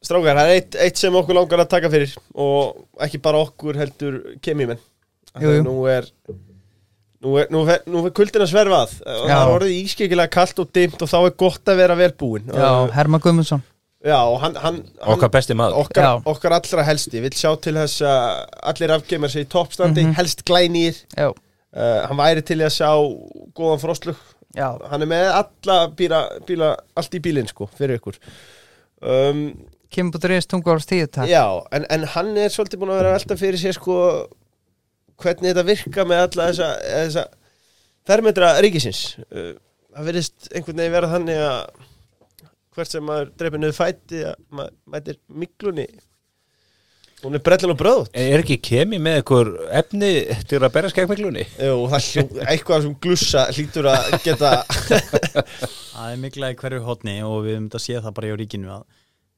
strákar, 0.06 0.38
það 0.38 0.52
er 0.52 0.60
eitt, 0.60 0.78
eitt 0.86 1.02
sem 1.02 1.18
okkur 1.18 1.40
langar 1.40 1.64
að 1.66 1.72
taka 1.74 1.90
fyrir 1.94 2.14
og 2.38 2.86
ekki 3.02 3.22
bara 3.26 3.42
okkur 3.48 3.82
heldur 3.82 4.20
kemimenn 4.46 4.82
Jú, 5.42 5.50
jú. 5.58 5.64
Nú 5.66 5.74
er 5.92 6.06
Nú 7.24 7.38
er, 7.40 7.48
nú 7.88 8.02
er 8.06 8.12
kuldin 8.14 8.44
að 8.44 8.52
sverfa 8.52 8.82
að. 8.86 8.92
Og 9.08 9.24
það 9.30 9.38
er 9.40 9.54
orðið 9.56 9.78
ískikilega 9.86 10.30
kallt 10.36 10.60
og 10.62 10.68
dimmt 10.76 11.02
og 11.02 11.10
þá 11.10 11.16
er 11.26 11.32
gott 11.40 11.72
að 11.72 11.80
vera 11.80 11.96
velbúin 11.96 12.52
já, 12.52 12.68
Herman 12.94 13.22
Guðmundsson. 13.24 13.64
Já, 14.06 14.20
og 14.30 14.36
hann, 14.44 14.56
hann, 14.62 14.76
Okkar 15.16 15.32
besti 15.34 15.56
maður. 15.58 15.80
okkar, 15.82 16.20
okkar 16.30 16.54
allra 16.60 16.84
helsti. 16.86 17.22
Vill 17.24 17.34
sjá 17.34 17.56
til 17.58 17.74
þess 17.74 18.04
að 18.06 18.44
allir 18.70 18.94
afgeimar 18.94 19.32
sig 19.34 19.48
í 19.48 19.50
toppstandi, 19.50 20.04
Mhm. 20.06 20.14
helst 20.20 20.44
glænýr. 20.46 21.00
Já, 21.18 21.32
uh, 21.32 22.08
hann 22.08 22.18
væri 22.18 22.44
til 22.46 22.60
að 22.62 22.76
sjá 22.76 22.92
góðan 23.58 23.82
frostlug. 23.82 24.16
Já, 24.56 24.78
hann 24.92 25.02
er 25.02 25.08
með 25.10 25.32
alla 25.42 25.88
bíla, 25.90 26.20
bíla 26.46 26.76
allt 26.96 27.12
í 27.18 27.20
bílinn 27.20 27.48
sko, 27.50 27.66
fyrir 27.80 27.98
ykkur. 27.98 28.20
Um, 29.02 29.42
kemur 29.92 30.14
búið 30.16 30.30
reynst 30.30 30.50
tungu 30.52 30.70
ára 30.72 30.80
stíðu 30.84 31.10
takk. 31.12 31.28
Já, 31.32 31.44
en, 31.72 31.86
en 31.90 32.04
hann 32.14 32.38
er 32.38 32.50
svolítið 32.54 32.80
búin 32.82 32.94
að 32.94 33.02
vera 33.02 33.16
velta 33.18 33.36
fyrir 33.40 33.58
sér 33.60 33.74
sko 33.74 33.98
hvernig 35.22 35.52
þetta 35.52 35.66
virka 35.68 36.08
með 36.08 36.24
alla 36.26 36.48
þessa, 36.52 36.72
þessa 36.86 37.26
fermetra 38.08 38.56
ríkisins? 38.64 39.04
Uh, 39.30 39.54
það 39.96 40.10
verðist 40.12 40.50
einhvern 40.52 40.82
veginn 40.82 40.98
vera 40.98 41.12
þannig 41.14 41.46
að 41.46 41.62
hvert 42.76 42.92
sem 42.92 43.08
maður 43.08 43.32
dreipir 43.40 43.62
niður 43.64 43.78
fæti 43.78 44.26
að 44.28 44.36
maður 44.52 44.76
mætir 44.92 45.22
miklunni. 45.32 45.88
Hún 47.24 47.38
er 47.38 47.42
brellan 47.42 47.72
og 47.74 47.78
bröð 47.80 48.10
Er 48.20 48.42
ekki 48.44 48.58
kemi 48.62 48.98
með 49.02 49.16
einhver 49.22 49.48
efni 49.80 50.10
til 50.46 50.60
að 50.60 50.74
berja 50.76 50.92
skegmiklunni? 50.92 51.46
og 51.72 51.86
það 51.94 52.10
hljó, 52.10 52.24
eitthvað 52.44 52.84
sem 52.84 52.98
glussa 53.02 53.46
hlýtur 53.56 53.88
að 53.90 54.10
geta 54.26 54.52
Það 55.96 56.12
er 56.12 56.20
mikla 56.22 56.52
í 56.52 56.58
hverju 56.60 56.84
hotni 56.86 57.16
og 57.26 57.38
við 57.48 57.56
höfum 57.56 57.70
þetta 57.70 57.80
að 57.80 57.86
sé 57.88 58.02
það 58.04 58.16
bara 58.20 58.30
í 58.30 58.36
ríkinu 58.42 58.74
að 58.76 58.84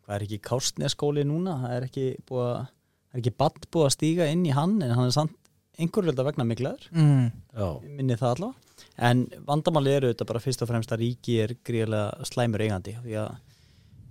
hvað 0.08 0.16
er 0.18 0.26
ekki 0.26 0.40
kástneskóli 0.50 1.24
núna 1.30 1.56
það 1.62 1.76
er 1.78 1.88
ekki 1.88 2.08
búið 2.28 2.48
að 2.48 2.58
það 2.58 3.14
er 3.14 3.22
ekki 3.22 3.36
badd 3.44 3.70
búið 3.72 3.88
að 3.88 3.96
stíga 3.96 4.30
inn 4.34 4.44
í 4.48 4.56
hann 4.58 4.76
en 4.82 4.96
hann 4.98 5.08
er 5.12 5.16
samt 5.16 5.38
einhverju 5.78 6.12
velda 6.12 6.26
vegna 6.26 6.46
miklaður 6.48 6.88
mm. 6.92 7.26
Já. 7.54 7.68
Minni 7.86 8.18
það 8.18 8.34
allavega. 8.34 8.64
En 9.10 9.24
vandamáli 9.46 9.94
eru 9.94 10.12
þetta 10.12 10.28
bara 10.30 10.42
fyrst 10.42 10.64
og 10.66 10.72
fremst 10.72 10.94
að 10.94 11.04
ríki 11.04 11.38
er 11.44 11.54
gríðlega 11.66 12.28
slæmur 12.30 12.64
eigandi 12.66 12.96
því 13.04 13.18
að 13.22 13.36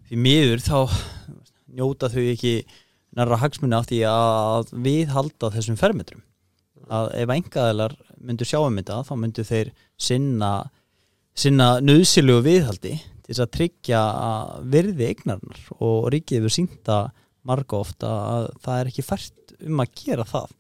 því 0.07 0.21
miður 0.23 0.63
þá 0.63 0.79
njóta 1.77 2.11
þau 2.13 2.23
ekki 2.23 2.55
nærra 3.17 3.41
hagsmunni 3.41 3.77
af 3.79 3.89
því 3.91 4.01
að 4.11 4.73
viðhalda 4.87 5.51
þessum 5.55 5.79
fermetrum. 5.81 6.23
Að 6.93 7.11
ef 7.19 7.33
engaðilar 7.35 7.97
myndu 8.23 8.47
sjá 8.47 8.61
um 8.61 8.79
þetta 8.79 9.03
þá 9.09 9.15
myndu 9.19 9.45
þeir 9.47 9.73
sinna 9.99 10.51
sinna 11.37 11.77
nöðsilegu 11.85 12.45
viðhaldi 12.47 12.95
til 12.97 13.33
þess 13.33 13.43
að 13.45 13.55
tryggja 13.57 14.01
að 14.01 14.69
virði 14.73 15.09
eignarnar 15.11 15.65
og 15.83 16.07
ríkið 16.15 16.39
hefur 16.39 16.55
sínta 16.55 16.99
marga 17.47 17.81
ofta 17.83 18.13
að 18.37 18.47
það 18.63 18.79
er 18.79 18.91
ekki 18.93 19.05
fært 19.07 19.57
um 19.67 19.83
að 19.83 19.93
gera 19.99 20.27
það 20.29 20.55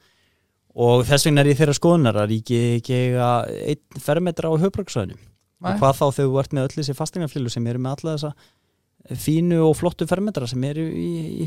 og 0.76 1.04
þess 1.08 1.26
vegna 1.28 1.42
er 1.44 1.50
ég 1.52 1.58
þeirra 1.60 1.74
skoðunar 1.78 2.18
að 2.20 2.30
ríki 2.34 2.58
ekki 2.76 2.98
einn 3.16 4.02
fermetra 4.02 4.50
á 4.52 4.54
höfbruksvæðinu 4.60 5.16
og 5.16 5.78
hvað 5.80 5.94
þá 5.96 6.04
þegar 6.18 6.26
þú 6.32 6.40
ert 6.42 6.52
með 6.56 6.66
öll 6.68 6.74
þessi 6.80 6.96
fastingarflilu 6.98 7.52
sem 7.52 7.66
eru 7.70 7.80
með 7.80 7.94
alla 7.96 8.16
þessa 8.18 9.16
fínu 9.22 9.62
og 9.68 9.76
flottu 9.78 10.06
fermetra 10.10 10.48
sem 10.50 10.64
eru 10.68 10.84
í, 10.90 11.06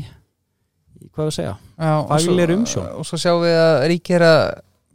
í 1.04 1.10
hvað 1.14 1.28
við 1.30 1.36
segja 1.36 1.54
já, 1.54 1.92
og 2.00 2.10
svo- 2.24 2.56
umsjón. 2.56 2.88
og 2.98 3.06
svo 3.06 3.20
sjáum 3.20 3.44
við 3.44 3.58
að 3.60 3.76
ríki 3.92 4.16
er 4.18 4.24
að 4.26 4.42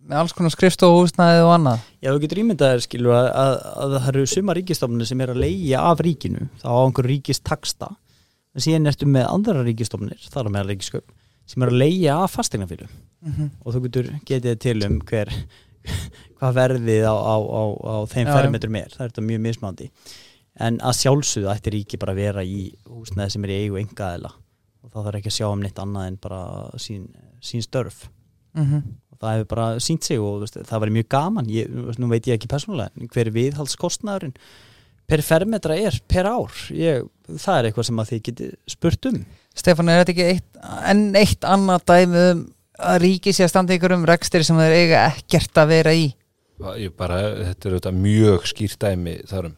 með 0.06 0.20
alls 0.22 0.36
konar 0.38 0.52
skrifstofuhúsnæði 0.54 1.40
og 1.42 1.52
annað. 1.56 1.86
Já, 1.98 2.12
þú 2.14 2.20
getur 2.22 2.40
ímyndað 2.44 2.74
þér 2.76 2.84
skilur 2.86 3.16
að, 3.18 3.28
að, 3.42 3.54
að 3.82 3.94
það 3.96 4.10
eru 4.12 4.26
suma 4.30 4.54
ríkistofnir 4.54 5.08
sem 5.10 5.24
er 5.26 5.32
að 5.34 5.40
leigja 5.42 5.80
af 5.90 6.04
ríkinu 6.06 6.44
þá 6.62 6.68
á 6.70 6.78
einhver 6.84 7.08
ríkistaksta 7.10 7.88
en 8.54 8.62
síðan 8.68 8.92
ertu 8.92 9.08
með 9.10 9.26
andra 9.32 9.64
ríkistofnir 9.66 10.28
þar 10.30 10.46
á 10.46 10.54
meðal 10.54 10.70
ríkisköp 10.76 11.08
sem 11.46 11.64
er 11.64 11.72
að 11.72 11.82
leigja 11.84 12.20
af 12.24 12.36
fasteignafílu 12.36 12.88
mm 12.88 13.32
-hmm. 13.32 13.50
og 13.62 13.74
þú 13.74 13.82
getur 13.88 14.12
getið 14.26 14.60
til 14.60 14.86
um 14.86 15.00
hver 15.02 15.32
hvað 16.40 16.56
verðið 16.56 17.04
á, 17.06 17.16
á, 17.16 17.36
á, 17.38 17.64
á 17.86 17.96
þeim 18.10 18.28
fermetrum 18.28 18.76
er, 18.76 18.90
það 18.90 19.06
er 19.06 19.12
þetta 19.12 19.22
mjög 19.22 19.42
mismandi 19.42 19.92
en 20.56 20.80
að 20.80 21.00
sjálfsögðu 21.02 21.52
ætti 21.52 21.74
ríki 21.74 22.00
bara 22.00 22.16
að 22.16 22.22
vera 22.24 22.44
í 22.44 22.74
húsnæði 22.88 23.36
sem 23.36 23.44
er 23.44 23.50
í 23.50 23.60
eigu 23.66 23.80
engaðila 23.82 24.32
og 24.86 24.94
það 24.94 25.08
þarf 25.08 25.20
ekki 25.20 25.32
að 25.32 25.38
sjá 25.40 25.48
um 25.50 25.64
neitt 25.64 25.82
annað 25.82 26.08
en 26.10 26.20
bara 26.22 26.42
sín, 26.82 27.10
sín 27.44 27.66
störf. 27.66 28.06
Mhm. 28.56 28.84
og 29.12 29.20
það 29.20 29.34
hefur 29.34 29.48
bara 29.52 29.80
sínt 29.84 30.04
sig 30.04 30.20
og 30.20 30.42
veist, 30.44 30.56
það 30.56 30.80
var 30.80 30.90
mjög 30.92 31.08
gaman. 31.10 31.50
Ég, 31.52 31.68
nú 32.00 32.08
veit 32.08 32.28
ég 32.28 32.38
ekki 32.38 32.52
persónulega 32.52 33.08
hver 33.12 33.30
viðhaldskostnaðurinn 33.36 34.36
per 35.08 35.22
fermetra 35.22 35.76
er 35.76 36.00
per 36.08 36.28
ár. 36.28 36.52
Ég, 36.72 37.04
það 37.28 37.58
er 37.58 37.68
eitthvað 37.70 37.88
sem 37.90 38.00
að 38.00 38.12
þið 38.12 38.22
geti 38.28 38.50
spurt 38.68 39.10
um 39.12 39.20
Stefán, 39.56 39.90
er 39.90 40.04
þetta 40.04 40.14
ekki 40.16 40.28
eitt, 40.34 40.48
enn 40.92 41.06
eitt 41.16 41.48
annað 41.48 41.86
dæmi 41.92 42.24
um 42.32 42.44
að 42.76 42.98
ríki 43.06 43.32
sé 43.32 43.46
að 43.46 43.54
standa 43.54 43.76
ykkur 43.76 43.96
um 43.96 44.08
rekstir 44.08 44.44
sem 44.44 44.58
þeir 44.60 44.76
eiga 44.82 45.04
ekkert 45.14 45.62
að 45.62 45.72
vera 45.72 45.94
í? 45.96 46.10
Ég 46.80 46.92
bara, 46.96 47.22
þetta 47.52 47.68
er 47.70 47.76
auðvitað 47.76 48.04
mjög 48.04 48.50
skýrt 48.52 48.78
dæmi 48.84 49.16
þarum 49.30 49.56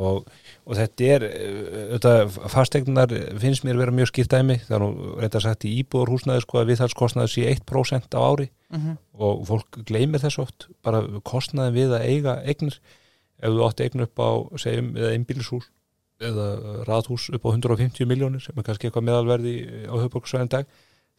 og, 0.00 0.28
og 0.64 0.78
þetta 0.78 1.08
er 1.14 1.26
auðvitað 1.28 2.36
fastegnar 2.52 3.14
finnst 3.42 3.66
mér 3.66 3.80
vera 3.80 3.94
mjög 3.94 4.12
skýrt 4.12 4.32
dæmi. 4.32 4.56
Það 4.64 4.76
er 4.76 4.84
nú 4.84 5.16
reynda 5.20 5.42
sagt 5.44 5.66
í 5.68 5.74
íbúðarhúsnaði 5.82 6.44
sko 6.44 6.60
að 6.60 6.70
viðhalskostnaði 6.72 7.32
sé 7.34 7.50
1% 7.52 8.16
á 8.16 8.20
ári. 8.20 8.50
Mm 8.72 8.96
og 9.20 9.42
fólk 9.44 9.76
gleymir 9.84 10.22
þess 10.22 10.38
oft 10.40 10.64
bara 10.80 11.02
kostnaðin 11.28 11.74
við 11.74 11.90
að 11.92 12.04
eiga 12.08 12.38
eignir. 12.40 12.78
Ef 13.36 13.52
þú 13.52 13.66
átti 13.66 13.84
eign 13.84 14.04
upp 14.06 14.22
á 14.22 14.30
segjum 14.62 14.94
eða 14.96 15.10
einbýlishús 15.12 15.66
eða 16.20 16.46
raðhús 16.88 17.28
upp 17.34 17.46
á 17.48 17.50
150 17.54 18.06
miljónir 18.08 18.42
sem 18.44 18.56
er 18.60 18.66
kannski 18.66 18.88
eitthvað 18.88 19.06
meðalverði 19.08 19.54
á 19.88 19.94
höfbruksvæðin 20.02 20.52
dag 20.52 20.66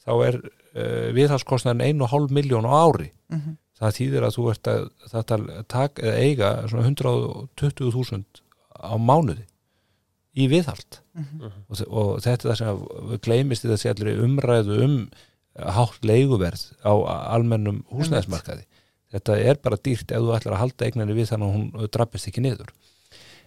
þá 0.01 0.11
er 0.27 0.37
uh, 0.41 1.07
viðhalskostnaðin 1.17 2.01
1,5 2.01 2.31
miljón 2.33 2.65
á 2.69 2.73
ári. 2.73 3.11
-hmm. 3.29 3.57
það 3.81 3.95
þýðir 3.97 4.25
að 4.27 4.35
þú 4.37 4.43
ert 4.51 4.67
að 4.71 4.83
þetta 5.11 5.37
tak, 5.67 5.99
eða 5.99 6.17
eiga 6.21 6.49
svona 6.69 6.85
120.000 6.89 8.41
á 8.81 8.93
mánuði 8.97 9.45
í 10.37 10.47
viðhald. 10.47 10.99
Og, 11.67 11.75
þe- 11.79 11.87
og 11.89 12.11
þetta 12.23 12.45
er 12.45 12.51
það 12.51 12.57
sem 12.57 12.67
að 12.69 13.17
gleymist 13.25 13.65
í 13.65 13.71
þessi 13.71 13.89
allir 13.91 14.21
umræðu 14.23 14.77
um 14.85 14.95
hátt 15.59 16.05
leiguverð 16.07 16.61
á 16.87 16.93
almennum 17.35 17.81
húsnæðismarkaði. 17.91 18.63
Þetta 19.11 19.35
er 19.43 19.57
bara 19.59 19.75
dýrt 19.83 20.11
ef 20.15 20.21
þú 20.23 20.31
ætlar 20.37 20.53
að 20.55 20.61
halda 20.61 20.85
eignarni 20.87 21.17
við 21.17 21.27
þannig 21.33 21.47
að 21.49 21.55
hún 21.57 21.89
drappist 21.91 22.29
ekki 22.31 22.41
niður 22.45 22.69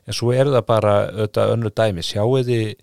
en 0.04 0.16
svo 0.16 0.32
er 0.34 0.50
það 0.50 0.66
bara 0.68 0.94
þetta 1.22 1.46
önnu 1.54 1.72
dæmi, 1.72 2.04
sjáu 2.04 2.42
þið 2.44 2.74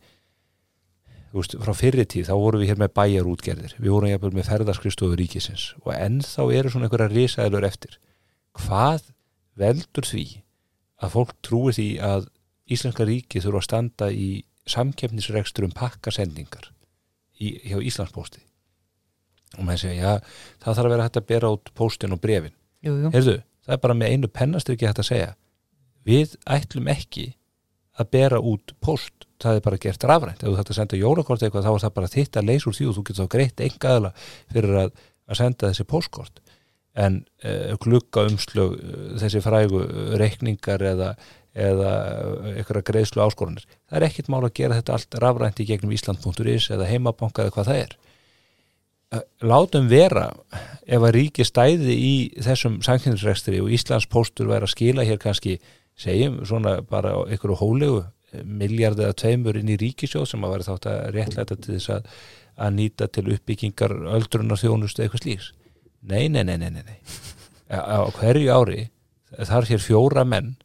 veist, 1.35 1.55
frá 1.61 1.73
fyrri 1.77 2.05
tíð 2.09 2.29
þá 2.29 2.35
vorum 2.41 2.63
við 2.63 2.71
hér 2.71 2.81
með 2.81 2.93
bæjarútgerðir. 2.99 3.75
Við 3.79 3.95
vorum 3.95 4.11
jafnvel 4.11 4.33
með 4.35 4.47
ferðarskristofu 4.49 5.17
ríkisins. 5.19 5.65
Og 5.85 5.93
ennþá 5.95 6.47
eru 6.57 6.71
svona 6.73 6.89
einhverja 6.89 7.11
risaðilur 7.11 7.67
eftir. 7.67 7.97
Hvað 8.59 9.11
veldur 9.59 10.07
því 10.07 10.25
að 11.01 11.15
fólk 11.15 11.35
trúi 11.45 11.75
því 11.75 11.89
að 12.05 12.29
Íslenska 12.71 13.03
ríki 13.07 13.41
þurfa 13.43 13.59
að 13.59 13.67
standa 13.67 14.07
í 14.13 14.29
samkeppnisrekstur 14.69 15.65
um 15.67 15.73
pakkasendingar 15.75 16.69
í, 17.41 17.57
hjá 17.67 17.79
Íslandspósti? 17.81 18.43
Og 19.57 19.65
maður 19.67 19.81
segja, 19.83 19.99
já, 19.99 20.11
það 20.63 20.77
þarf 20.77 20.87
að 20.87 20.93
vera 20.93 21.05
hægt 21.07 21.19
að 21.19 21.25
bera 21.27 21.49
út 21.51 21.71
póstin 21.75 22.15
og 22.15 22.21
brefin 22.23 22.53
Jú, 22.85 22.93
jú, 22.95 23.09
Heyrðu, 23.11 23.33
það 23.65 23.75
er 23.75 23.81
bara 23.83 23.97
með 23.97 24.13
einu 24.13 24.29
pennastriki 24.31 24.87
hægt 24.87 25.01
að 25.03 25.09
segja 25.09 25.33
við 26.07 26.37
ætlum 26.49 26.89
ekki 26.91 27.31
að 27.99 28.11
bera 28.15 28.39
út 28.39 28.73
post 28.81 29.27
það 29.41 29.57
er 29.57 29.65
bara 29.65 29.81
gert 29.81 30.05
rafrænt, 30.07 30.43
ef 30.43 30.47
þú 30.47 30.55
þarft 30.57 30.71
að 30.71 30.79
senda 30.79 30.99
jólakort 30.99 31.43
eitthvað 31.43 31.67
þá 31.67 31.71
er 31.73 31.83
það 31.83 31.95
bara 31.97 32.11
þitt 32.13 32.37
að 32.37 32.47
leysa 32.49 32.69
úr 32.69 32.77
því 32.77 32.87
og 32.87 32.95
þú 32.97 33.03
getur 33.07 33.25
þá 33.25 33.33
greitt 33.35 33.63
engaðala 33.65 34.11
fyrir 34.53 34.79
að, 34.83 34.91
að 35.27 35.39
senda 35.41 35.71
þessi 35.71 35.87
postkort 35.89 36.41
en 37.01 37.21
uh, 37.47 37.73
glugga 37.81 38.25
umslög 38.27 38.75
uh, 38.77 39.03
þessi 39.21 39.41
frægu 39.43 39.81
uh, 39.85 40.13
reikningar 40.19 40.83
eða, 40.91 41.09
eða 41.55 41.91
eitthvað 42.51 42.85
greiðslu 42.91 43.23
áskorunir, 43.25 43.65
það 43.89 43.99
er 43.99 44.07
ekkit 44.09 44.31
mál 44.31 44.43
að 44.43 44.55
gera 44.59 44.77
þetta 44.79 44.97
allt 44.97 45.19
rafrænt 45.23 45.63
í 45.63 45.67
gegnum 45.71 45.95
Ísland.is 45.95 46.69
eða 46.75 46.89
heimabanka 46.91 47.45
eða 47.45 47.55
hvað 47.55 47.71
það 47.71 47.83
er. 47.85 47.97
Eh, 49.11 49.23
látum 49.43 49.89
vera 49.91 50.29
ef 50.87 51.03
að 51.03 51.13
ríki 51.17 51.43
stæði 51.43 51.95
í 51.99 52.13
þessum 52.45 52.77
samkynnsrekstri 52.85 53.59
og 53.59 53.71
Íslands 53.75 54.07
póstur 54.07 54.47
væri 54.47 54.63
að 54.63 54.71
skila 54.71 55.03
hér 55.07 55.19
kannski 55.19 55.57
segjum 55.99 56.41
svona 56.47 56.79
bara 56.87 57.13
ykkur 57.33 57.55
hólegu 57.59 58.03
miljard 58.45 58.99
eða 58.99 59.15
tveimur 59.17 59.59
inn 59.59 59.71
í 59.73 59.77
ríkisjóð 59.79 60.27
sem 60.29 60.45
að 60.45 60.53
vera 60.55 60.67
þátt 60.69 60.87
að 60.91 61.01
réttlæta 61.15 61.57
til 61.57 61.75
þess 61.75 61.93
að, 61.97 62.11
að 62.63 62.77
nýta 62.77 63.07
til 63.11 63.25
uppbyggingar 63.35 63.95
öldrunar 64.15 64.59
þjónustu 64.61 65.03
eitthvað 65.03 65.25
slíks. 65.25 65.51
Nei, 66.01 66.29
nei, 66.31 66.43
nei, 66.47 66.57
nei, 66.57 66.69
nei, 66.71 66.83
nei. 66.87 66.97
á 67.71 68.07
hverju 68.17 68.51
ári 68.55 68.85
þar 69.31 69.67
hér 69.69 69.83
fjóra 69.83 70.23
menn 70.27 70.55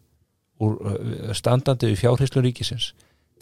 úr, 0.62 0.79
standandi 1.37 1.93
við 1.93 2.01
fjárhyslun 2.05 2.47
ríkisins 2.47 2.93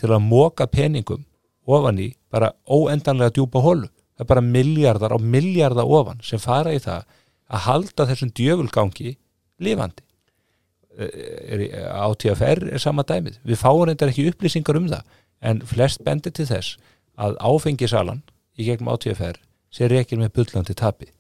til 0.01 0.11
að 0.11 0.25
móka 0.27 0.67
peningum 0.67 1.25
ofan 1.65 2.01
í 2.03 2.11
bara 2.33 2.53
óendanlega 2.67 3.37
djúpa 3.37 3.63
hólu. 3.65 3.89
Það 4.15 4.25
er 4.25 4.31
bara 4.31 4.47
miljardar 4.47 5.15
á 5.15 5.19
miljardar 5.19 5.91
ofan 5.91 6.21
sem 6.23 6.43
fara 6.43 6.75
í 6.75 6.81
það 6.83 7.07
að 7.51 7.65
halda 7.69 8.09
þessum 8.11 8.35
djöfulgangi 8.35 9.17
lifandi 9.63 10.05
átíðafær 10.95 12.63
er 12.71 12.83
sama 12.83 13.05
dæmið. 13.07 13.41
Við 13.43 13.61
fáum 13.61 13.85
reyndar 13.89 14.13
ekki 14.13 14.29
upplýsingar 14.31 14.79
um 14.79 14.89
það 14.93 15.19
en 15.45 15.65
flest 15.69 16.05
bendir 16.07 16.35
til 16.35 16.47
þess 16.49 16.79
að 17.21 17.37
áfengisalan 17.43 18.23
í 18.59 18.69
gegnum 18.69 18.93
átíðafær 18.95 19.41
sé 19.75 19.89
reykir 19.91 20.21
með 20.21 20.35
bullandi 20.39 20.77
tapi 20.79 21.11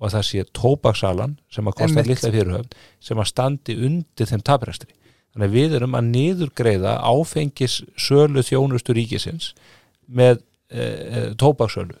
og 0.00 0.08
að 0.08 0.16
það 0.16 0.26
sé 0.28 0.44
tóbaksalan 0.56 1.36
sem 1.52 1.68
að 1.68 1.76
kosta 1.82 2.04
litla 2.06 2.32
fyrirhöfn 2.32 2.78
sem 3.04 3.20
að 3.20 3.30
standi 3.30 3.76
undir 3.86 4.30
þeim 4.30 4.44
tapræstri 4.46 4.94
þannig 5.30 5.46
að 5.46 5.56
við 5.56 5.76
erum 5.78 5.96
að 5.98 6.08
niðurgreiða 6.14 6.94
áfengis 7.06 7.80
sölu 8.00 8.42
þjónustu 8.46 8.96
ríkisins 8.96 9.52
með 10.08 10.40
e, 10.72 10.80
e, 10.80 11.24
tóbaksölu 11.38 11.94
e, 11.94 12.00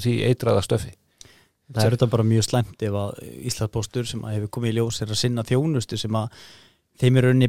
því 0.00 0.14
eitraða 0.30 0.62
stöfi 0.64 0.94
Það 1.74 1.84
er 1.88 1.94
þetta 1.96 2.06
bara 2.12 2.26
mjög 2.30 2.44
slæmt 2.46 2.82
ef 2.86 2.96
að 3.00 3.22
Íslandsbóstur 3.50 4.06
sem 4.06 4.20
að 4.26 4.36
hefur 4.36 4.50
komið 4.56 4.70
í 4.70 4.76
ljós 4.78 5.00
er 5.02 5.10
að 5.10 5.18
sinna 5.18 5.42
þjónustu 5.48 5.98
sem 5.98 6.18
að 6.20 6.36
þeim 7.02 7.16
er 7.18 7.26
raunni 7.26 7.48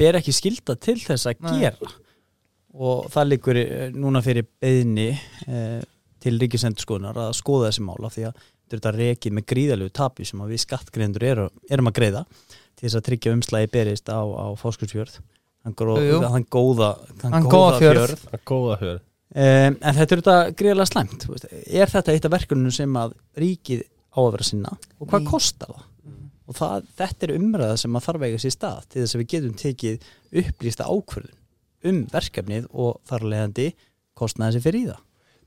ber 0.00 0.18
ekki 0.18 0.34
skilda 0.34 0.74
til 0.80 0.96
þess 0.98 1.28
að 1.30 1.44
Nei. 1.46 1.60
gera. 1.60 1.92
Og 2.74 3.04
það 3.14 3.28
liggur 3.30 3.60
eh, 3.60 3.84
núna 3.94 4.22
fyrir 4.26 4.48
beðni 4.60 5.12
eh, 5.46 5.84
til 6.24 6.34
ríkisendurskoðunar 6.42 7.20
að 7.28 7.36
skoða 7.38 7.68
þessi 7.70 7.84
mála 7.86 8.10
því 8.10 8.26
að 8.30 8.42
þetta 8.74 8.90
er 8.90 8.98
rekið 9.04 9.36
með 9.36 9.46
gríðalegu 9.52 9.94
tapi 9.94 10.26
sem 10.26 10.40
að 10.42 10.54
við 10.54 10.62
skattgreðendur 10.64 11.26
erum, 11.30 11.62
erum 11.70 11.90
að 11.92 11.96
greiða 12.00 12.24
til 12.74 12.88
þess 12.88 12.98
að 12.98 13.06
tryggja 13.10 13.34
umslægi 13.36 13.70
berist 13.76 14.10
á, 14.10 14.18
á 14.18 14.46
fóskursfjörð 14.58 15.20
hann 15.64 15.76
góða, 16.50 16.88
Hann 17.22 17.46
góða 17.48 17.78
fjörð. 17.78 18.24
góða 18.44 18.78
hör 18.82 18.98
Um, 19.34 19.78
en 19.80 19.96
þetta 19.96 20.14
er 20.14 20.20
þetta 20.20 20.36
greiðlega 20.60 20.90
slæmt 20.90 21.24
veist. 21.26 21.46
er 21.50 21.90
þetta 21.90 22.12
eitt 22.12 22.26
af 22.28 22.34
verkunum 22.36 22.74
sem 22.74 22.98
að 23.00 23.16
ríkið 23.40 23.80
á 24.14 24.18
að 24.22 24.28
vera 24.36 24.46
sinna 24.46 24.74
og 25.00 25.08
hvað 25.08 25.24
Ný. 25.24 25.30
kostar 25.32 25.72
það 25.72 25.86
og 26.44 26.58
það, 26.58 26.84
þetta 27.00 27.26
er 27.26 27.32
umræða 27.38 27.78
sem 27.80 27.96
að 27.96 28.04
þarf 28.04 28.20
að 28.20 28.28
eiga 28.28 28.42
sér 28.44 28.54
stað 28.54 28.84
til 28.92 29.00
þess 29.00 29.16
að 29.16 29.22
við 29.22 29.30
getum 29.32 29.56
tekið 29.62 30.06
upplýsta 30.44 30.86
ákvörðun 30.86 31.40
um 31.90 32.00
verkefnið 32.12 32.68
og 32.70 33.00
þar 33.08 33.24
að 33.24 33.32
leiðandi 33.32 33.66
kostnaði 34.20 34.56
sem 34.58 34.64
fyrir 34.68 34.80
í 34.82 34.88
það 34.92 35.02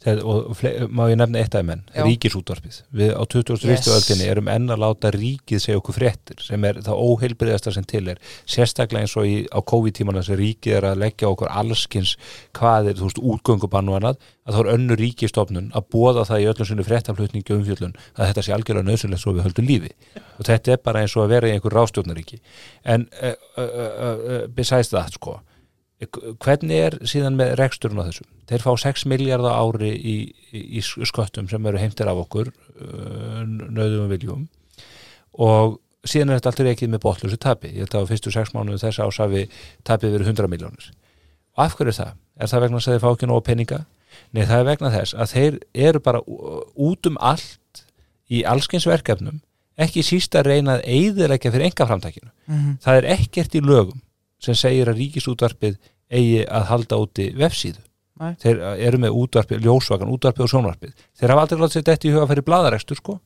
og 0.06 0.60
má 0.94 1.08
ég 1.10 1.18
nefna 1.18 1.42
eitt 1.42 1.56
af 1.58 1.64
menn, 1.66 1.82
Já. 1.90 2.04
ríkisútvarpið 2.06 2.76
við 2.94 3.14
á 3.18 3.24
2001. 3.26 3.72
Yes. 3.72 3.88
öldinni 3.96 4.28
erum 4.30 4.52
enn 4.52 4.70
að 4.70 4.84
láta 4.84 5.12
ríkið 5.16 5.64
segja 5.64 5.80
okkur 5.82 5.98
fréttir 5.98 6.44
sem 6.46 6.64
er 6.70 6.80
það 6.86 7.02
óheilbriðasta 7.02 7.74
sem 7.74 7.88
til 7.88 8.04
er 8.14 8.22
sérstaklega 8.46 9.08
eins 9.08 9.16
og 9.18 9.26
í, 9.26 9.36
á 9.50 9.60
COVID-tímana 9.60 10.24
sem 10.24 10.38
ríkið 10.38 10.78
er 10.78 10.90
að 10.92 11.02
leggja 11.02 11.32
okkur 11.32 11.50
allskins 11.50 12.14
hvað 12.58 12.92
er, 12.92 13.00
þú 13.02 13.10
veist, 13.10 13.24
útgöngubann 13.34 13.90
og 13.90 14.00
annað 14.00 14.22
að 14.48 14.56
þá 14.56 14.62
er 14.62 14.72
önnu 14.76 15.00
ríkistofnun 15.02 15.74
að 15.76 15.90
bóða 15.92 16.28
það 16.30 16.46
í 16.46 16.48
öllum 16.54 16.70
sinni 16.70 16.88
fréttaflutningi 16.88 17.54
og 17.54 17.60
umfjöllun 17.64 17.98
að 18.16 18.30
þetta 18.30 18.46
sé 18.46 18.56
algjörlega 18.56 18.88
nöðsynlegt 18.92 19.24
svo 19.26 19.34
við 19.36 19.50
höldum 19.50 19.68
lífi 19.68 19.92
og 20.38 20.48
þetta 20.48 20.78
er 20.78 20.82
bara 20.86 21.04
eins 21.04 21.18
og 21.18 21.26
að 21.26 21.34
vera 21.36 21.50
í 21.50 21.58
einhver 21.58 21.76
rástjórnaríki 21.76 22.40
en 22.86 23.10
uh, 23.18 23.36
uh, 23.58 24.46
uh, 24.46 25.38
hvernig 25.98 26.78
er 26.78 26.96
síðan 27.10 27.38
með 27.40 27.56
reksturinn 27.58 27.98
á 27.98 28.06
þessum 28.06 28.28
þeir 28.50 28.64
fá 28.64 28.72
6 28.84 29.06
miljardar 29.10 29.56
ári 29.58 29.90
í, 29.98 30.16
í, 30.54 30.62
í 30.78 30.82
sköttum 30.86 31.48
sem 31.50 31.66
eru 31.66 31.80
heimtir 31.82 32.10
af 32.12 32.20
okkur 32.22 32.52
uh, 32.52 33.42
nöðum 33.48 34.04
og 34.06 34.12
viljum 34.14 34.44
og 35.42 35.80
síðan 36.08 36.30
er 36.36 36.40
þetta 36.40 36.52
alltaf 36.54 36.70
ekki 36.74 36.90
með 36.94 37.04
botlusu 37.08 37.40
tapi 37.42 37.72
ég 37.74 37.82
held 37.88 37.98
að 37.98 38.06
á 38.06 38.10
fyrstu 38.14 38.34
6 38.36 38.54
mánuðu 38.56 38.82
þess 38.86 39.02
ás 39.04 39.20
hafi 39.24 39.48
tapið 39.90 40.14
verið 40.20 40.32
100 40.36 40.52
miljónir 40.54 40.92
af 41.58 41.74
hverju 41.74 41.90
er 41.90 41.98
það? 41.98 42.14
Er 42.38 42.52
það 42.52 42.64
vegna 42.68 42.78
að 42.78 42.88
þeir 42.92 43.02
fá 43.02 43.10
ekki 43.16 43.28
nóg 43.32 43.44
peninga? 43.48 43.80
Nei, 44.38 44.44
það 44.46 44.60
er 44.62 44.68
vegna 44.70 44.92
þess 44.94 45.16
að 45.18 45.32
þeir 45.34 45.56
eru 45.90 46.00
bara 46.06 46.22
út 46.78 47.10
um 47.10 47.18
allt 47.20 47.82
í 48.30 48.44
allskins 48.46 48.86
verkefnum 48.86 49.42
ekki 49.82 50.04
síst 50.06 50.38
að 50.38 50.52
reyna 50.52 50.78
að 50.78 50.86
eyðilegja 50.90 51.52
fyrir 51.54 51.68
enga 51.72 51.88
framtakinu 51.90 52.30
Mhm. 52.48 52.78
það 52.86 52.98
er 53.02 53.10
ekkert 53.18 53.58
í 53.58 53.62
lögum 53.66 54.00
sem 54.44 54.58
segir 54.58 54.90
að 54.90 55.02
ríkisútvarpið 55.02 55.78
eigi 56.08 56.44
að 56.46 56.68
halda 56.72 57.00
úti 57.04 57.30
vefsíðu. 57.38 57.84
Nei. 58.18 58.34
þeir 58.42 58.62
eru 58.82 58.98
með 58.98 59.18
útvarpið, 59.22 59.60
ljósvakan, 59.62 60.12
útvarpið 60.16 60.46
og 60.48 60.50
sjónvarpið. 60.50 60.94
Þeir 61.20 61.34
hafa 61.34 61.42
aldrei 61.44 61.60
látið 61.62 61.76
sér 61.76 61.84
þetta 61.86 62.08
í 62.08 62.14
huga 62.16 62.24
að 62.24 62.32
fyrir 62.32 62.46
bladarekstur 62.48 62.98
sko. 62.98 63.18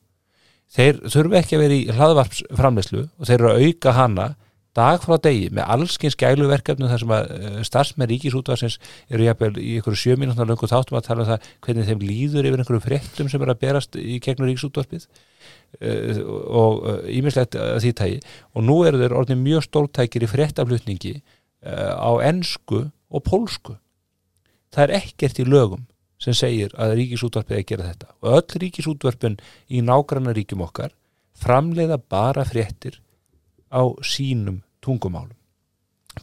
Þeir 0.72 0.99
þurfa 1.14 1.38
ekki 1.39 1.55
að 1.55 1.64
vera 1.64 1.78
í 1.78 1.86
hlaðvarpsframleyslu 1.95 3.03
og 3.07 3.30
þeir 3.30 3.38
eru 3.38 3.51
að 3.51 3.64
auka 3.68 3.93
hana 3.95 4.28
dag 4.78 5.03
frá 5.03 5.18
degi 5.20 5.49
með 5.51 5.68
allskins 5.76 6.16
gæluverkefnum 6.20 6.91
þar 6.91 7.01
sem 7.01 7.14
að 7.16 7.32
uh, 7.36 7.57
starfsmenn 7.68 8.09
ríkisútvarsins 8.12 8.78
eru 9.12 9.26
jafnvel 9.28 9.51
í 9.59 9.74
einhverju 9.80 9.99
sjö 9.99 10.16
mínútnar 10.20 10.47
löngu 10.47 10.70
þáttum 10.72 10.99
að 10.99 11.07
tala 11.09 11.26
um 11.26 11.30
það 11.32 11.49
hvernig 11.66 11.89
þeim 11.89 12.05
líður 12.07 12.47
yfir 12.47 12.64
einhverju 12.64 12.86
fréttum 12.86 13.32
sem 13.32 13.43
er 13.43 13.51
að 13.51 13.59
berast 13.66 13.99
í 13.99 14.20
gegnum 14.24 14.47
ríkisútvarpið 14.47 15.09
og 15.80 17.05
ímislegt 17.09 17.55
uh, 17.55 17.78
því 17.82 17.93
tægi 17.97 18.19
og 18.55 18.65
nú 18.67 18.80
eru 18.88 18.99
þeir 19.01 19.15
orðin 19.17 19.43
mjög 19.45 19.65
stóltækir 19.69 20.26
í 20.26 20.30
fréttaflutningi 20.32 21.13
uh, 21.17 21.95
á 21.97 22.11
ensku 22.28 22.84
og 23.11 23.24
pólsku 23.28 23.78
það 24.72 24.84
er 24.88 24.95
ekkert 25.01 25.39
í 25.43 25.47
lögum 25.47 25.88
sem 26.22 26.36
segir 26.38 26.74
að 26.78 26.95
ríkisútvarpið 26.99 27.55
er 27.57 27.61
að 27.63 27.69
gera 27.72 27.89
þetta 27.91 28.11
og 28.22 28.38
öll 28.39 28.61
ríkisútvarpin 28.65 29.39
í 29.74 29.82
nágranna 29.82 30.36
ríkjum 30.38 30.61
okkar 30.67 30.93
framleiða 31.41 31.97
bara 32.11 32.45
fréttir 32.45 32.99
á 33.74 33.82
sínum 34.05 34.61
tungumálum 34.84 35.38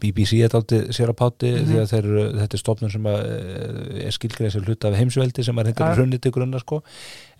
BBC 0.03 0.43
er 0.45 0.53
aldrei 0.53 0.93
sér 0.93 1.09
að 1.09 1.17
páti 1.17 1.49
Mhm. 1.49 1.65
því 1.65 1.77
að 1.81 1.87
þeir, 1.93 2.07
þetta 2.37 2.55
er 2.55 2.61
stofnun 2.61 2.91
sem 2.93 3.07
að, 3.09 3.21
eh, 3.25 4.07
er 4.07 4.13
skilgrið 4.13 4.53
sem 4.53 4.63
hluta 4.67 4.89
af 4.89 4.97
heimsveldi 5.01 5.45
sem 5.45 5.59
er 5.59 5.65
hendur 5.65 5.87
Ja. 5.87 5.95
hrunnið 5.97 6.21
til 6.21 6.33
grunna 6.33 6.61
sko 6.61 6.83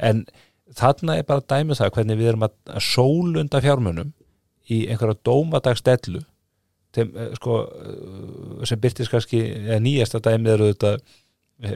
en 0.01 0.25
þarna 0.77 1.19
er 1.19 1.29
bara 1.29 1.45
dæmið 1.49 1.81
það 1.81 1.95
hvernig 1.97 2.19
við 2.19 2.33
erum 2.33 2.47
að, 2.49 2.57
að 2.73 2.85
sólunda 2.89 3.63
fjármunum 3.65 4.13
í 4.69 4.83
einhverja 4.91 5.21
dómadagsdellu 5.25 6.23
þeim, 6.97 7.15
eh, 7.17 7.33
sko, 7.39 7.63
eh, 7.69 8.67
sem 8.69 8.81
byrtist 8.83 9.13
kannski 9.13 9.43
nýjasta 9.81 10.21
dæmið 10.25 10.55
eru 10.57 10.71
þetta 10.73 10.93
e, 11.59 11.73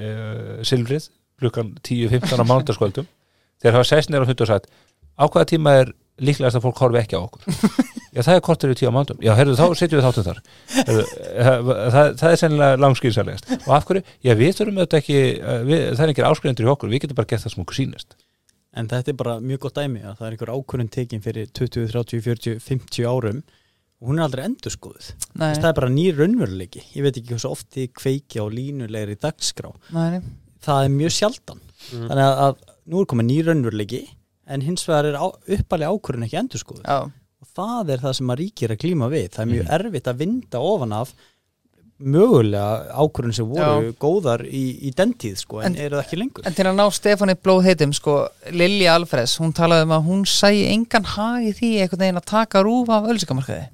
silfrið 0.67 1.09
klukkan 1.43 1.75
10-15 1.83 2.39
á 2.39 2.45
mánudagskvöldum. 2.47 3.09
Þeir 3.63 3.77
hafa 3.79 3.89
sest 3.89 4.11
neyra 4.11 4.27
og 4.27 4.31
hundur 4.31 4.47
og 4.47 4.53
sagt 4.53 4.71
á 5.19 5.25
hvaða 5.27 5.51
tíma 5.51 5.75
er 5.81 5.93
líklegast 6.23 6.59
að 6.59 6.67
fólk 6.67 6.81
horfi 6.83 7.01
ekki 7.03 7.19
á 7.19 7.23
okkur? 7.23 7.47
Já 8.13 8.21
það 8.27 8.37
er 8.37 8.43
kortur 8.45 8.73
í 8.73 8.75
tíu 8.77 8.91
á 8.93 8.95
mánudum 8.95 9.23
já 9.25 9.33
herru 9.33 9.55
þá 9.57 9.73
setjum 9.73 9.97
við 9.97 10.05
þáttum 10.05 10.25
þar. 10.27 10.41
Heyrðu, 10.75 11.05
það, 11.47 11.71
það, 11.95 12.09
það 12.21 12.27
er 12.35 12.41
sennilega 12.43 12.81
langskýrsalegast 12.83 13.47
og 13.55 13.71
af 13.73 13.87
hverju, 13.89 14.03
já 14.21 14.33
við 14.37 14.51
þurfum 14.59 14.81
auðvitað 14.83 14.99
ekki 14.99 15.17
eh, 15.23 15.63
við, 15.65 15.85
það 15.87 16.03
er 16.05 16.13
ekki 16.13 16.27
áskrifundur 16.29 16.67
í 16.67 16.71
okkur, 16.75 16.91
við 16.93 17.03
getum 17.07 17.19
bara 17.23 17.31
gert 17.31 17.47
það 17.47 17.55
sem 17.55 17.63
okkur 17.65 17.79
sýnist 17.79 18.13
En 18.73 18.89
þetta 18.89 19.13
er 19.13 19.17
bara 19.21 19.35
mjög 19.45 19.67
gott 19.67 19.77
dæmi 19.77 20.01
að 20.01 20.15
það 20.19 20.27
er 20.29 20.37
einhver 20.37 20.53
ákvörðun 20.57 20.91
tekin 20.95 21.21
fyrir 21.25 21.51
20, 21.53 21.91
30, 21.93 22.23
40, 22.25 22.61
50 22.65 23.05
árum 23.11 23.43
og 24.03 24.09
hún 24.09 24.19
er 24.19 24.25
aldrei 24.27 24.45
endurskoðuð. 24.49 25.11
Nei, 25.39 25.51
Það 25.55 25.69
er 25.69 25.77
bara 25.79 25.91
nýr 25.93 26.17
raunveruleiki. 26.19 26.81
Ég 26.97 27.05
veit 27.05 27.19
ekki 27.21 27.35
hversu 27.35 27.51
oft 27.53 27.69
þið 27.77 27.91
kveiki 28.01 28.41
á 28.43 28.47
línulegri 28.51 29.19
dagskrá. 29.21 29.71
nei. 29.95 30.23
Það 30.63 30.85
er 30.87 30.93
mjög 30.95 31.13
sjaldan. 31.17 31.61
Mm. 31.93 32.07
Þannig 32.09 32.25
að, 32.25 32.41
að 32.47 32.75
nú 32.93 33.01
er 33.03 33.07
komið 33.13 33.27
nýr 33.29 33.49
raunveruleiki 33.51 34.01
en 34.53 34.63
hins 34.63 34.85
vegar 34.89 35.09
er 35.11 35.19
uppalega 35.59 35.93
ákvörðun 35.93 36.27
ekki 36.29 36.41
endurskoðuð. 36.43 36.87
Já, 36.87 37.11
Og 37.43 37.49
það 37.59 37.89
er 37.91 38.03
það 38.05 38.13
sem 38.15 38.31
að 38.31 38.39
ríkir 38.39 38.71
að 38.73 38.79
klíma 38.85 39.09
við. 39.11 39.25
Það 39.35 39.43
er 39.43 39.49
mjög 39.51 39.71
erfitt 39.77 40.09
að 40.13 40.21
vinda 40.23 40.61
ofan 40.63 40.93
af 40.95 41.11
mögulega 42.03 42.95
ákvörðun 42.99 43.37
sem 43.37 43.49
voru 43.51 43.93
góðar 44.03 44.43
í, 44.47 44.63
í 44.89 44.93
den 44.97 45.13
tíð 45.19 45.37
sko, 45.43 45.61
en, 45.63 45.73
En- 45.73 45.81
eru 45.87 45.99
það 45.99 46.05
ekki 46.07 46.19
lengur. 46.21 46.47
En 46.49 46.57
til 46.57 46.67
að 46.67 46.79
ná 46.79 46.87
Stefáni 46.95 47.37
blóð 47.39 47.69
heitum 47.69 47.93
sko, 47.97 48.17
Lilja 48.51 48.97
Alfreds, 48.99 49.37
hún 49.43 49.55
talaði 49.57 49.87
um 49.89 49.95
að 49.99 50.09
hún 50.11 50.27
sæi 50.29 50.67
engan 50.73 51.07
hag 51.15 51.47
í 51.47 51.55
því 51.59 51.71
einhvern 51.85 52.05
veginn 52.07 52.23
að 52.23 52.29
taka 52.33 52.65
rúf 52.67 52.91
af 52.93 53.09
ölsikamarkaði 53.13 53.71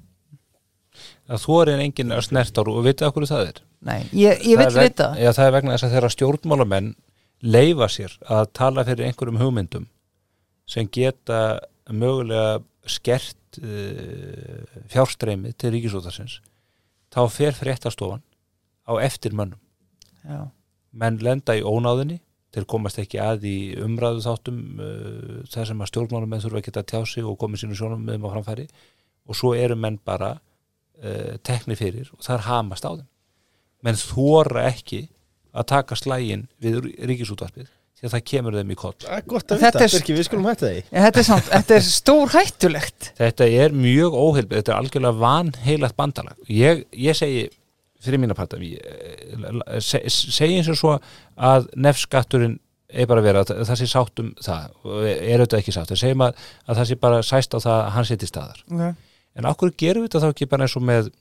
að 1.29 1.43
þú 1.43 1.57
er 1.61 1.71
enginn 1.77 2.13
að 2.15 2.25
snerta 2.25 2.63
og 2.65 2.81
veitu 2.85 3.05
af 3.05 3.13
hverju 3.13 3.29
það 3.29 3.49
er? 3.51 3.61
Nei, 3.85 3.99
ég, 4.17 4.41
ég 4.49 4.59
vil 4.59 4.69
vita. 4.75 5.11
Já, 5.19 5.29
það 5.35 5.45
er 5.45 5.55
vegna 5.55 5.75
þess 5.75 5.87
að 5.87 5.93
þeirra 5.95 6.11
stjórnmálamenn 6.15 6.89
leifa 7.45 7.87
sér 7.91 8.15
að 8.27 8.49
tala 8.57 8.85
fyrir 8.87 9.07
einhverjum 9.07 9.39
hugmyndum 9.39 9.85
sem 10.69 10.89
geta 10.91 11.59
mögulega 11.89 12.59
skert 12.89 13.59
uh, 13.61 14.65
fjárstreymi 14.91 15.53
til 15.57 15.71
ríkisútarsins 15.75 16.39
þá 17.13 17.21
fer 17.33 17.57
fréttastofan 17.57 18.23
á 18.89 18.93
eftir 19.01 19.35
mönnum. 19.37 19.59
Já, 20.23 20.49
menn 20.91 21.19
lenda 21.23 21.55
í 21.57 21.63
ónáðinni 21.63 22.19
þeir 22.53 22.65
komast 22.69 22.99
ekki 23.01 23.19
að 23.21 23.45
í 23.49 23.57
umræðu 23.85 24.23
þáttum 24.25 24.61
uh, 24.81 25.39
þar 25.51 25.69
sem 25.69 25.83
að 25.83 25.91
stjórnmálamenn 25.91 26.43
þurfa 26.43 26.61
að 26.61 26.67
geta 26.67 26.83
að 26.83 26.89
tjá 26.91 27.01
sig 27.13 27.27
og 27.29 27.37
komið 27.41 27.63
sínu 27.63 27.77
sjónum 27.77 28.05
með 28.05 28.25
á 28.25 28.29
framfæri. 28.33 28.67
Og 29.29 29.37
svo 29.37 29.53
eru 29.53 29.77
menn 29.77 29.99
bara 30.05 30.33
uh, 30.39 31.35
tekni 31.45 31.77
fyrir 31.77 32.09
og 32.15 32.23
það 32.25 32.35
er 32.37 32.45
hamast 32.47 32.87
á 32.89 32.91
þeim. 32.95 33.09
Menn 33.85 33.99
þóra 34.01 34.65
ekki 34.71 35.03
að 35.53 35.69
taka 35.71 35.97
slægin 35.97 36.47
við 36.61 36.81
ríkisútvarpið 37.09 37.69
því 37.99 38.07
að 38.09 38.13
það 38.15 38.23
kemur 38.31 38.57
þeim 38.59 38.71
í 38.71 38.77
koll. 38.79 38.95
Að 39.03 39.29
Þetta 39.29 39.57
vita, 39.59 39.83
er- 39.83 39.93
Birki, 39.95 40.15
við 40.15 40.27
skulum 40.29 40.47
hætta 40.49 40.69
því. 40.69 40.83
Þetta 40.89 41.23
er, 41.23 41.43
þetta 41.49 41.75
er 41.77 41.85
stór 41.89 42.33
hættulegt 42.35 43.09
þetta 43.19 43.47
er 43.63 43.75
mjög 43.75 44.15
óheilbið, 44.15 44.61
þetta 44.61 44.71
er 44.73 44.79
algjörlega 44.79 45.19
vanheilagt 45.19 45.97
bandalag. 45.99 46.37
Ég, 46.47 46.85
ég 46.95 47.17
segi 47.19 47.45
fyrir 47.99 48.21
mína 48.23 48.35
parta 48.37 48.57
ég- 48.63 49.81
se, 49.83 49.99
segi 50.07 50.57
eins 50.61 50.69
og 50.71 50.77
svo 50.79 50.95
að 51.35 51.67
nefnskatturinn 51.75 52.57
er 52.89 53.05
bara 53.05 53.21
að 53.21 53.27
vera 53.27 53.41
að 53.43 53.65
það 53.67 53.79
sé 53.81 53.87
sátt 53.91 54.19
um 54.23 54.29
það 54.41 54.69
er 55.13 55.41
auðvitað 55.43 55.59
ekki 55.59 55.73
sátt, 55.75 55.91
það 55.91 55.99
segjum 56.01 56.23
að, 56.25 56.39
að 56.65 56.79
það 56.79 56.87
sé 56.89 56.95
bara 57.03 57.19
sæst 57.27 57.53
á 57.53 57.59
það 57.59 57.75
að 57.83 57.91
hann 57.97 58.07
seti 58.09 58.29
staðar. 58.29 58.63
Okay. 58.71 58.93
en 59.37 59.45
okkur 59.51 59.73
gerum 59.77 60.03
við 60.05 60.09
þetta 60.09 60.23
þá 60.23 60.31
ekki 60.33 60.47
bara 60.49 60.65
eins 60.65 60.77
og 60.79 60.85
með 60.87 61.11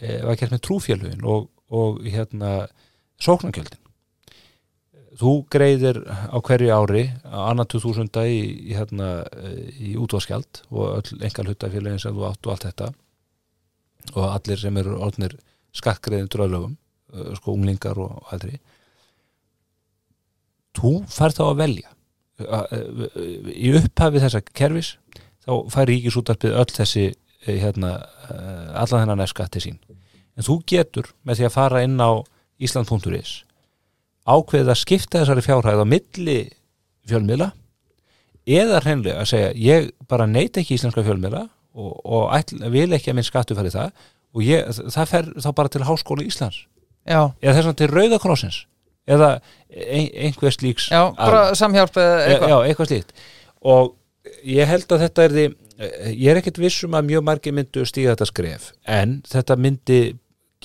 e, 0.00 0.14
var 0.24 0.38
gert 0.40 0.54
með 0.54 0.62
trúfélugin 0.64 1.26
og, 1.28 1.50
og 1.68 2.00
hérna 2.06 2.54
sóknarkjöldin 3.20 3.82
þú 5.16 5.32
greiðir 5.52 6.02
á 6.06 6.36
hverju 6.44 6.70
ári 6.74 7.04
á 7.24 7.48
annan 7.50 7.68
2000 7.68 8.10
í, 8.28 8.38
í, 8.70 8.76
hérna, 8.76 9.24
í 9.80 9.96
útvarskjald 10.00 10.62
og 10.70 11.12
engal 11.20 11.46
hlutafélagin 11.48 12.02
sem 12.02 12.16
þú 12.16 12.26
átt 12.28 12.46
og 12.46 12.54
allt 12.54 12.66
þetta. 12.68 12.90
Og 14.14 14.24
allir 14.28 14.60
sem 14.60 14.76
eru 14.80 14.98
orðnir 15.02 15.36
skattgreiðin 15.76 16.30
dröðlögum 16.32 16.76
sko 17.38 17.54
unglingar 17.54 17.98
og 18.02 18.32
aldri 18.34 18.58
þú 20.76 20.98
fær 21.08 21.34
þá 21.34 21.44
að 21.46 21.60
velja. 21.62 21.92
Í 23.56 23.72
upphafi 23.78 24.20
þessa 24.20 24.42
kerfis 24.52 24.96
þá 25.46 25.52
fær 25.72 25.88
ríkisútarpið 25.88 26.58
öll 26.60 26.72
þessi 26.74 27.06
hérna, 27.46 27.96
allan 28.74 29.04
þennan 29.04 29.22
nefnskatti 29.22 29.62
sín. 29.62 29.80
En 30.36 30.44
þú 30.44 30.60
getur 30.68 31.12
með 31.24 31.40
því 31.40 31.48
að 31.48 31.56
fara 31.56 31.84
inn 31.86 31.96
á 31.96 32.20
Ísland.is 32.60 33.45
ákveðið 34.26 34.72
að 34.72 34.80
skipta 34.80 35.22
þessari 35.22 35.44
fjárhæð 35.46 35.82
á 35.82 35.86
milli 35.88 36.38
fjölmiðla 37.06 37.50
eða 38.46 38.80
hreinlega 38.84 39.22
að 39.22 39.30
segja 39.32 39.50
ég 39.58 39.90
bara 40.10 40.28
neita 40.30 40.62
ekki 40.62 40.76
íslenska 40.76 41.04
fjölmiðla 41.06 41.46
og, 41.76 41.92
og 42.04 42.30
ætl, 42.36 42.60
vil 42.72 42.88
ekki 42.94 43.12
að 43.12 43.18
minn 43.18 43.26
skattu 43.26 43.56
færi 43.58 43.74
það 43.74 43.92
og 44.36 44.46
ég, 44.46 44.80
það 44.94 45.12
fer 45.12 45.28
þá 45.42 45.50
bara 45.56 45.72
til 45.72 45.84
Háskóla 45.86 46.26
Íslands. 46.26 46.64
Já, 47.06 47.20
eða 47.40 47.54
þess 47.54 47.68
vegna 47.68 47.78
til 47.80 47.90
Rauðakrossins 47.92 48.58
eða 49.06 49.28
ein, 49.70 50.08
einhver 50.26 50.54
slíks 50.54 50.88
já, 50.90 51.02
bara 51.14 51.54
samhjálp 51.54 51.98
eða 52.02 52.16
eitthvað. 52.24 52.50
já, 52.50 52.56
eitthvað 52.66 52.90
slíkt. 52.90 53.14
Og 53.66 53.94
ég 54.42 54.70
held 54.70 54.94
að 54.94 55.04
þetta 55.06 55.26
er 55.26 55.36
því 55.36 55.46
ég 56.16 56.30
er 56.32 56.40
ekkert 56.40 56.60
vissum 56.60 56.96
að 56.96 57.10
mjög 57.10 57.26
margir 57.26 57.54
myndu 57.56 57.84
stíga 57.86 58.14
þetta 58.14 58.28
skref 58.30 58.70
en 58.88 59.18
þetta 59.28 59.56
myndi 59.60 60.00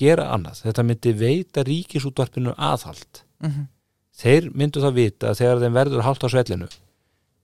gera 0.00 0.30
annað, 0.34 0.62
þetta 0.66 0.84
myndi 0.88 1.12
veita 1.20 1.64
ríkisútvarpinu 1.68 2.54
aðhald 2.56 3.22
Mhm. 3.42 3.66
þeir 4.22 4.48
myndu 4.54 4.80
það 4.80 4.96
vita 5.00 5.34
þegar 5.34 5.60
þeim 5.62 5.76
verður 5.80 6.06
hálft 6.06 6.24
á 6.24 6.28
svellinu 6.32 6.68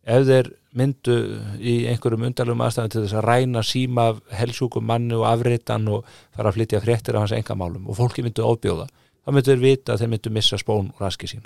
ef 0.08 0.24
þeir 0.28 0.50
myndu 0.78 1.16
í 1.58 1.74
einhverjum 1.90 2.26
undarlegum 2.28 2.64
aðstæðum 2.64 2.92
til 2.92 3.02
þess 3.02 3.18
að 3.18 3.26
ræna 3.28 3.62
síma 3.66 4.08
af 4.12 4.20
helsjúkum 4.38 4.84
manni 4.84 5.16
og 5.16 5.26
afritan 5.28 5.88
og 5.88 6.04
fara 6.36 6.52
að 6.52 6.58
flytja 6.58 6.80
fréttir 6.84 7.16
af 7.16 7.26
hans 7.26 7.36
engamálum 7.36 7.88
og 7.88 7.98
fólki 7.98 8.22
myndu 8.24 8.44
óbjóða, 8.46 8.86
þá 9.24 9.32
myndu 9.32 9.52
þeir 9.52 9.64
vita 9.64 9.92
að 9.92 10.04
þeir 10.04 10.12
myndu 10.14 10.34
missa 10.36 10.60
spón 10.60 10.92
og 10.94 11.00
raski 11.02 11.28
sín 11.28 11.44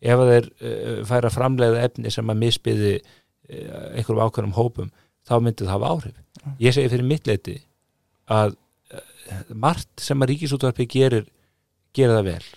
ef 0.00 0.20
að 0.22 0.30
þeir 0.32 0.48
uh, 0.48 1.00
færa 1.08 1.32
framleiða 1.32 1.82
efni 1.88 2.12
sem 2.14 2.30
að 2.30 2.40
misbyði 2.44 2.94
uh, 2.98 3.88
einhverjum 3.98 4.22
ákveðnum 4.24 4.56
hópum, 4.58 4.92
þá 5.26 5.34
myndi 5.42 5.66
það 5.66 5.74
hafa 5.74 5.92
áhrif. 5.94 6.20
Ég 6.62 6.74
segi 6.74 6.92
fyrir 6.92 7.08
mitt 7.08 7.28
leiti 7.28 7.56
að 8.30 8.54
uh, 8.54 9.02
margt 9.54 10.04
sem 10.04 10.22
að 10.22 10.34
ríkisútvarpi 10.34 10.88
gerir 10.90 11.26
gera 11.96 12.20
það 12.20 12.30
vel 12.30 12.48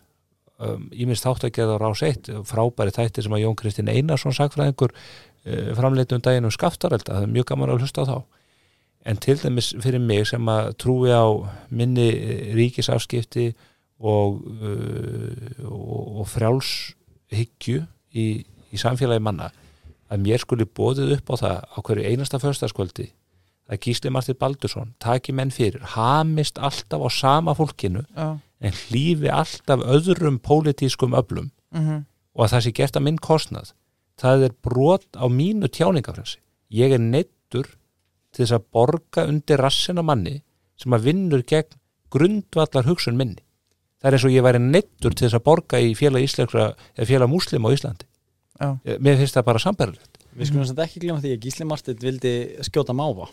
um, 0.62 0.86
ég 0.96 1.10
minnst 1.10 1.26
þátt 1.26 1.48
að 1.48 1.56
gera 1.58 1.78
á 1.78 1.82
rás 1.82 2.04
eitt 2.06 2.30
frábæri 2.48 2.94
þætti 2.96 3.26
sem 3.26 3.36
að 3.36 3.44
Jón 3.46 3.58
Kristinn 3.60 3.92
Einarsson 3.92 4.36
sagfræðingur 4.36 4.94
uh, 4.94 5.72
framleitt 5.78 6.14
um 6.16 6.24
daginn 6.24 6.48
um 6.48 6.54
skaftarelda, 6.54 7.18
það 7.18 7.28
er 7.28 7.34
mjög 7.36 7.50
gaman 7.52 7.74
að 7.74 7.86
hlusta 7.86 8.06
á 8.06 8.10
þá. 8.12 8.18
En 9.10 9.18
til 9.18 9.38
dæmis 9.42 9.72
fyrir 9.82 10.04
mig 10.04 10.28
sem 10.30 10.52
að 10.54 10.76
trúi 10.84 11.10
á 11.10 11.26
minni 11.74 12.12
eh, 12.14 12.52
ríkisafskipti 12.54 13.48
og, 13.98 14.44
uh, 14.62 15.66
og, 15.66 16.22
og 16.22 16.30
frjálshyggju 16.30 17.82
í, 18.14 18.28
í 18.46 18.82
samfélagi 18.82 19.24
manna 19.26 19.50
að 20.12 20.26
mér 20.26 20.44
skuli 20.44 20.68
bóðið 20.68 21.16
upp 21.18 21.34
á 21.34 21.36
það 21.42 21.58
á 21.66 21.78
hverju 21.88 22.08
einasta 22.12 22.40
föstaskvöldi 22.42 23.08
að 23.72 23.80
Gísli 23.86 24.12
Martin 24.12 24.38
Baldursson 24.40 24.94
taki 25.02 25.34
menn 25.36 25.54
fyrir, 25.54 25.84
hamist 25.96 26.60
alltaf 26.60 27.06
á 27.08 27.10
sama 27.14 27.56
fólkinu 27.56 28.04
Já, 28.12 28.38
en 28.62 28.78
hlífi 28.78 29.32
alltaf 29.34 29.84
öðrum 29.84 30.40
pólitískum 30.40 31.16
öflum. 31.18 31.52
Mhm, 31.74 32.06
og 32.36 32.46
að 32.46 32.54
það 32.54 32.66
sé 32.66 32.74
gert 32.78 32.98
að 32.98 33.06
minn 33.08 33.18
kostnað. 33.18 33.74
Það 34.22 34.44
er 34.48 34.58
brot 34.64 35.08
á 35.18 35.26
mínu 35.28 35.68
tjáningafrelsi 35.68 36.38
ég 36.72 36.94
er 36.96 37.00
neittur 37.00 37.68
til 38.32 38.46
þess 38.46 38.56
að 38.56 38.68
borga 38.72 39.26
undir 39.28 39.60
rassina 39.60 40.04
manni 40.06 40.42
sem 40.80 40.94
að 40.94 41.08
vinnur 41.10 41.44
gegn 41.44 41.78
grundvallar 42.12 42.88
hugsun 42.88 43.18
minni. 43.18 43.42
Það 44.02 44.08
er 44.08 44.18
eins 44.18 44.26
og 44.26 44.34
ég 44.36 44.46
væri 44.46 44.62
neittur 44.64 45.14
til 45.14 45.28
þess 45.28 45.40
að 45.40 45.46
borga 45.46 45.82
í 45.82 45.92
félag 45.98 46.26
íslenskra 46.26 46.72
eða 46.96 47.10
félag 47.10 47.30
múslim 47.32 47.68
á 47.68 47.70
Íslandi. 47.76 48.08
Já, 48.62 48.78
mér 49.02 49.18
finnst 49.18 49.38
það 49.38 49.48
bara 49.48 49.62
samberðilegt 49.64 50.20
Við 50.38 50.50
skulum 50.52 50.68
samt 50.70 50.82
ekki 50.84 51.02
glemma 51.02 51.22
því 51.24 51.32
að 51.34 51.46
Gísli 51.46 51.66
Martin 51.68 51.98
vildi 52.02 52.34
skjóta 52.68 52.94
máva 52.96 53.26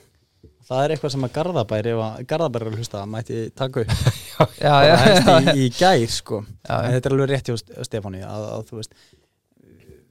Það 0.69 0.83
er 0.85 0.93
eitthvað 0.95 1.12
sem 1.14 1.25
að 1.25 1.33
Garðabær 1.39 1.87
ef 1.89 2.01
að 2.05 2.25
Garðabær 2.29 2.64
er 2.66 2.71
að 2.71 2.81
hlusta 2.83 3.05
mætti 3.09 3.39
taka 3.57 3.85
upp. 3.85 3.93
Já, 4.62 4.75
já, 4.87 4.93
helst 5.03 5.29
já, 5.31 5.37
í, 5.55 5.55
í 5.64 5.69
gær 5.75 6.03
sko. 6.12 6.43
Já, 6.45 6.75
já. 6.85 6.91
þetta 6.95 7.09
er 7.09 7.14
alveg 7.16 7.31
rétt 7.33 7.49
hjá 7.49 7.57
St- 7.59 7.87
Stefáni 7.89 8.21
að, 8.27 8.45
að 8.53 8.66
þú 8.69 8.77
veist 8.79 8.93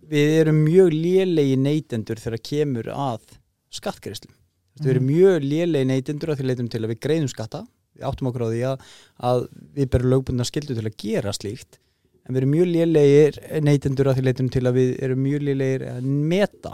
við 0.07 0.33
erum 0.41 0.59
mjög 0.63 0.89
lélegi 0.95 1.55
neytendur 1.59 2.19
þegar 2.23 2.41
kemur 2.49 2.89
að 2.95 3.35
skattgreislum 3.77 4.33
við 4.81 4.91
erum 4.93 5.07
mjög 5.09 5.45
lélegi 5.45 5.89
neytendur 5.89 6.31
að 6.33 6.39
því 6.41 6.47
leitum 6.49 6.69
til 6.73 6.81
að 6.83 6.91
við 6.93 6.99
greiðum 7.05 7.31
skatta. 7.31 7.63
Við 7.97 8.05
áttum 8.09 8.29
okkur 8.29 8.45
á 8.45 8.49
því 8.51 8.59
að, 8.69 8.83
að 9.29 9.43
við 9.77 9.87
berum 9.93 10.11
lögbundna 10.13 10.45
skildu 10.47 10.75
til 10.77 10.85
að 10.85 10.97
gera 11.01 11.33
slíkt. 11.33 11.79
En 12.27 12.35
við 12.35 12.41
erum 12.43 12.53
mjög 12.53 12.67
lélegir 12.73 13.39
neytendur 13.65 14.11
að 14.11 14.19
því 14.19 14.25
leitum 14.27 14.51
til 14.53 14.65
að 14.67 14.77
við 14.77 14.91
erum 15.07 15.23
mjög 15.23 15.45
lélegir 15.47 15.85
að 15.95 16.11
meta 16.33 16.73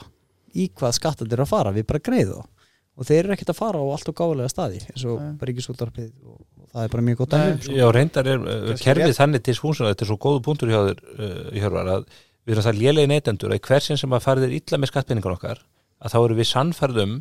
í 0.53 0.67
hvað 0.73 0.97
skattat 0.97 1.33
er 1.37 1.43
að 1.45 1.51
fara, 1.53 1.71
við 1.75 1.87
bara 1.89 2.03
greiðu 2.03 2.41
þá 2.41 2.49
og 2.93 3.07
þeir 3.09 3.19
eru 3.23 3.35
ekkert 3.35 3.51
að 3.53 3.59
fara 3.59 3.81
á 3.81 3.85
allt 3.95 4.11
og 4.11 4.17
gálega 4.19 4.51
staði 4.51 4.81
eins 4.83 5.05
og 5.09 5.17
svolítið 5.65 6.11
og, 6.29 6.37
og 6.37 6.67
það 6.73 6.85
er 6.85 6.93
bara 6.93 7.05
mjög 7.07 7.19
gott 7.23 7.33
að 7.33 7.41
Nei. 7.43 7.47
hljum 7.53 7.63
sko. 7.65 7.75
Já, 7.79 7.85
reyndar 7.97 8.29
er 8.33 8.43
uh, 8.45 8.73
kerfið 8.83 9.15
þannig 9.17 9.43
til 9.47 9.57
spúnsuna, 9.57 9.91
þetta 9.93 10.05
er 10.05 10.11
svo 10.11 10.19
góðu 10.21 10.43
punktur 10.45 10.73
hjá 10.73 10.79
þér, 10.89 11.03
uh, 11.17 11.43
Hjörvar, 11.57 11.91
að 11.97 12.07
við 12.43 12.55
erum 12.55 12.67
það 12.67 12.81
lélegi 12.81 13.11
neytendur 13.13 13.53
að 13.55 13.61
hversin 13.67 13.99
sem 14.01 14.13
að 14.17 14.25
farið 14.27 14.47
er 14.49 14.57
illa 14.59 14.79
með 14.83 14.91
skattpenningar 14.93 15.37
okkar, 15.37 15.63
að 16.03 16.13
þá 16.13 16.19
erum 16.23 16.41
við 16.41 16.49
sannfærðum 16.51 17.15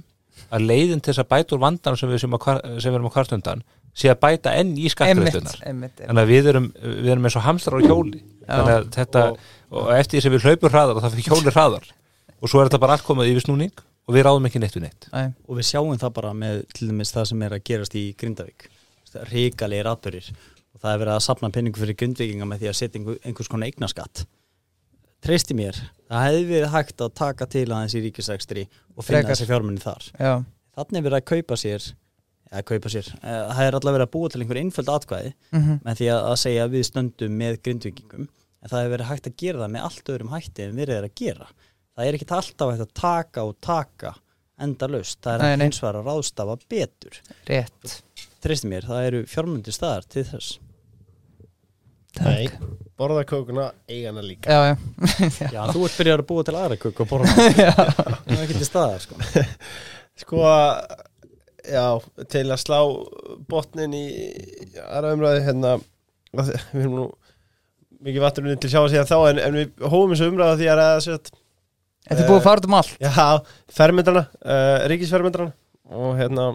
að 0.52 0.66
leiðin 0.66 1.00
til 1.04 1.12
þess 1.12 1.22
að 1.22 1.30
bæta 1.32 1.54
úr 1.56 1.62
vandan 1.62 1.96
sem 2.00 2.10
við, 2.10 2.22
sem 2.24 2.34
að, 2.36 2.42
hvar- 2.46 2.62
sem 2.80 2.90
við 2.90 2.98
erum 2.98 3.08
að 3.08 3.14
kvartundan 3.16 3.62
sé 3.92 4.08
að 4.08 4.20
bæta 4.24 4.54
enn 4.56 4.72
í 4.80 4.88
einmitt. 4.88 6.00
þannig 6.00 6.22
að 6.22 6.30
við 6.32 6.48
erum, 6.52 6.68
við 6.82 7.10
erum 7.12 7.26
eins 7.28 7.36
og 7.36 7.44
hamstrar 7.44 7.76
á 7.76 7.84
hjóli 7.84 8.22
þannig 8.48 8.72
að 8.72 8.86
þetta, 8.96 9.24
og, 9.68 9.90
eftir 9.98 10.16
því 10.18 10.22
sem 10.24 10.32
við 10.32 10.46
hlaupum 10.48 10.72
hraðar 10.72 10.96
og 10.98 11.04
það 11.04 11.16
fyrir 11.16 11.28
hjóli 11.28 11.52
hraðar 11.52 11.90
og 12.42 12.48
svo 12.50 12.62
er 12.62 12.70
þetta 12.70 12.80
bara 12.82 12.96
allt 12.96 13.06
komið 13.06 13.32
yfir 13.34 13.44
snúning 13.44 13.84
og 14.08 14.16
við 14.16 14.26
ráðum 14.26 14.48
ekki 14.48 14.62
neitt 14.62 14.76
við 14.76 14.86
neitt. 14.86 15.08
Æ, 15.14 15.32
og 15.46 15.58
við 15.58 15.68
sjáum 15.70 15.98
það 16.00 16.14
bara 16.18 16.32
með 16.36 16.62
til 16.74 16.90
dæmis 16.90 17.14
það 17.14 17.28
sem 17.30 17.44
er 17.46 17.56
að 17.56 17.64
gerast 17.70 17.98
í 17.98 18.04
Grindavík. 18.18 18.68
Ríkalegir 19.28 19.90
atbyrðir 19.90 20.30
og 20.72 20.80
það 20.80 20.92
er 20.94 21.00
verið 21.02 21.14
að 21.14 21.24
sapna 21.26 21.50
penningu 21.52 21.82
fyrir 21.82 21.98
grindvíkinga 22.00 22.46
með 22.48 22.62
því 22.62 22.70
að 22.70 22.78
setja 22.78 23.00
einhver, 23.00 23.18
einhvers 23.28 23.50
konar 23.52 23.68
eignaskatt. 23.68 24.24
Treysti 25.22 25.54
mér, 25.54 25.78
það 26.10 26.24
hefði 26.26 26.46
verið 26.48 26.72
hægt 26.72 27.02
að 27.04 27.12
taka 27.20 27.46
til 27.52 27.66
aðeins 27.68 27.94
í 27.94 28.02
ríkisækstri 28.06 28.64
og 28.64 29.04
finna 29.04 29.20
Frekar. 29.20 29.34
þessi 29.34 29.48
fjármunni 29.50 29.82
þar. 29.82 30.06
Já, 30.16 30.32
þannig 30.78 30.98
er 30.98 31.06
verið 31.06 31.18
að 31.20 31.28
kaupa 31.28 31.58
sér 31.60 31.90
eða 32.52 32.64
kaupa 32.68 32.92
sér, 32.92 33.10
eh, 33.20 33.42
það 33.52 33.66
er 33.66 33.76
allavega 33.78 33.98
verið 33.98 34.08
að 34.08 34.14
búa 34.16 34.32
til 34.32 34.42
einhver 34.42 34.60
einföld 34.60 34.90
atkvæði 34.92 35.34
mhm, 35.52 35.76
með 35.86 36.00
því 36.00 36.08
að, 36.12 36.24
að 36.32 36.40
segja 36.42 36.66
við 36.72 36.88
stöndum 36.88 37.36
með 37.38 37.60
grindvíkingum. 37.64 38.26
En 38.62 38.70
það 38.70 38.82
hefur 38.82 38.94
verið 38.96 39.08
hægt 39.08 39.28
að 39.28 39.38
gera 39.42 39.62
það 39.62 39.72
með 39.76 39.86
allt 39.88 40.10
öðrum 40.12 40.34
hætti 40.34 40.66
en 40.66 40.76
verið 40.76 40.98
er 40.98 41.06
að 41.06 41.14
gera 41.18 41.48
það 41.96 42.08
er 42.08 42.18
ekkit 42.18 42.34
alltaf 42.38 42.74
að 42.74 42.84
taka 42.98 43.46
og 43.48 43.56
taka 43.64 44.14
enda 44.62 44.88
laust, 44.90 45.18
það 45.24 45.38
er 45.38 45.46
að 45.46 45.64
hins 45.66 45.80
vegar 45.82 45.98
að 46.00 46.10
ráðstafa 46.10 46.58
betur. 46.70 47.22
Rétt. 47.48 47.96
Treysti 48.42 48.68
mér, 48.70 48.86
það 48.86 49.08
eru 49.08 49.22
fjármundi 49.30 49.74
staðar 49.74 50.06
til 50.10 50.24
þess. 50.28 50.58
Nei, 52.20 52.50
borða 53.00 53.22
kókuna, 53.24 53.70
eigana 53.88 54.22
líka. 54.24 54.52
Já, 54.52 54.74
já, 54.74 54.74
já, 55.54 55.62
þú 55.72 55.86
ert 55.86 55.96
byrjar 55.96 56.22
að 56.22 56.28
búa 56.28 56.44
til 56.44 56.56
aðra 56.58 56.76
kukk 56.82 57.00
og 57.04 57.08
borða 57.08 57.32
það 57.38 58.34
er 58.36 58.42
ekki 58.42 58.58
til 58.58 58.68
staðar 58.68 59.02
sko. 59.06 59.18
Sko, 60.22 60.42
já, 61.64 61.86
til 62.30 62.42
að 62.44 62.60
slá 62.60 62.76
botnin 63.48 63.94
í 63.96 64.04
aðra 64.84 65.14
umræði 65.16 65.40
hérna 65.46 65.70
að 66.36 66.50
við 66.52 66.82
erum 66.82 66.98
nú 66.98 67.06
mikið 68.04 68.24
vatnurinn 68.26 68.60
til 68.60 68.68
að 68.68 68.74
sjá 68.74 68.82
að 68.82 68.90
síðan 68.92 69.08
þá 69.08 69.16
en, 69.30 69.40
en 69.46 69.56
við 69.56 69.86
hófum 69.86 70.12
þessu 70.12 70.28
umræða 70.28 70.58
því 70.60 70.68
að 70.68 70.78
ræða 70.82 71.00
þetta 72.08 72.20
er 72.24 72.28
búið 72.28 72.38
að 72.40 72.46
fara 72.48 72.66
um 72.68 72.74
allt? 72.78 72.94
Já, 73.00 73.26
fermyndrana, 73.78 74.24
uh, 74.44 74.76
ríkisfermyndrana 74.92 75.52
og 75.92 76.14
hérna 76.20 76.50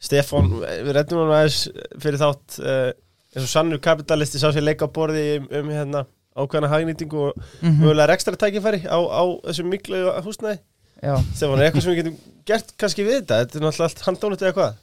Stefán, 0.00 0.46
við 0.64 0.94
reddum 0.96 1.20
hann 1.20 1.34
aðeins 1.36 1.58
fyrir 2.00 2.20
þátt 2.22 2.56
uh, 2.64 2.92
eins 3.34 3.44
og 3.44 3.50
sannur 3.52 3.80
kapitalisti 3.84 4.40
sá 4.40 4.48
sér 4.54 4.64
leika 4.64 4.88
á 4.88 4.94
borði 4.96 5.24
um, 5.42 5.48
um 5.60 5.68
hérna 5.74 6.06
ákveðna 6.40 6.70
hagnýtingu 6.72 7.20
og 7.28 7.40
Mhm. 7.60 7.82
mögulega 7.82 8.14
ekstra 8.16 8.36
tækifæri 8.40 8.80
á, 8.88 8.96
á 8.96 9.22
þessu 9.44 9.64
miklu 9.68 10.00
húsnæði. 10.24 10.60
Já, 11.02 11.14
Stefán, 11.36 11.60
er 11.60 11.68
eitthvað 11.68 11.82
sem 11.84 11.92
við 11.92 11.98
getum 12.00 12.16
gert 12.48 12.72
kannski 12.80 13.04
við 13.04 13.18
þetta? 13.20 13.40
Þetta 13.44 13.58
er 13.58 13.64
náttúrulega 13.66 13.88
allt 13.90 14.04
handónut 14.06 14.42
eða 14.46 14.56
hvað 14.56 14.74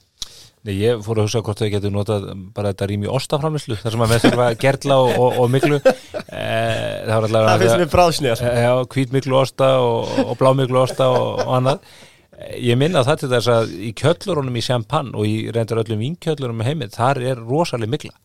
Nei, 0.67 0.73
ég 0.81 0.99
fór 1.05 1.21
að 1.21 1.29
hugsa 1.29 1.39
hvort 1.45 1.61
þau 1.61 1.69
getur 1.71 1.93
notað 1.95 2.25
bara 2.55 2.73
þetta 2.73 2.89
rými 2.91 3.07
ostaframlislu 3.07 3.77
þar 3.79 3.93
sem 3.93 4.03
að 4.03 4.11
með 4.11 4.25
þurfa 4.25 4.47
að 4.49 4.57
gerla 4.65 4.97
og, 4.99 5.11
og, 5.15 5.37
og 5.39 5.53
miklu 5.53 5.77
e, 5.79 5.93
það 6.33 7.13
var 7.13 7.27
allavega 7.29 7.53
það 7.53 7.63
finnst 7.63 7.81
mér 7.83 7.93
bráðsnjar 7.93 8.43
Eh, 8.47 8.59
Já, 8.65 8.73
hvít 8.91 9.15
miklu 9.15 9.39
osta 9.39 9.71
og, 9.79 10.11
og 10.25 10.35
blá 10.41 10.51
miklu 10.57 10.81
osta 10.81 11.07
og, 11.13 11.41
og 11.45 11.53
annað. 11.61 11.87
Eh, 12.35 12.57
Ég 12.67 12.79
minna 12.81 13.05
það 13.07 13.23
til 13.23 13.31
þess 13.37 13.51
að 13.53 13.73
í 13.79 13.93
kjöllurunum 14.01 14.59
í 14.59 14.65
Champagne 14.67 15.15
og 15.15 15.29
í 15.29 15.37
reyndar 15.55 15.85
öllum 15.85 16.03
vinkjöllurunum 16.03 16.59
með 16.59 16.71
heimið, 16.73 16.95
þar 16.99 17.23
er 17.31 17.43
rosalega 17.47 17.95
mikla 17.95 18.15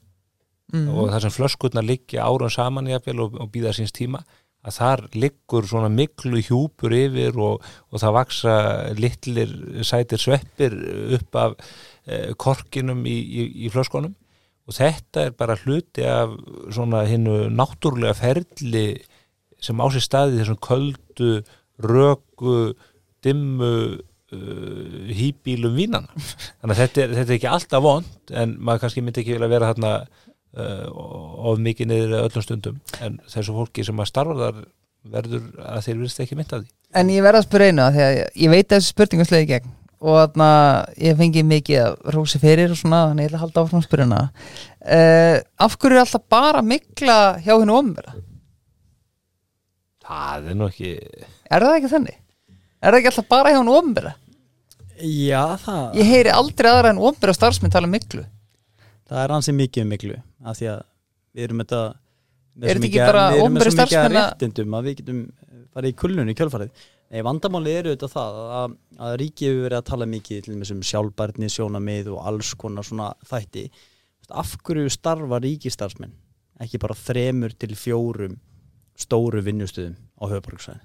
mm. 0.74 0.90
og 0.90 1.12
þar 1.14 1.26
sem 1.26 1.36
flöskurnar 1.36 1.86
liggja 1.86 2.26
árum 2.26 2.50
saman 2.50 2.90
jafnvel 2.90 3.28
og, 3.28 3.38
og 3.38 3.54
býða 3.54 3.74
síns 3.76 3.94
tíma 3.94 4.24
að 4.62 4.76
þar 4.78 5.06
liggur 5.18 5.66
svona 5.66 5.90
miklu 5.90 6.42
hjúpur 6.46 6.94
yfir 6.94 7.38
og, 7.42 7.64
og 7.90 8.02
það 8.02 8.18
vaksa 8.18 8.58
litlir 8.98 9.56
sætir 9.86 10.22
sveppir 10.22 10.76
upp 11.18 11.38
af 11.40 11.56
eh, 11.56 11.72
korkinum 12.40 13.04
í, 13.06 13.14
í, 13.14 13.46
í 13.66 13.72
flöskunum. 13.72 14.14
Og 14.66 14.76
þetta 14.76 15.26
er 15.26 15.34
bara 15.34 15.58
hluti 15.58 16.04
af 16.06 16.34
svona 16.74 17.02
hinnu 17.08 17.48
náttúrulega 17.50 18.14
ferli 18.18 18.86
sem 19.62 19.78
á 19.78 19.86
sér 19.90 20.04
staði 20.04 20.40
þessum 20.40 20.58
köldu, 20.62 21.32
röku, 21.82 22.72
dimmu 23.22 23.72
uh, 23.94 25.08
hýbílum 25.12 25.76
vínana 25.78 26.10
þannig 26.18 26.74
að 26.74 26.80
þetta 26.80 27.02
er, 27.02 27.14
þetta 27.18 27.28
er 27.28 27.36
ekki 27.36 27.50
alltaf 27.50 27.84
vond 27.84 28.34
en 28.42 28.54
maður 28.58 28.84
kannski 28.84 29.04
myndi 29.04 29.22
ekki 29.22 29.36
vilja 29.36 29.50
vera 29.52 29.72
þarna 29.72 29.92
uh, 30.02 30.86
of 31.50 31.62
mikið 31.62 31.90
niður 31.90 32.16
öllum 32.22 32.46
stundum. 32.46 32.80
En 33.02 33.20
þessu 33.30 33.56
fólki 33.56 33.86
sem 33.86 34.02
að 34.02 34.10
starfa 34.10 34.38
þar 34.40 34.64
verður 35.12 35.46
að 35.66 35.84
þeir 35.86 35.96
virðist 35.96 36.22
ekki 36.22 36.38
mynda 36.38 36.62
því. 36.62 36.74
En 36.98 37.10
ég 37.10 37.24
verð 37.24 37.40
að 37.40 37.46
spyrja 37.48 37.72
einu 37.72 37.86
að 37.86 37.96
því 37.96 38.04
að 38.06 38.18
ég 38.44 38.52
veit 38.52 38.66
að 38.66 38.76
þessu 38.76 38.92
spurningu 38.92 39.26
slegði 39.26 39.46
í 39.46 39.52
gegn 39.56 39.72
og 40.02 40.16
þarna 40.18 40.48
ég 40.98 41.16
fengi 41.20 41.42
mikið 41.46 41.78
að 41.84 41.92
rósi 42.16 42.40
fyrir 42.42 42.72
og 42.74 42.78
svona 42.80 43.04
þannig 43.10 43.22
ég 43.24 43.30
ætla 43.30 43.38
að 43.38 43.44
halda 43.46 43.62
áfram 43.62 43.80
að 43.82 43.86
spyrja 43.86 44.06
hana 44.08 44.20
uh, 44.26 45.36
Af 45.66 45.76
hverju 45.78 45.96
er 45.98 46.02
alltaf 46.02 46.24
bara 46.34 46.62
mikla 46.66 47.18
hjá 47.44 47.52
hennu 47.54 47.76
omverða? 47.78 48.14
það 50.02 50.48
er 50.50 50.58
nú 50.58 50.66
ekki 50.70 50.90
Er 51.52 51.62
það 51.66 51.76
ekki 51.78 51.90
þannig? 51.92 52.18
Er 52.82 52.90
það 52.94 52.98
ekki 53.00 53.10
alltaf 53.12 53.28
bara 53.30 53.52
hjá 53.54 53.58
hennu 53.60 53.76
omverða? 53.78 54.14
Já, 55.02 55.42
það, 55.62 55.82
Ég 55.98 56.10
heyri 56.12 56.32
aldrei 56.34 56.70
aðra 56.72 56.92
en 56.94 57.00
omverða 57.02 57.34
starfsmenn 57.38 57.72
tala 57.74 57.88
um 57.88 57.94
miklu 57.96 58.24
það 59.12 59.22
er 59.26 59.32
hansi 59.34 59.52
mikið 59.56 59.84
um 59.86 59.90
miklu 59.92 60.16
af 60.48 60.56
því 60.58 60.68
að 60.72 60.82
við 61.36 61.46
erum 61.48 61.62
þetta 61.64 61.80
Er 61.82 62.62
þetta 62.62 62.72
ekki 62.72 62.82
mikið- 62.84 63.06
bara 63.08 63.22
við 63.22 63.38
erum 63.38 63.40
með 63.40 63.46
opinberir 63.46 63.72
svo 63.72 63.78
mikið 63.78 63.92
starfsmenn 63.92 64.18
að- 64.20 64.28
réttindum 64.32 64.76
að 64.78 64.86
við 64.88 64.96
getum 65.00 65.20
farið 65.72 65.92
í 65.92 65.96
kulnun 66.02 66.30
í 66.32 66.36
kjölfarið 66.38 66.70
Nei, 67.12 67.20
vandamáli 67.26 67.72
eru 67.76 67.92
þetta 67.92 68.08
það 68.08 68.36
að, 68.56 68.74
að 69.04 69.14
ríkið 69.20 69.50
hefur 69.50 69.64
verið 69.66 69.78
að 69.78 69.88
tala 69.90 70.08
mikið 70.08 70.44
til 70.46 70.54
þessum 70.56 70.84
sjálfbærni, 70.88 71.50
sjónamið 71.52 72.12
og 72.14 72.22
alls 72.30 72.54
konar 72.56 72.86
svona 72.88 73.10
þætti. 73.28 73.66
Af 74.32 74.54
hverju 74.64 74.88
starfa 74.94 75.40
ríkistarfsmenn 75.44 76.14
ekki 76.62 76.80
bara 76.82 76.96
þremur 76.98 77.54
til 77.58 77.74
fjórum 77.78 78.38
stóru 78.98 79.42
vinnustöðum 79.44 79.96
á 80.20 80.24
höfuborgsvæðin 80.30 80.84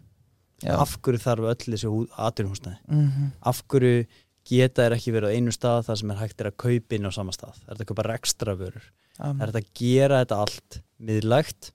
Já. 0.63 0.73
af 0.79 0.95
hverju 1.03 1.21
þarf 1.21 1.49
öll 1.51 1.65
þessi 1.67 1.91
aturhúsnæði 2.29 2.79
mm 2.87 3.31
af 3.51 3.61
hverju 3.69 4.07
geta 4.47 4.85
er 4.87 4.95
ekki 4.95 5.11
verið 5.11 5.33
á 5.33 5.35
einu 5.35 5.51
stað 5.51 5.85
þar 5.89 5.99
sem 5.99 6.11
er 6.11 6.21
hægt 6.21 6.41
er 6.41 6.49
að 6.49 6.59
kaupa 6.63 6.95
inn 6.95 7.09
á 7.09 7.11
sama 7.11 7.33
stað? 7.35 7.57
Er 7.67 7.75
þetta 7.75 7.83
að 7.83 7.89
kaupa 7.91 8.13
ekstra 8.15 8.55
vörur 8.55 8.85
er 9.19 9.49
þetta 9.51 9.63
að 9.63 9.71
gera 9.75 10.21
þetta 10.23 10.37
allt 10.45 10.79
miðlægt? 10.97 11.73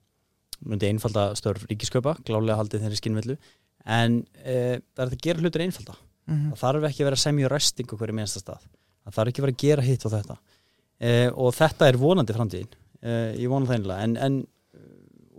Myndi 0.63 0.89
einfalda 0.89 1.33
störf 1.35 1.65
ríkiskaupa 1.69 2.15
klálega 2.23 2.57
haldið 2.57 2.85
þeirri 2.85 2.99
skinnvillu 2.99 3.37
en 3.85 4.21
e, 4.43 4.79
það 4.95 5.05
er 5.05 5.13
að 5.17 5.23
gera 5.27 5.43
hlutur 5.43 5.65
einfalda. 5.65 5.99
Mhm. 6.23 6.53
það 6.53 6.59
þarf 6.61 6.85
ekki 6.87 7.03
að 7.03 7.07
vera 7.09 7.19
semja 7.19 7.49
ræsting 7.51 7.89
á 7.91 7.95
hverju 7.99 8.15
minnsta 8.15 8.39
stað. 8.39 8.67
Það 9.03 9.15
þarf 9.17 9.31
ekki 9.31 9.41
að 9.41 9.45
vera 9.45 9.55
að 9.55 9.63
gera 9.63 9.83
hitt 9.83 10.05
og 10.07 10.13
þetta. 10.13 10.37
E, 11.03 11.11
og 11.35 11.55
þetta 11.57 11.87
er 11.89 11.99
vonandi 11.99 12.35
framtíðin. 12.37 12.77
E, 13.03 13.11
ég 13.41 13.51
vona 13.51 13.67
það 13.67 13.79
einlega 13.81 14.05
en, 14.07 14.15
en 14.17 14.37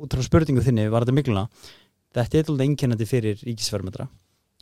út 0.05 0.14
frá 0.14 0.26
spurningu 0.26 0.64
þinni 0.64 0.90
var 0.92 1.07
þetta 1.07 1.16
mikluna 1.16 1.47
þetta 2.14 2.38
er 2.38 2.51
alltaf 2.51 2.66
einkennandi 2.66 3.09
fyrir 3.09 3.40
ríkisverðmyndra 3.42 4.09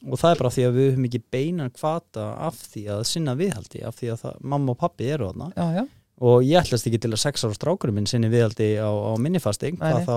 og 0.02 0.18
það 0.18 0.34
er 0.34 0.40
bara 0.40 0.52
því 0.52 0.66
að 0.66 0.76
við 0.76 0.86
höfum 0.90 1.08
ekki 1.08 1.22
beinan 1.34 1.74
kvata 1.74 2.28
af 2.48 2.60
því 2.72 2.84
að 2.96 3.02
sinna 3.10 3.34
viðhaldi 3.38 3.82
af 3.86 3.98
því 4.00 4.12
að 4.14 4.22
það, 4.24 4.38
mamma 4.54 4.74
og 4.74 4.78
pappi 4.80 5.10
eru 5.14 5.28
þarna. 5.28 5.50
Já, 5.54 5.66
já, 5.78 5.84
og 6.26 6.46
ég 6.46 6.58
ætlast 6.58 6.88
ekki 6.90 7.00
til 7.04 7.12
að 7.12 7.20
sex 7.22 7.46
ára 7.46 7.58
strákurum 7.58 7.98
minn 7.98 8.08
sinni 8.10 8.30
viðhaldi 8.32 8.72
á, 8.82 8.90
á 8.90 9.12
minnifasting 9.22 9.78
hvað 9.78 10.08
þá, 10.08 10.16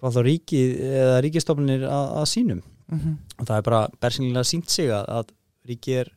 hvað 0.00 0.18
þá 0.18 0.20
ríki 0.26 0.60
eða 0.90 1.18
ríkistofnir 1.24 1.86
að, 1.88 2.06
að 2.20 2.30
sínum 2.30 2.62
mm 2.90 3.16
og 3.38 3.48
það 3.48 3.56
er 3.56 3.64
bara 3.66 3.80
bersinlega 4.00 4.46
sínt 4.46 4.70
sig 4.70 4.90
að, 4.94 5.08
að 5.08 5.32
ríki 5.66 5.96
er 5.98 6.10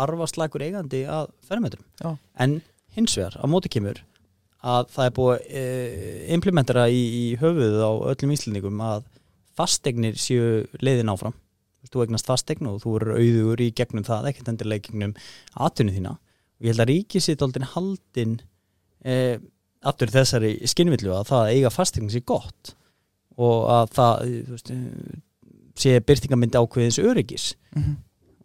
arfaslagur 0.00 0.62
eigandi 0.62 1.04
að 1.08 1.30
fermetrum. 1.46 1.84
Já. 2.00 2.16
en 2.38 2.60
hins 2.96 3.16
vegar 3.16 3.36
á 3.38 3.44
móti 3.48 3.70
kemur 3.72 4.02
að 4.60 4.88
það 4.92 5.06
er 5.06 5.14
búið 5.16 5.46
e, 5.48 5.62
implementera 6.36 6.88
í, 6.92 7.00
í 7.00 7.24
höfuð 7.40 7.78
á 7.80 7.90
öllum 8.12 8.34
íslendingum 8.34 8.82
að 8.84 9.06
fastegnir 9.56 10.18
séu 10.20 10.66
leiðin 10.84 11.12
áfram. 11.12 11.36
Þú 11.90 12.04
eignast 12.04 12.28
fastegn 12.28 12.68
og 12.68 12.82
þú 12.82 12.96
eru 12.98 13.14
auður 13.16 13.62
í 13.64 13.70
gegnum 13.72 14.04
það, 14.04 14.28
ekkert 14.30 14.50
endilega 14.52 14.82
í 14.82 14.90
gegnum 14.90 15.14
atvinnu 15.56 15.94
þína. 15.96 16.12
Og 16.60 16.66
ég 16.66 16.74
held 16.74 16.84
að 16.84 16.90
ríkið 16.92 17.24
sitt 17.24 17.44
aldrei 17.44 17.64
haldin 17.72 18.36
e, 19.00 19.14
aftur 19.80 20.12
þessari 20.12 20.52
skinnvillu 20.68 21.14
að 21.16 21.30
það 21.32 21.46
að 21.46 21.54
eiga 21.56 21.72
fastegn 21.72 22.12
sé 22.12 22.20
gott 22.20 22.74
og 23.40 23.70
að 23.76 23.94
það 23.96 24.22
þú 24.28 24.56
veist, 24.56 24.72
sé 25.80 25.96
byrtingamyndi 26.04 26.60
ákveðins 26.60 27.00
öryggis. 27.00 27.46
-hmm. 27.74 27.96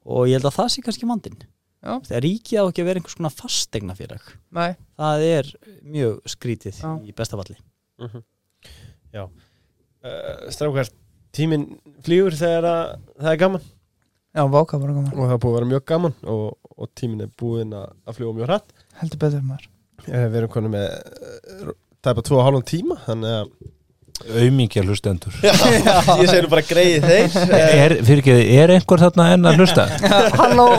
og 0.05 0.27
ég 0.29 0.37
held 0.39 0.47
að 0.51 0.57
það 0.59 0.71
sé 0.71 0.85
kannski 0.85 1.09
vandinn. 1.09 1.43
Já. 1.85 1.99
þegar 2.01 2.23
ríkið 2.25 2.57
á 2.57 2.63
ekki 2.65 2.81
að 2.81 2.87
vera 2.87 2.97
einhvers 2.99 3.15
konar 3.15 3.33
fastegnafélag 3.35 4.23
Nei, 4.57 4.71
það 4.97 5.21
er 5.21 5.49
mjög 5.85 6.15
skrítið 6.33 6.79
Já. 6.81 6.91
í 7.05 7.13
bestafalli 7.13 7.57
Já. 9.13 9.29
Uh, 10.03 10.49
Strákar, 10.51 10.89
tíminn 11.35 11.69
flýgur 12.05 12.35
þegar 12.35 12.67
að, 12.67 12.89
það 13.21 13.31
er 13.31 13.39
gaman. 13.39 13.63
Já, 14.35 14.41
váka 14.51 14.79
bara 14.81 14.95
gaman. 14.97 15.13
Og 15.15 15.21
það 15.29 15.35
er 15.35 15.39
búið 15.45 15.53
að 15.53 15.55
vera 15.55 15.69
mjög 15.71 15.85
gaman 15.91 16.15
og, 16.33 16.43
og 16.75 16.89
tíminn 16.99 17.23
er 17.23 17.31
búin 17.39 17.71
að, 17.77 17.93
að 18.03 18.17
fljúa 18.19 18.35
mjög 18.35 18.49
hratt. 18.49 18.73
Heldur 18.99 19.21
betur 19.23 19.45
maður. 19.47 19.69
Uh, 20.03 20.25
Við 20.25 20.37
erum 20.41 20.51
konið 20.51 20.73
með 20.75 20.89
uh, 20.89 21.71
tæpa 22.03 22.25
tvo 22.27 22.41
og 22.41 22.45
hálfum 22.49 22.67
tíma 22.67 22.99
þannig 23.05 23.37
að 23.39 23.53
aumingja 24.23 24.83
hlustendur 24.85 25.33
Já, 25.43 25.53
ég 26.21 26.29
segi 26.29 26.43
nú 26.45 26.51
bara 26.51 26.63
greið 26.65 27.07
þeir. 27.09 27.39
Er, 27.57 27.95
fyrir 28.07 28.21
ekki, 28.23 28.37
er 28.55 28.75
einhver 28.77 29.03
þarna 29.05 29.27
enn 29.35 29.49
að 29.49 29.59
hlusta? 29.61 29.87
Halló. 30.39 30.69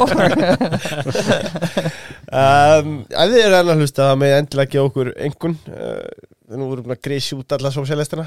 Um, 2.26 2.96
Ef 3.10 3.28
þið 3.30 3.42
eru 3.42 3.58
enn 3.60 3.74
að 3.74 3.84
hlusta 3.84 4.08
það 4.08 4.22
með 4.22 4.38
endilega 4.40 4.72
gefa 4.72 4.90
okkur 4.90 5.12
engun. 5.28 5.60
Uh, 5.68 6.32
Nú 6.46 6.68
vorum 6.70 6.84
við 6.86 6.94
að 6.94 7.02
grísi 7.02 7.34
út 7.34 7.52
alla 7.56 7.72
sósjálistina 7.74 8.22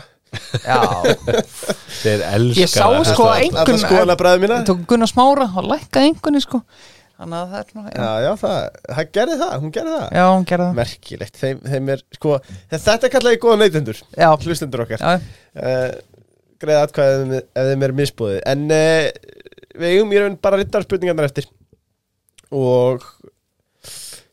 Já, 0.60 0.80
þeir 2.02 2.24
elska 2.36 2.60
Ég 2.60 2.68
sá 2.68 2.84
sko 3.08 3.28
tók 4.68 4.82
Gunnar 4.90 5.08
Smára 5.08 5.48
og 5.56 5.70
lækkaði 5.70 6.10
einhvernig 6.10 6.44
sko 6.44 6.60
Þannig 7.20 7.36
að 7.40 7.50
það 7.52 7.60
er 7.60 7.72
svona 7.74 7.92
Já, 8.00 8.10
Já, 8.24 8.30
það, 8.40 8.58
það 8.96 9.10
gerði 9.18 9.38
það, 9.42 9.56
hún 9.64 9.72
gerði 9.76 9.96
það. 9.98 10.06
Já 10.20 10.26
hún 10.32 10.46
gerði 10.52 10.68
það. 10.70 10.78
Merkilegt, 10.80 11.40
þeim, 11.42 11.58
þeim 11.74 11.90
er 11.96 12.04
sko 12.16 12.36
Þetta 12.72 13.10
kallaði 13.16 13.40
góða 13.44 13.58
neytendur, 13.64 14.00
Já, 14.16 14.30
hlustendur 14.46 14.84
okkar. 14.86 15.04
Uh, 15.60 15.90
Greið 16.60 16.80
atkvæðið 16.86 17.34
ef 17.40 17.68
þeim- 17.70 17.84
er 17.90 17.94
misbúðið 18.00 18.40
En 18.54 18.64
uh, 18.72 19.10
við 19.80 19.92
eigum 19.94 20.16
í 20.16 20.22
raun 20.24 20.40
bara 20.44 20.58
rittar 20.60 20.84
spurningarnar 20.88 21.28
eftir. 21.30 21.46
Og 22.56 23.04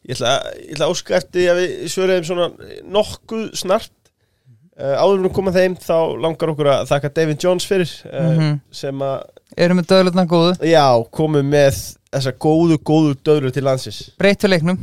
ég 0.06 0.14
ætla, 0.16 0.32
ég 0.62 0.72
ætla 0.76 0.86
að 0.88 0.94
óska 0.94 1.16
eftir 1.18 1.50
að 1.52 1.60
við 1.60 1.74
svöruðum 1.92 2.26
svona 2.30 2.48
nokkuð 2.96 3.44
snart. 3.58 3.92
Uh, 4.76 4.92
Áður 5.00 5.22
en 5.22 5.28
að 5.30 5.34
koma 5.38 5.52
þeim 5.54 5.74
þá 5.80 5.94
langar 6.20 6.50
okkur 6.52 6.68
að 6.74 6.90
þakka 6.90 7.10
David 7.16 7.42
Jones 7.46 7.66
fyrir 7.68 7.92
uh, 8.10 8.26
Mhm. 8.36 8.58
sem 8.76 9.04
að, 9.06 9.22
erum 9.56 9.78
við 9.80 9.86
döðlutna 9.92 10.26
góðu. 10.28 10.50
Já, 10.68 10.84
komum 11.16 11.46
með 11.54 11.78
þessa 12.16 12.32
góðu, 12.46 12.78
góðu 12.90 13.16
döðlur 13.26 13.54
til 13.56 13.64
landsins. 13.66 13.98
Breytu 14.20 14.48
leiknum. 14.50 14.78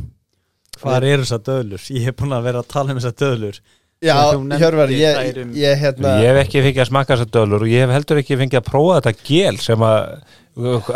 Hvar 0.82 1.04
eru 1.06 1.22
þessar 1.24 1.42
döðlur? 1.46 1.84
Ég 1.94 2.08
hef 2.08 2.16
búin 2.18 2.34
að 2.36 2.46
vera 2.48 2.62
að 2.64 2.70
tala 2.74 2.94
um 2.94 2.98
þessar 3.00 3.16
döðlur. 3.22 3.58
Já, 4.04 4.16
Hjörvar, 4.60 4.90
ég, 4.92 5.16
þær 5.16 5.38
um- 5.44 5.52
ég 5.56 5.78
hérna 5.80 6.10
Ég 6.20 6.26
hef 6.34 6.38
ekki 6.44 6.60
fengið 6.66 6.82
að 6.82 6.88
smakka 6.90 7.14
þessar 7.16 7.30
dölur 7.36 7.62
og 7.64 7.70
ég 7.70 7.84
hef 7.86 7.92
heldur 7.94 8.18
ekki 8.20 8.36
fengið 8.36 8.58
að 8.60 8.66
prófa 8.68 8.96
þetta 9.00 9.12
gel 9.28 9.56
sem 9.64 9.84
að 9.86 10.00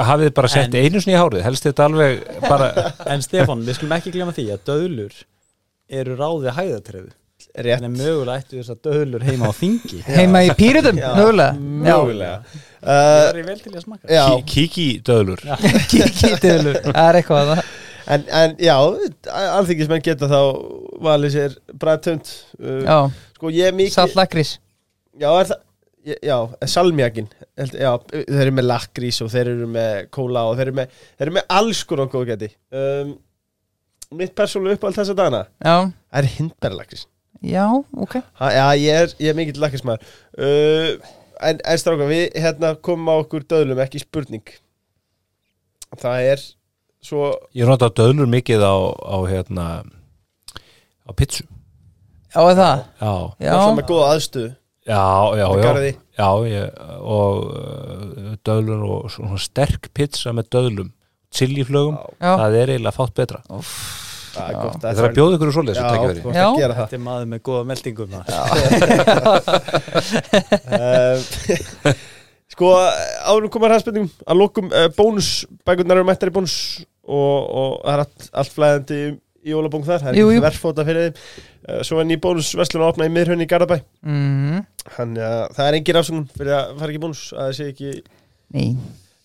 hafið 0.09 0.35
bara 0.35 0.49
sett 0.53 0.75
En- 0.75 0.83
einu 0.85 1.01
sinni 1.01 1.15
í 1.17 1.21
hárið. 1.21 1.43
Helst 1.47 1.65
þetta 1.65 1.87
alveg 1.89 2.19
bara 2.45 2.69
En 3.15 3.23
Stefán, 3.25 3.63
við 3.65 3.79
skulum 3.79 3.97
ekki 3.97 4.13
glemma 4.13 4.35
því 4.37 4.45
að 4.53 4.67
döðlur 4.69 5.15
eru 5.89 6.19
ráðið 6.19 6.53
hæðatröðu 6.59 7.11
rétt. 7.55 7.83
En 7.83 7.93
mögulega 7.95 8.39
ættu 8.43 8.59
þessar 8.61 8.79
döðlur 8.85 9.27
heima 9.27 9.51
á 9.51 9.53
þingi. 9.57 10.01
Heima 10.19 10.45
í 10.47 10.53
pýrutum, 10.59 11.01
Já, 11.01 11.11
mögulega. 11.17 11.59
Mögulega. 11.59 12.63
Það 12.79 13.19
uh, 13.19 13.29
er 13.29 13.47
vel 13.51 13.59
til 13.65 13.75
að 13.75 13.85
smaka. 13.85 14.09
Já, 14.15 14.25
kíki 14.55 14.89
dölur 15.07 15.45
Kiki 15.91 16.33
döðlur. 16.45 16.81
Það 16.89 17.05
er 17.05 17.21
eitthvað 17.21 17.45
að 17.45 17.53
það. 17.55 17.71
En, 18.09 18.23
en 18.33 18.55
já 18.63 18.75
Alþingismenn 19.37 20.05
geta 20.05 20.29
þá 20.31 20.39
valið 21.05 21.35
sér 21.35 21.57
bræðtönd 21.77 22.31
uh, 22.57 22.79
Já, 22.87 22.99
Sko 23.37 23.51
ég 23.53 23.69
er 23.69 23.77
mikið 23.77 23.93
salt 23.99 24.17
lakrís. 24.17 24.55
Já, 25.19 25.29
er 25.35 25.51
það 25.51 25.65
Já, 26.25 26.37
salmjakin 26.71 27.27
Já, 27.75 27.91
þeir 28.09 28.45
eru 28.47 28.55
með 28.57 28.69
lakrís 28.71 29.19
og 29.25 29.29
þeir 29.33 29.51
eru 29.53 29.67
með 29.75 30.07
kóla 30.15 30.47
og 30.49 30.57
þeir 30.57 30.71
eru 30.71 30.77
með, 30.79 31.01
þeir 31.19 31.27
eru 31.27 31.37
með 31.37 31.49
alls 31.59 31.83
konar 31.91 32.09
góð 32.13 32.29
geti 32.31 32.49
um, 32.73 33.11
Mitt 34.17 34.33
persónulega 34.39 34.79
uppáhald 34.79 34.97
þessa 35.03 35.17
dagana 35.19 35.43
Já, 35.59 35.75
Það 35.91 36.21
er 36.23 36.31
hindberlakrís 36.39 37.05
já, 37.43 37.65
ok. 37.97 38.15
Ha, 38.41 38.51
Já, 38.53 38.65
ég 38.81 39.03
er, 39.03 39.13
ég 39.23 39.31
er 39.33 39.37
mikill 39.39 39.61
lakrísmaður 39.63 40.03
uh, 40.39 41.11
En, 41.39 41.61
en 41.63 41.79
stráka, 41.79 42.07
við 42.11 42.33
hérna 42.35 42.73
komum 42.83 43.13
á 43.15 43.23
okkur 43.23 43.45
döðlum, 43.47 43.79
ekki 43.85 44.01
spurning. 44.03 44.43
Það 46.03 46.25
er 46.33 46.41
svo 47.07 47.29
Ég 47.55 47.69
nota 47.71 47.87
döðlur 47.95 48.27
mikið 48.33 48.65
á, 48.67 48.75
á 48.91 49.17
hérna 49.31 49.67
á 51.07 51.11
pizzu 51.15 51.47
Já, 52.35 52.43
er 52.43 52.59
það? 52.59 52.83
Já, 53.01 53.13
Já, 53.47 53.53
Það 53.55 53.77
með 53.79 53.87
góða 53.93 54.09
aðstöðu. 54.17 54.51
Já, 54.89 55.05
já, 55.39 55.45
já, 55.47 55.63
garði. 55.63 55.93
já 56.19 56.29
ég, 56.49 56.83
og 57.05 57.39
uh, 57.55 58.35
döðlur 58.49 58.85
og 58.89 59.09
svona 59.13 59.39
sterk 59.41 59.91
pizza 59.97 60.33
með 60.37 60.51
döðlum 60.57 60.91
chiliflögum, 61.29 61.99
það 62.19 62.55
er 62.57 62.71
eiginlega 62.73 62.97
fátt 62.97 63.15
betra 63.21 63.43
Það 64.35 64.47
er 64.49 64.55
gott 64.59 64.83
Það 64.85 65.03
að 65.05 65.17
bjóða 65.19 65.35
ykkur 65.39 65.49
úr 65.49 65.59
og 65.59 65.65
tækja 65.69 65.83
þú 65.89 66.09
ert 66.11 66.37
Já. 66.39 66.45
að 66.45 66.59
gera 66.61 66.75
það. 66.75 66.85
Þetta 66.85 66.97
er 66.99 67.05
maður 67.07 67.27
með 67.33 67.41
góða 67.49 67.63
meldingum 67.73 68.11
um, 71.89 71.95
Sko, 72.59 72.73
árum 73.29 73.51
komar 73.53 73.75
hæðspenningum 73.77 74.11
að 74.27 74.39
lókum 74.41 74.71
uh, 74.73 74.89
bónusbækurnar 74.97 76.01
eru 76.01 76.07
mættar 76.09 76.31
í 76.33 76.35
bónus 76.35 76.57
og, 77.07 77.39
og 77.45 77.75
það 77.85 77.93
er 77.93 78.03
allt, 78.03 78.29
allt 78.43 78.55
flæðandi 78.57 79.01
í 79.09 79.53
jólabóng 79.53 79.85
þar, 79.87 80.03
það 80.03 80.19
er 80.19 80.43
verðfóta 80.43 80.87
fyrir 80.89 81.05
þeim. 81.07 81.15
Uh, 81.69 81.83
Svo 81.87 82.01
er 82.03 82.09
ný 82.09 82.17
bónusverslun 82.25 82.83
að 82.83 82.91
opna 82.95 83.07
í 83.07 83.13
miðrhönni 83.15 83.47
í 83.47 83.51
Garðabæ. 83.53 83.77
Mm, 84.03 84.65
Þannig 84.97 85.27
að 85.29 85.45
það 85.59 85.69
er 85.69 85.79
engin 85.79 86.01
afsökun 86.01 86.27
fyrir 86.35 86.57
að 86.57 86.73
fara 86.81 86.91
ekki 86.91 87.05
bónus 87.05 87.23
að 87.35 87.45
það 87.45 87.55
sé 87.61 87.69
ekki 87.75 87.93
Ný 88.57 88.65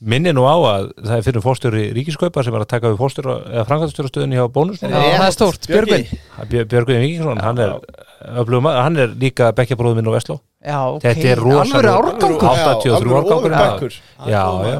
Minni 0.03 0.33
nú 0.35 0.43
á 0.43 0.55
að 0.59 0.87
það 0.99 1.13
er 1.15 1.21
fyrir 1.23 1.43
fórstjóri 1.45 1.83
ríkiskaupa 1.95 2.43
sem 2.43 2.55
er 2.57 2.63
að 2.65 2.69
taka 2.73 2.89
við 2.91 2.97
fórstjóra 2.99 3.35
eða 3.53 3.63
framkvæmstjórastöðunni 3.69 4.35
hjá 4.39 4.47
bónus 4.51 4.81
Já, 4.83 4.89
það 4.91 5.27
er 5.27 5.35
stórt, 5.35 5.67
Björgvin. 5.69 6.03
Björgvin. 6.51 6.99
Víkingsson, 7.05 7.39
hann 7.45 7.61
er 7.63 7.71
öflugum, 8.41 8.67
hann 8.67 8.99
er 8.99 9.13
líka 9.21 9.51
bekkjabróður 9.55 9.95
minn 10.01 10.09
og 10.11 10.17
Vestló. 10.17 10.37
Já, 10.63 10.79
ok, 10.97 11.05
Þetta 11.07 11.31
er 11.31 11.41
rosa- 11.43 11.63
alvöru 11.63 11.93
árgangur. 11.93 12.35
Já. 12.35 12.67
83 12.83 13.15
árgangur, 13.21 13.51
já. 13.51 13.63
bækur 13.63 13.93
Já, 14.27 14.43
já, 14.73 14.77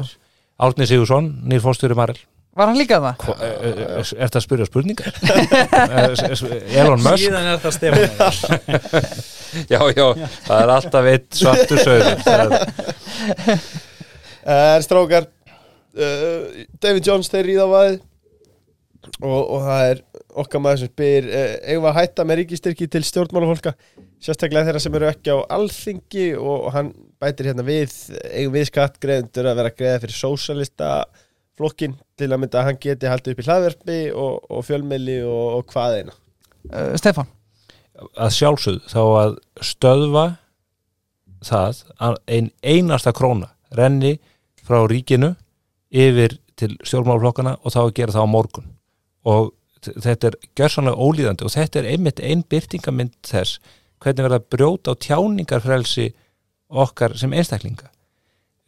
Árni 0.64 0.86
Sigursson, 0.86 1.32
nýr 1.48 1.60
fórstjóri 1.64 1.96
Marel. 1.98 2.20
Var 2.54 2.68
hann 2.70 2.76
líka 2.78 3.00
það? 3.02 3.16
Hva- 3.24 3.38
eh, 3.42 3.48
eh, 3.64 3.98
Er 3.98 4.28
þetta 4.28 4.38
að 4.38 4.44
spyrja 4.44 4.66
spurningar? 4.68 5.12
Eh, 5.74 6.78
Elon 6.80 7.02
Musk. 7.02 7.24
Síðan 7.24 7.48
er 7.48 7.58
þetta 7.58 7.72
Stefán. 7.74 8.08
Já, 9.70 9.78
já, 9.94 10.06
það 10.46 10.60
er 10.64 10.70
alltaf 10.74 11.04
eitt 11.06 11.28
svartur 11.38 11.78
sögur 11.78 12.16
uh, 14.44 14.78
Strákar 14.84 15.28
uh, 15.28 16.64
David 16.82 17.06
Jones 17.08 17.30
þeir 17.32 17.48
ríða 17.50 17.68
á 17.68 17.74
vaðið 17.74 18.02
og, 19.20 19.40
og 19.40 19.64
það 19.66 19.90
er 19.90 20.02
okkar 20.44 20.62
maður 20.64 20.82
sem 20.82 20.92
spyr 20.92 21.28
uh, 21.28 21.44
eigum 21.64 21.84
við 21.86 21.90
að 21.92 21.98
hætta 22.00 22.26
með 22.28 22.40
ríkistyrki 22.42 22.88
til 22.90 23.04
stjórnmálafólka? 23.06 23.74
Sérstaklega 24.24 24.70
þeirra 24.70 24.80
sem 24.80 24.96
eru 24.96 25.10
ekki 25.10 25.34
á 25.36 25.38
alþingi 25.56 26.30
og, 26.38 26.54
og 26.54 26.72
hann 26.76 26.90
bætir 27.20 27.50
hérna 27.50 27.66
við 27.66 27.92
eigum 28.30 28.56
við 28.56 28.68
skattgreðendur 28.70 29.50
að 29.50 29.60
vera 29.60 29.72
að 29.72 29.78
greiða 29.80 30.02
fyrir 30.04 30.18
sósalista 30.18 30.90
flokkin 31.54 31.94
til 32.18 32.30
að 32.32 32.40
mynda 32.42 32.60
að 32.60 32.70
hann 32.70 32.82
geti 32.82 33.10
haldið 33.10 33.34
upp 33.34 33.42
í 33.42 33.46
hlaðverfi 33.48 33.98
og, 34.18 34.46
og 34.50 34.64
fjölmili 34.66 35.20
og, 35.22 35.58
og 35.58 35.66
hvað 35.70 35.98
eina? 36.00 36.16
Uh, 36.70 36.94
Stefán? 36.98 37.30
Að 38.18 38.32
sjálfsögðu 38.34 38.90
þá 38.90 39.02
að 39.04 39.36
stöðva 39.62 40.24
það 41.44 41.82
að 42.02 42.16
ein 42.34 42.48
einasta 42.64 43.12
króna 43.14 43.52
renni 43.76 44.16
frá 44.64 44.80
ríkinu 44.90 45.34
yfir 45.94 46.38
til 46.58 46.74
stjórnmálflokkana 46.86 47.56
og 47.62 47.74
þá 47.74 47.80
að 47.84 47.94
gera 47.98 48.14
það 48.16 48.26
á 48.26 48.34
morgun 48.34 48.70
og 49.24 49.52
þetta 49.84 50.30
er 50.30 50.36
gjörsanlega 50.56 51.06
ólíðandi 51.06 51.46
og 51.46 51.54
þetta 51.54 51.80
er 51.80 51.90
einmitt 51.92 52.22
ein 52.24 52.44
byrtingamind 52.48 53.16
þess 53.26 53.58
hvernig 54.02 54.26
verða 54.26 54.44
brjóta 54.54 54.94
á 54.94 55.00
tjáningarfrelsi 55.06 56.10
okkar 56.70 57.16
sem 57.20 57.32
einstaklinga 57.32 57.90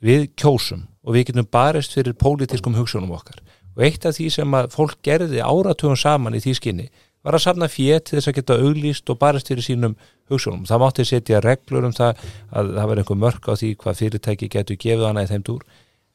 við 0.04 0.28
kjósum 0.36 0.86
og 1.06 1.16
við 1.16 1.30
getum 1.30 1.48
barist 1.50 1.96
fyrir 1.96 2.16
pólitískum 2.18 2.76
hugsunum 2.76 3.14
okkar 3.16 3.40
og 3.76 3.84
eitt 3.86 4.06
af 4.08 4.16
því 4.16 4.28
sem 4.32 4.56
að 4.56 4.70
fólk 4.74 5.00
gerði 5.04 5.42
áratugum 5.44 5.98
saman 6.00 6.36
í 6.36 6.42
því 6.44 6.56
skinni 6.60 6.88
var 7.26 7.34
að 7.34 7.42
safna 7.42 7.66
fjö 7.66 7.98
til 7.98 8.20
þess 8.20 8.30
að 8.30 8.36
geta 8.38 8.56
auglýst 8.62 9.10
og 9.10 9.18
barist 9.18 9.48
fyrir 9.50 9.64
sínum 9.66 9.96
hugsunum. 10.30 10.62
Það 10.68 10.82
mátti 10.82 11.06
setja 11.08 11.40
reglur 11.42 11.88
um 11.88 11.94
það 11.94 12.20
að 12.54 12.70
það 12.76 12.90
var 12.90 13.00
einhver 13.02 13.18
mörk 13.18 13.48
á 13.50 13.52
því 13.58 13.70
hvað 13.82 13.98
fyrirtæki 14.00 14.48
getur 14.52 14.78
gefið 14.84 15.06
hana 15.08 15.24
í 15.26 15.30
þeim 15.32 15.46
dúr. 15.48 15.64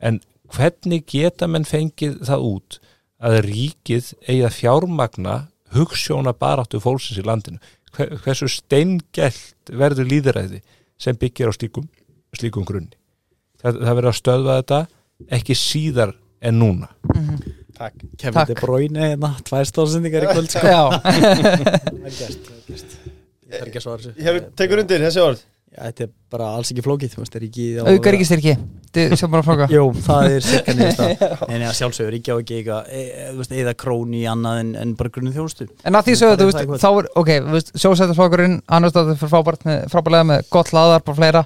En 0.02 0.20
hvernig 0.52 1.06
geta 1.10 1.48
menn 1.48 1.68
fengið 1.68 2.20
það 2.28 2.48
út 2.48 2.80
að 3.22 3.38
ríkið 3.46 4.12
eigi 4.26 4.44
að 4.48 4.58
fjármagna 4.58 5.36
hugssjóna 5.76 6.34
baráttu 6.38 6.82
fólksins 6.84 7.22
í 7.22 7.26
landinu? 7.28 7.62
Hver, 7.96 8.16
hversu 8.24 8.50
steingelt 8.52 9.72
verður 9.72 10.10
líðræði 10.10 10.62
sem 11.02 11.18
byggir 11.20 11.52
á 11.52 11.54
slíkum, 11.56 11.88
slíkum 12.38 12.66
grunni? 12.68 12.96
Það, 13.62 13.82
það 13.84 13.98
verður 14.00 14.12
að 14.12 14.20
stöðva 14.20 14.58
þetta 14.62 14.82
ekki 15.38 15.58
síðar 15.60 16.16
en 16.42 16.58
núna. 16.58 16.90
Takk 17.78 18.02
Kevin 18.18 18.36
Takk. 18.40 18.50
De 18.50 18.58
Bruyne 18.58 19.12
hérna, 19.12 19.32
tvær 19.46 19.68
stóðsendingar 19.70 20.26
í 20.26 20.34
kvöld 20.34 20.52
sko. 20.54 20.66
Já, 20.66 20.84
Það 23.52 23.64
er 23.66 23.72
gert, 23.74 23.86
er 23.86 24.06
Ég 24.16 24.28
hefur 24.28 24.44
tekur 24.58 24.82
undir 24.82 25.04
þessi 25.04 25.22
orð 25.24 25.42
Þetta 25.72 26.04
er 26.04 26.10
bara 26.32 26.48
alls 26.58 26.72
ekki 26.74 26.84
flókið 26.84 27.14
er 27.40 27.44
ekki 27.48 27.66
bara 29.32 29.46
fráka 29.46 29.68
Jú, 29.72 29.86
það 30.04 30.26
er 30.36 30.48
Nei, 31.48 31.58
nei, 31.62 31.68
að 31.70 31.78
sjálfsögur, 31.78 32.18
ekki 32.18 32.34
á 32.34 32.38
ekki 32.42 32.58
eitthvað 32.58 32.90
e, 32.92 33.04
e, 33.08 33.28
þú 33.30 33.40
veist, 33.40 33.54
eða 33.64 33.74
króni 33.80 34.20
í 34.20 34.26
annað 34.28 34.60
en, 34.66 34.74
en 34.82 34.92
bara 35.00 35.14
grunnum 35.16 35.36
þjónustu. 35.38 35.70
En 35.88 35.96
að 35.96 36.10
því 36.10 36.16
sögðu, 36.20 36.50
Það 36.52 36.74
það 36.74 36.84
þá 36.84 36.90
er, 36.90 37.08
ok, 37.22 37.32
þú 37.38 37.56
veist, 37.56 37.72
sjósættarflokkurinn, 37.86 38.58
hann 38.74 38.90
er 38.90 39.14
frábært 39.24 39.64
með, 40.28 40.44
gott 40.52 40.74
laðar 40.76 41.08
og 41.08 41.20
fleira, 41.22 41.46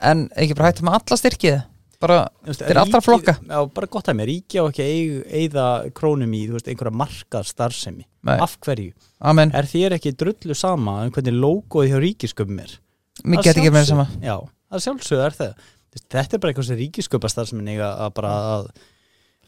en 0.00 0.24
ekki 0.32 0.56
bara 0.56 0.72
hættu 0.72 0.88
með 0.88 0.98
alla 1.02 1.20
styrkið, 1.20 1.60
bara, 2.00 2.18
Þetta 2.48 2.72
er 2.72 2.82
allra 2.86 3.04
flokka. 3.04 3.36
Já, 3.44 3.60
bara 3.76 3.92
gott 3.98 4.08
að 4.08 4.20
mér, 4.22 4.32
ríkja 4.32 4.64
og 4.64 4.72
ekki 4.72 5.22
eyða 5.44 5.68
krónum 5.92 6.32
í, 6.32 6.44
þú 6.48 6.56
veist, 6.56 6.72
einhverja 6.72 6.96
markað 7.04 7.52
starfsemi. 7.52 8.08
Af 8.38 8.56
hverju? 8.64 8.96
amen, 9.18 9.52
Er 9.56 9.68
þér 9.68 9.96
ekki 9.98 10.16
drullu 10.16 10.56
sama 10.56 11.02
um 11.04 11.12
hvernig 11.12 11.36
logoið 11.36 11.92
hjá 11.92 12.00
ríkisköpum 12.04 12.60
er? 12.64 12.78
Mér 13.24 13.40
Að 13.40 13.48
get 13.48 13.58
ekki 13.58 13.72
með 13.74 13.88
sjálfsögðu. 13.88 14.04
sama. 14.06 14.28
Já, 14.28 14.36
það 14.72 14.84
sjálfsögðu 14.86 15.26
er 15.26 15.36
það 15.38 15.66
Þú 15.88 15.96
veist, 15.96 16.06
Þetta 16.12 16.36
er 16.36 16.40
bara 16.42 16.52
eitthvað 16.52 16.68
sem 16.68 16.78
ríkisköpa 16.78 17.30
starfsemin 17.32 17.68
eiga 17.72 17.88
að 18.04 18.10
bara 18.18 18.30
að, 18.38 18.66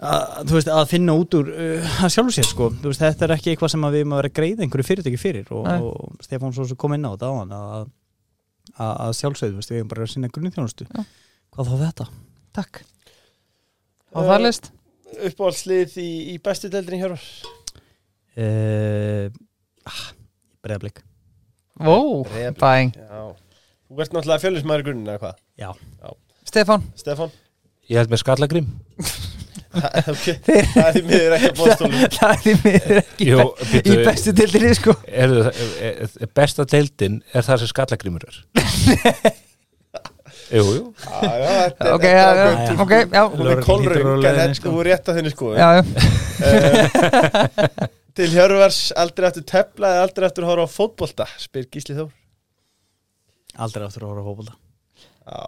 að, 0.01 0.23
þú 0.49 0.57
veist, 0.57 0.71
að 0.73 0.87
finna 0.91 1.17
út 1.21 1.37
úr 1.37 1.51
uh, 1.53 1.91
að 2.07 2.13
sjálfu 2.15 2.35
sér 2.37 2.49
sko 2.49 2.69
Þú 2.81 2.93
veist, 2.93 3.03
þetta 3.05 3.27
er 3.27 3.35
ekki 3.37 3.53
eitthvað 3.53 3.73
sem 3.75 3.85
að 3.87 3.97
við 3.97 4.05
erum 4.05 4.15
að 4.17 4.21
vera 4.23 4.31
að 4.33 4.39
greiða 4.41 4.65
einhverju 4.65 4.89
fyrirtæki 4.89 5.21
fyrir 5.21 5.53
og, 5.53 5.69
og 5.69 6.25
Stefán 6.25 6.57
svo 6.57 6.67
sem 6.71 6.81
kom 6.81 6.97
inn 6.97 7.05
á 7.05 7.13
þetta 7.13 7.29
á 7.29 7.35
hann 7.37 7.55
að, 7.59 7.91
að, 8.73 8.95
að 8.95 9.15
sjálfsögðu, 9.21 9.53
þú 9.53 9.61
veist, 9.61 9.75
við 9.75 9.83
erum 9.83 9.93
bara 9.93 10.07
að 10.07 10.13
sinna 10.15 10.33
grunnþjónustu 10.33 10.89
Já. 10.89 11.05
Hvað 11.51 11.71
þá 11.71 11.77
þetta? 11.85 12.09
Takk. 12.57 12.83
Á 14.17 14.19
það 14.31 14.45
list? 14.47 14.71
Uppáhaldslið 15.29 15.97
í, 16.01 16.11
í 16.33 16.37
bestu 16.43 16.73
deildinni 16.73 17.03
hér 17.05 17.17
Uh, 18.41 19.27
ah, 19.91 20.03
Breiðablik 20.63 21.01
Vó, 21.83 22.23
Breiðablik. 22.23 22.61
bæing. 22.63 22.93
Já 22.95 23.50
Þú 23.91 23.99
ert 24.05 24.13
náttúrulega 24.15 24.43
fjölusmaður 24.45 24.81
í 24.83 24.85
grunninn 24.87 25.11
eða 25.11 25.19
hvað? 25.25 25.35
Já, 25.59 25.71
Stefán, 26.47 26.83
Stefán? 26.99 27.31
Ég 27.91 27.99
held 27.99 28.11
með 28.13 28.21
skallagrim. 28.23 28.69
ok, 29.71 30.27
það 30.75 30.85
er 30.85 30.95
því 30.95 31.03
miður 31.09 31.35
ekki 31.37 31.49
að 31.51 31.59
bóðstólum 31.59 31.97
það 32.21 32.31
er 32.31 32.39
því 32.45 32.53
miður 32.65 32.97
ekki 33.01 33.27
Jú, 33.29 33.37
í 33.41 33.43
býttu, 33.73 33.97
bestu 34.07 34.31
dildinni, 34.39 34.71
sko. 34.79 34.93
er, 35.11 35.35
er, 35.91 35.95
besta 36.39 36.63
deildin 36.71 37.17
er 37.35 37.43
það 37.47 37.57
sem 37.65 37.71
skallagrimur 37.73 38.23
er. 38.31 38.37
jú, 40.55 40.63
jú. 40.63 40.85
Já, 41.03 41.19
já, 41.43 41.51
þetta 41.59 41.83
er- 41.83 41.95
Ok, 41.97 42.05
þetta 42.07 42.15
já, 42.15 42.23
er 42.23 42.39
já, 42.39 42.47
ákveðin 42.47 42.83
ok, 42.87 42.95
já, 42.95 43.23
Hún 43.27 43.47
er 43.51 43.63
leiðin, 44.07 44.39
þetta 44.39 44.59
sko. 44.61 44.69
þú 44.75 44.81
rétt 44.91 45.07
að 45.11 45.15
þinni 45.21 45.33
sko 45.35 45.47
já, 45.59 45.69
já. 45.75 45.83
Til 48.21 48.27
Hjörvars, 48.35 48.81
aldrei 48.99 49.27
eftir 49.31 49.45
tepla 49.51 49.87
eða 49.97 50.07
aldrei 50.09 50.27
eftir 50.31 50.43
að 50.47 50.51
horfa 50.55 50.67
á 50.67 50.75
fótbolta 50.79 51.27
spyr 51.43 51.67
Gísli 51.71 51.95
Þór 51.99 52.11
aldrei 53.59 53.87
aftur 53.87 54.05
að 54.07 54.11
horfa 54.13 54.23
á 54.23 54.29
fótbolta. 54.31 54.55
Já, 55.27 55.41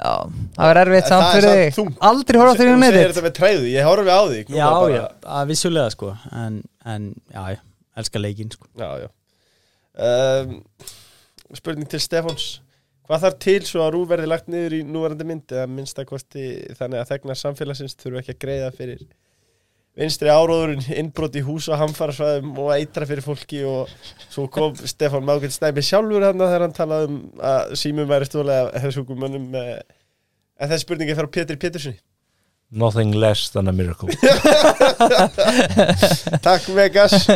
Já, 0.00 0.12
það 0.56 0.64
var 0.70 0.78
erfitt 0.80 1.04
En 1.04 1.08
samt 1.12 1.26
fyrir 1.34 1.72
þig. 1.76 1.96
Aldrei 2.00 2.38
horfa 2.40 2.52
á 2.52 2.56
því 2.56 2.64
Þú 2.64 2.70
hún 2.70 2.80
segir 2.80 2.94
neyðið. 2.96 3.10
þetta 3.12 3.24
með 3.26 3.34
træðu, 3.36 3.66
ég 3.68 3.84
horfi 3.90 4.10
á 4.16 4.20
þig. 4.30 4.48
Nú 4.48 4.56
Já, 4.56 4.68
bara- 4.70 4.94
já, 4.94 5.02
að 5.40 5.46
vissulega 5.50 5.90
sko. 5.92 6.12
En, 6.32 6.62
en 6.86 7.08
já, 7.34 7.42
já, 7.52 7.60
elska 8.00 8.18
leikinn 8.22 8.50
sko. 8.54 8.66
Já, 8.80 8.88
já. 9.04 9.08
Um, 10.00 10.64
Spurning 11.54 11.88
til 11.90 12.00
Stefáns. 12.00 12.60
Hvað 13.10 13.24
þarf 13.26 13.38
til 13.42 13.60
svo 13.66 13.82
að 13.82 13.92
rú 13.96 14.04
verði 14.06 14.28
lagt 14.30 14.46
niður 14.48 14.76
í 14.78 14.84
núverandi 14.86 15.26
mynd 15.26 15.50
eða 15.52 15.66
minnsta 15.68 16.04
kosti 16.06 16.44
þannig 16.78 17.00
að 17.02 17.08
þegnar 17.10 17.38
samfélagsins 17.40 17.96
þurfu 17.98 18.20
ekki 18.22 18.36
að 18.36 18.42
greiða 18.44 18.68
fyrir 18.76 19.00
vinstri 19.98 20.30
áróðurinn 20.30 20.84
innbrot 20.94 21.34
í 21.36 21.42
hús 21.44 21.66
og 21.70 21.80
hamfarasvæðum 21.80 22.52
og 22.62 22.70
eitra 22.76 23.08
fyrir 23.08 23.24
fólki 23.26 23.64
og 23.66 23.90
svo 24.30 24.46
kom 24.52 24.76
Stefán 24.92 25.26
Mákvæmt 25.26 25.56
Snæmi 25.56 25.82
sjálfur 25.84 26.28
hann 26.28 26.38
þegar 26.40 26.66
hann 26.66 26.76
talaði 26.76 27.10
um 27.10 27.18
að 27.50 27.74
símum 27.80 28.08
væri 28.10 28.28
stólega 28.30 28.70
hessugum 28.84 29.18
mönnum 29.24 29.50
eh, 29.58 29.80
en 30.60 30.70
þessi 30.70 30.86
spurningi 30.86 31.18
á 31.18 31.26
Pétur 31.26 31.58
Péturssoni 31.60 31.98
Nothing 32.70 33.10
less 33.18 33.50
than 33.50 33.66
a 33.66 33.72
miracle. 33.72 34.08
Takk 36.46 36.68
Vegas. 36.70 37.26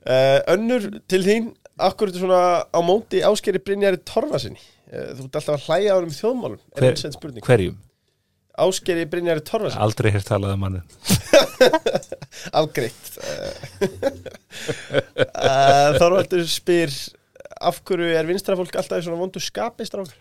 Uh, 0.00 0.40
Önnur 0.54 0.86
til 1.04 1.20
þín. 1.26 1.50
Akkur 1.80 2.08
þetta 2.08 2.22
svona 2.22 2.40
á 2.64 2.80
móti 2.84 3.20
áskeri 3.24 3.60
Brynjari 3.60 4.00
Torfasinni 4.04 4.56
uh, 4.56 5.12
Þú 5.16 5.26
ert 5.26 5.36
alltaf 5.40 5.54
að 5.54 5.66
hlæja 5.68 5.92
á 5.92 5.96
hann 5.98 6.08
um 6.08 6.16
þjóðmálum. 6.16 6.60
Er 6.76 6.88
Hver- 6.88 7.44
Hverjum? 7.44 7.76
Áskeri 8.60 9.06
Brynjari 9.10 9.42
Torfasinni 9.46 9.82
Aldrei 9.84 10.12
hér 10.14 10.24
talað 10.26 10.56
um 10.56 10.64
mannin 10.64 10.84
Afgreitt. 12.60 13.18
Uh, 15.36 15.96
Þorvaldur 15.98 16.46
spyr 16.48 16.94
Af 17.60 17.82
hverju 17.84 18.14
er 18.16 18.28
vinstrafólk 18.28 18.76
alltaf 18.80 19.02
í 19.02 19.04
svona 19.04 19.20
vondu 19.20 19.42
skapi 19.42 19.84
strákur? 19.84 20.16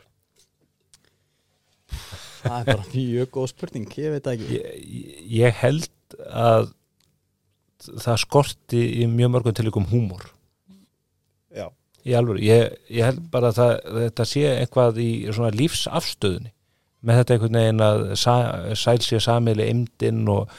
Það 2.39 2.57
er 2.57 2.67
bara 2.67 2.89
mjög 2.91 3.31
góð 3.35 3.47
spurning, 3.51 3.87
ég 3.99 4.15
veit 4.15 4.27
ekki. 4.31 4.57
Ég, 4.57 5.15
ég 5.39 5.57
held 5.61 6.17
að 6.27 6.69
það 8.03 8.21
skorti 8.25 8.83
í 8.99 9.07
mjög 9.11 9.33
mörgum 9.35 9.55
tilíkum 9.55 9.87
húmor. 9.91 10.27
Já, 11.55 11.67
í 12.03 12.15
alvöru, 12.15 12.43
ég, 12.43 12.75
ég 12.91 13.07
held 13.07 13.23
bara 13.31 13.53
að 13.53 13.59
það, 13.61 13.73
þetta 14.03 14.27
sé 14.33 14.45
eitthvað 14.51 15.01
í 15.03 15.09
svona 15.31 15.51
lífsafstöðunni 15.55 16.53
með 17.07 17.19
þetta 17.19 17.33
einhvern 17.35 17.57
veginn 17.59 17.83
að 17.85 18.01
sa, 18.19 18.33
sæl 18.75 18.97
sé 19.05 19.19
samili 19.23 19.69
imdinn 19.71 20.25
og 20.33 20.49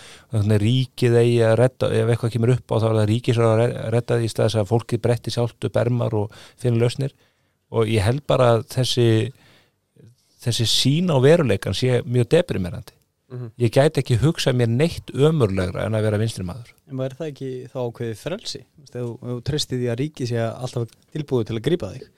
ríkið 0.63 1.17
eigi 1.21 1.41
að 1.45 1.57
redda 1.61 1.91
ef 1.99 2.13
eitthvað 2.15 2.33
kemur 2.37 2.53
upp 2.55 2.73
á 2.73 2.77
þá 2.81 2.87
er 2.91 2.97
það 3.01 3.11
ríkið 3.11 3.35
sem 3.37 3.45
er 3.45 3.51
að 3.51 3.61
re- 3.61 3.91
redda 3.97 4.17
því 4.21 4.25
í 4.25 4.33
staðis 4.33 4.57
að 4.63 4.71
fólkið 4.71 5.03
bretti 5.05 5.35
sjálft 5.35 5.69
upp 5.69 5.77
ermar 5.83 6.17
og 6.17 6.39
finna 6.57 6.81
lausnir 6.81 7.13
og 7.71 7.91
ég 7.93 8.07
held 8.07 8.25
bara 8.27 8.55
að 8.57 8.65
þessi 8.73 9.07
þessi 10.41 10.67
sín 10.73 11.13
á 11.13 11.17
veruleikan 11.21 11.77
sé 11.77 12.01
mjög 12.07 12.31
deprimerandi 12.37 12.97
Mhm. 13.31 13.51
ég 13.63 13.71
gæti 13.71 14.01
ekki 14.03 14.17
hugsað 14.19 14.57
mér 14.59 14.67
neitt 14.75 15.13
ömurlegra 15.15 15.85
en 15.87 15.95
að 15.95 16.03
vera 16.03 16.19
vinstri 16.19 16.43
maður 16.43 16.73
En 16.91 16.97
var 16.99 17.11
það 17.15 17.29
ekki 17.31 17.51
þá 17.71 17.77
ákveðið 17.87 18.17
frelsi? 18.25 18.61
Þú 18.91 19.03
þú- 19.21 19.43
treystið 19.47 19.79
því 19.85 19.91
að 19.93 19.99
ríki 20.01 20.27
sé 20.27 20.41
alltaf 20.43 20.89
tilbúið 21.15 21.47
til 21.47 21.57
að 21.61 21.63
grípa 21.69 21.91
þig 21.95 22.09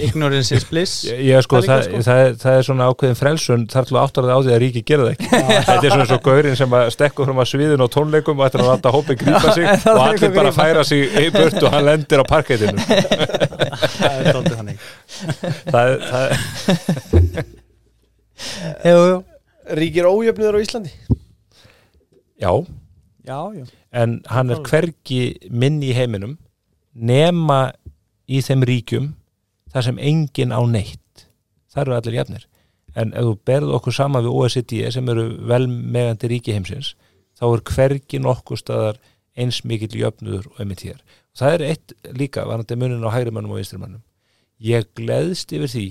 ignorance 0.00 0.52
is 0.54 0.64
bliss. 0.64 1.04
Ég, 1.10 1.18
ég 1.28 1.42
sko, 1.44 1.60
Það 1.60 1.82
er 1.82 2.02
það, 2.06 2.20
er- 2.24 2.36
það 2.40 2.54
er 2.58 2.62
svona 2.68 2.86
ákveðin 2.88 3.18
frelsun 3.18 3.64
þar 3.68 3.84
til 3.88 3.96
að 3.98 4.04
áttarða 4.06 4.36
á 4.36 4.40
því 4.46 4.52
að 4.54 4.60
ríki 4.62 4.82
gera 4.88 5.02
það 5.04 5.12
ekki. 5.12 5.28
Þetta 5.68 5.76
er 5.88 5.92
svona 5.92 6.06
svo 6.08 6.18
gaurinn 6.28 6.56
sem 6.60 6.76
að 6.78 6.88
stekkur 6.94 7.28
fram 7.28 7.42
að 7.42 7.50
sviðin 7.52 7.84
og 7.84 7.90
tónleikum 7.92 8.40
og 8.40 8.46
ættir 8.48 8.62
að 8.64 8.70
láta 8.72 8.94
hópið 8.94 9.20
grípa 9.24 9.48
sig 9.58 9.64
og 9.92 10.00
allir 10.06 10.32
bara 10.38 10.52
grípa. 10.52 10.56
færa 10.62 10.82
sig 10.88 11.00
í 11.20 11.26
burt 11.34 11.58
og 11.62 11.70
hann 11.74 11.84
lendir 11.90 12.22
á 12.22 12.24
parkettinu 12.28 12.78
Það 15.68 15.84
er 15.84 15.98
er- 16.22 17.48
Jú, 18.88 18.98
jú. 19.10 19.16
Ríkir 19.78 20.06
ójöfniður 20.08 20.56
á 20.56 20.60
Íslandi? 20.64 20.92
Já, 22.40 22.52
Já, 23.28 23.38
já. 23.52 23.64
En 23.92 24.22
hann 24.30 24.50
er 24.54 24.62
hvergi 24.64 25.20
minni 25.50 25.90
í 25.90 25.96
heiminum 25.96 26.36
nema 26.94 27.72
í 28.28 28.40
þeim 28.44 28.64
ríkjum 28.68 29.10
þar 29.72 29.86
sem 29.88 30.00
enginn 30.00 30.54
á 30.54 30.60
neitt. 30.68 31.26
Það 31.72 31.82
eru 31.82 31.96
allir 31.96 32.18
jafnir. 32.18 32.48
En 32.98 33.12
ef 33.12 33.26
þú 33.26 33.34
berðu 33.48 33.76
okkur 33.78 33.94
saman 33.94 34.24
við 34.24 34.36
OECD 34.40 34.74
sem 34.94 35.08
eru 35.12 35.28
velmegandi 35.48 36.30
ríki 36.32 36.56
heimsins 36.56 36.94
þá 37.38 37.46
er 37.50 37.64
hvergi 37.72 38.20
nokkuð 38.22 38.62
staðar 38.62 39.00
eins 39.38 39.62
mikill 39.68 39.94
jöfnuður 40.00 40.48
og 40.50 40.60
einmitt 40.62 40.84
hér. 40.86 41.00
Það 41.38 41.54
er 41.54 41.66
eitt 41.68 41.96
líka 42.18 42.46
varandi 42.48 42.78
munin 42.78 43.06
á 43.06 43.14
hægri 43.14 43.34
mönnum 43.34 43.54
og 43.54 43.60
vinstri 43.60 43.78
mönnum. 43.78 44.02
Ég 44.58 44.88
gleðst 44.98 45.52
yfir 45.54 45.70
því 45.70 45.88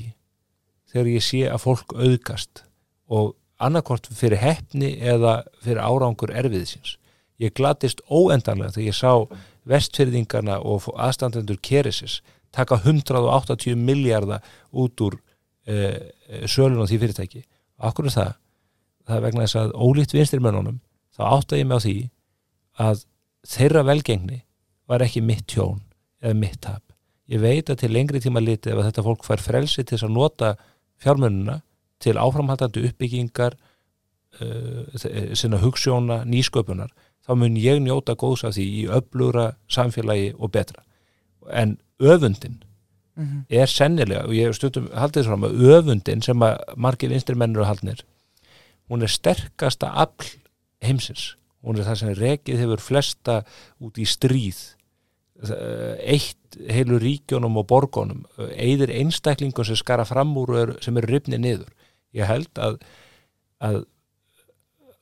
þegar 0.91 1.11
ég 1.13 1.23
sé 1.23 1.43
að 1.47 1.63
fólk 1.63 1.93
auðgast 1.95 2.65
og 3.07 3.35
annarkvort 3.63 4.09
fyrir 4.13 4.41
heppni 4.41 4.97
eða 4.99 5.39
fyrir 5.63 5.79
árangur 5.81 6.33
erfiðsins 6.35 6.97
ég 7.41 7.53
glatist 7.57 8.01
óendanlega 8.09 8.73
þegar 8.75 8.89
ég 8.89 8.97
sá 8.97 9.13
vestfyrðingarna 9.67 10.59
og 10.63 10.87
aðstandendur 10.95 11.59
Keresis 11.63 12.21
taka 12.55 12.79
180 12.83 13.75
miljardar 13.77 14.43
út 14.71 15.01
úr 15.03 15.17
uh, 15.17 15.97
sölun 16.47 16.83
á 16.83 16.89
því 16.89 16.99
fyrirtæki. 17.03 17.43
Okkur 17.77 18.09
er 18.09 18.15
það? 18.15 18.33
Það 19.07 19.23
vegna 19.27 19.45
þess 19.45 19.59
að 19.61 19.75
ólíkt 19.77 20.15
vinstirmönnunum 20.15 20.79
þá 21.15 21.23
átta 21.29 21.59
ég 21.59 21.67
mig 21.67 21.79
á 21.79 21.85
því 21.85 21.97
að 22.87 23.05
þeirra 23.47 23.83
velgengni 23.87 24.41
var 24.87 25.03
ekki 25.03 25.23
mitt 25.23 25.47
tjón 25.49 25.81
eða 26.21 26.39
mitt 26.39 26.59
tap. 26.63 26.83
Ég 27.27 27.41
veit 27.43 27.69
að 27.69 27.81
til 27.83 27.91
lengri 27.93 28.21
tíma 28.23 28.41
litið 28.43 28.73
ef 28.73 28.85
þetta 28.87 29.05
fólk 29.05 29.25
fær 29.27 29.43
frelsi 29.43 29.83
til 29.83 29.97
þess 29.97 30.07
að 30.07 30.15
nota 30.15 30.51
fjármönnuna 31.03 31.61
til 32.03 32.15
áframhaldandi 32.19 32.85
uppbyggingar 32.87 33.57
uh, 34.39 35.33
sinna 35.35 35.59
hugssjóna, 35.61 36.23
nýsköpunar 36.25 36.93
þá 37.27 37.35
mun 37.35 37.55
ég 37.59 37.81
njóta 37.83 38.15
góðs 38.15 38.43
af 38.47 38.53
því 38.55 38.65
í 38.81 38.87
öflugra 38.87 39.55
samfélagi 39.69 40.33
og 40.39 40.51
betra. 40.51 40.83
En 41.51 41.77
öfundin 41.99 42.61
Mhm. 43.17 43.45
er 43.49 43.65
sennilega, 43.65 44.25
og 44.25 44.31
ég 44.33 44.53
stundum 44.53 44.87
haldið 44.93 45.23
þess 45.23 45.27
fram 45.27 45.41
að 45.43 45.57
öfundin 45.73 46.21
sem 46.23 46.39
að 46.39 46.57
margir 46.77 47.09
vinstri 47.09 47.35
mennur 47.35 47.61
og 47.61 47.67
haldnir 47.67 48.03
hún 48.89 49.01
er 49.01 49.07
sterkasta 49.07 49.89
afl 49.91 50.37
heimsins. 50.81 51.35
Hún 51.65 51.79
er 51.79 51.83
það 51.83 51.95
sem 51.97 52.13
rekið 52.13 52.57
hefur 52.61 52.77
flesta 52.79 53.43
út 53.81 53.97
í 53.97 54.05
stríð. 54.05 54.75
Eh, 55.43 55.95
eitt 56.13 56.57
heilu 56.69 56.99
ríkjónum 56.99 57.57
og 57.57 57.67
borgónum 57.67 58.23
eigðir 58.37 58.89
einstaklingum 58.93 59.65
sem 59.65 59.75
skara 59.75 60.05
fram 60.05 60.35
úr 60.37 60.49
og 60.49 60.57
er- 60.69 60.81
sem 60.81 60.95
eru 60.97 61.07
rifni 61.07 61.37
niður. 61.37 61.67
Ég 62.13 62.25
held 62.25 62.53
að, 62.55 62.79
að 63.61 63.85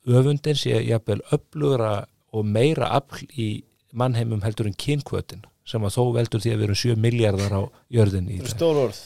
öfundin 0.06 0.54
sé 0.56 0.80
jafnvel 0.86 1.20
öflugra 1.32 2.06
og 2.36 2.46
meira 2.56 2.86
afl 2.98 3.24
í 3.32 3.48
mannheimum 3.96 4.42
heldur 4.44 4.68
en 4.68 4.76
kynkvötin 4.76 5.42
sem 5.66 5.82
að 5.82 5.96
þó 5.96 6.02
veldur 6.14 6.42
því 6.42 6.50
að 6.52 6.58
við 6.60 6.66
erum 6.68 6.80
7 6.82 6.96
miljardar 7.02 7.52
á 7.58 7.62
jörðinni 7.96 8.36
í 8.36 8.40
dag. 8.42 8.52
Stór 8.52 8.76
orð 8.86 9.00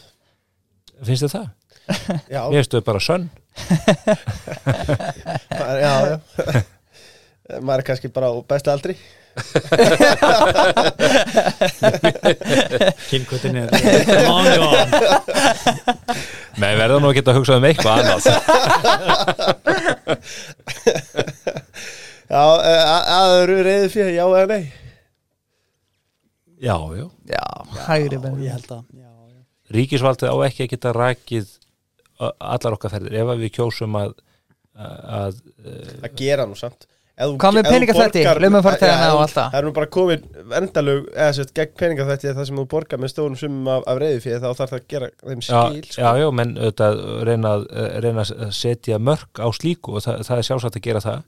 finnst 1.07 1.25
þið 1.25 1.33
það? 1.37 1.49
Já, 2.35 2.43
Mér 2.51 2.59
finnst 2.61 2.75
þau 2.77 2.85
bara 2.91 3.01
sönn 3.03 3.25
já, 5.83 5.95
já. 6.07 6.17
Maður 7.67 7.81
er 7.81 7.87
kannski 7.89 8.09
bara 8.15 8.31
á 8.31 8.35
besta 8.47 8.71
aldri 8.77 8.95
Kynkvötin 13.11 13.57
er 13.63 13.67
long 14.27 14.47
gone 14.61 14.87
Nei, 16.61 16.73
verða 16.79 16.99
nú 17.01 17.09
að 17.11 17.17
geta 17.19 17.31
að 17.33 17.39
hugsa 17.41 17.59
um 17.59 17.67
eitthvað 17.69 17.95
annað 18.05 18.23
Já, 22.31 22.43
eh, 22.63 22.83
að 22.95 23.09
að 23.17 23.37
eru 23.43 23.57
reyðið 23.67 23.89
fyrir 23.95 24.15
já 24.15 24.25
eða 24.29 24.47
nei? 24.53 24.73
Já, 26.61 26.77
já. 26.95 27.07
Já, 27.33 27.47
hægri 27.89 28.21
menn 28.23 28.43
Ég 28.45 28.55
held 28.55 28.75
að. 28.77 28.85
Ríkisvaldið 29.71 30.31
á 30.31 30.37
ekki 30.47 30.67
að 30.67 30.71
geta 30.75 30.93
rakið 30.95 31.51
ö, 32.21 32.31
allar 32.39 32.77
okkar 32.77 32.93
ferðir. 32.95 33.17
Ef 33.23 33.33
að 33.35 33.43
við 33.45 33.53
kjósum 33.59 33.99
að 33.99 34.15
að, 34.75 34.97
að 35.21 35.43
að 36.07 36.17
gera 36.19 36.47
nú 36.47 36.59
samt. 36.59 36.87
Hvað 37.21 37.53
með 37.57 37.67
allt 39.21 39.35
það. 39.35 39.49
Það 39.53 39.59
er 39.59 39.67
nú 39.67 39.73
bara 39.77 39.89
komin 39.93 40.23
endalug 40.57 41.11
eða 41.13 41.33
sett 41.37 41.51
gegn 41.59 41.75
peningaþvætti 41.83 42.31
það 42.39 42.47
sem 42.49 42.61
þú 42.63 42.65
borgar 42.71 43.03
með 43.03 43.13
stórum 43.13 43.37
sumum 43.37 43.69
af, 43.75 43.83
af 43.93 44.01
reyðið 44.01 44.23
fyrir 44.25 44.41
þá 44.41 44.49
þarf 44.63 44.71
það 44.73 44.79
að 44.79 44.87
gera 44.95 45.11
þeim 45.21 45.43
já, 45.43 45.49
skil 45.51 45.83
sko. 45.91 46.01
já, 46.01 46.09
já, 46.23 46.29
menn 46.41 46.55
auðvitað 46.57 47.03
reyna, 47.29 47.53
að- 47.59 47.91
reyna 48.07 48.25
að 48.25 48.55
setja 48.57 49.01
mörk 49.11 49.43
á 49.45 49.49
slíku 49.53 49.99
og 49.99 50.07
það, 50.07 50.23
það 50.31 50.41
er 50.41 50.49
sjálfsagt 50.49 50.81
að 50.81 50.87
gera 50.89 51.05
það 51.05 51.21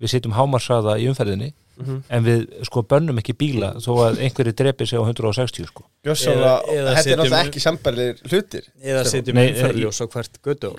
við 0.00 0.12
setjum 0.14 0.32
hámarsaða 0.38 0.98
í 1.00 1.08
umferðinni 1.10 1.52
Mhm. 1.80 2.02
en 2.12 2.24
við 2.26 2.40
sko 2.68 2.82
bönnum 2.84 3.16
ekki 3.22 3.32
bíla 3.40 3.70
þó 3.80 3.94
að 4.04 4.18
einhverju 4.26 4.52
drepi 4.52 4.84
sig 4.86 4.98
á 5.00 5.04
160 5.06 5.64
sko. 5.70 5.86
Gjössalega, 6.04 6.58
þetta 6.68 7.12
er 7.14 7.16
náttúrulega 7.16 7.46
ekki 7.46 7.62
sambærilegir 7.64 8.18
hlutir 8.28 8.66
Eða 8.84 9.04
setjum 9.08 9.34
Nei, 9.38 9.46
umferðljós 9.54 10.00
á 10.04 10.06
hvert 10.12 10.36
götu 10.44 10.74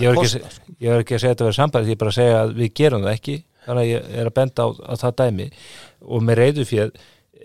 ég 0.00 0.10
er, 0.10 0.18
ekki, 0.20 0.42
að 0.82 0.92
er 0.92 1.00
ekki 1.00 1.16
að 1.16 1.22
segja 1.22 1.32
þetta 1.32 1.46
verið 1.48 1.56
sambæri 1.56 1.84
því 1.86 1.92
ég 1.92 1.96
er 1.96 2.02
bara 2.02 2.12
að 2.12 2.18
segja 2.18 2.36
að 2.42 2.52
við 2.60 2.70
gerum 2.80 3.02
það 3.06 3.16
ekki 3.16 3.36
þannig 3.64 3.82
að 3.82 3.90
ég 3.92 4.12
er 4.20 4.28
að 4.30 4.34
benda 4.38 4.62
á, 4.62 4.68
á 4.84 4.92
það 5.00 5.16
dæmi 5.22 5.46
og 6.02 6.22
með 6.28 6.38
reyðu 6.42 6.64
fyrir 6.68 6.92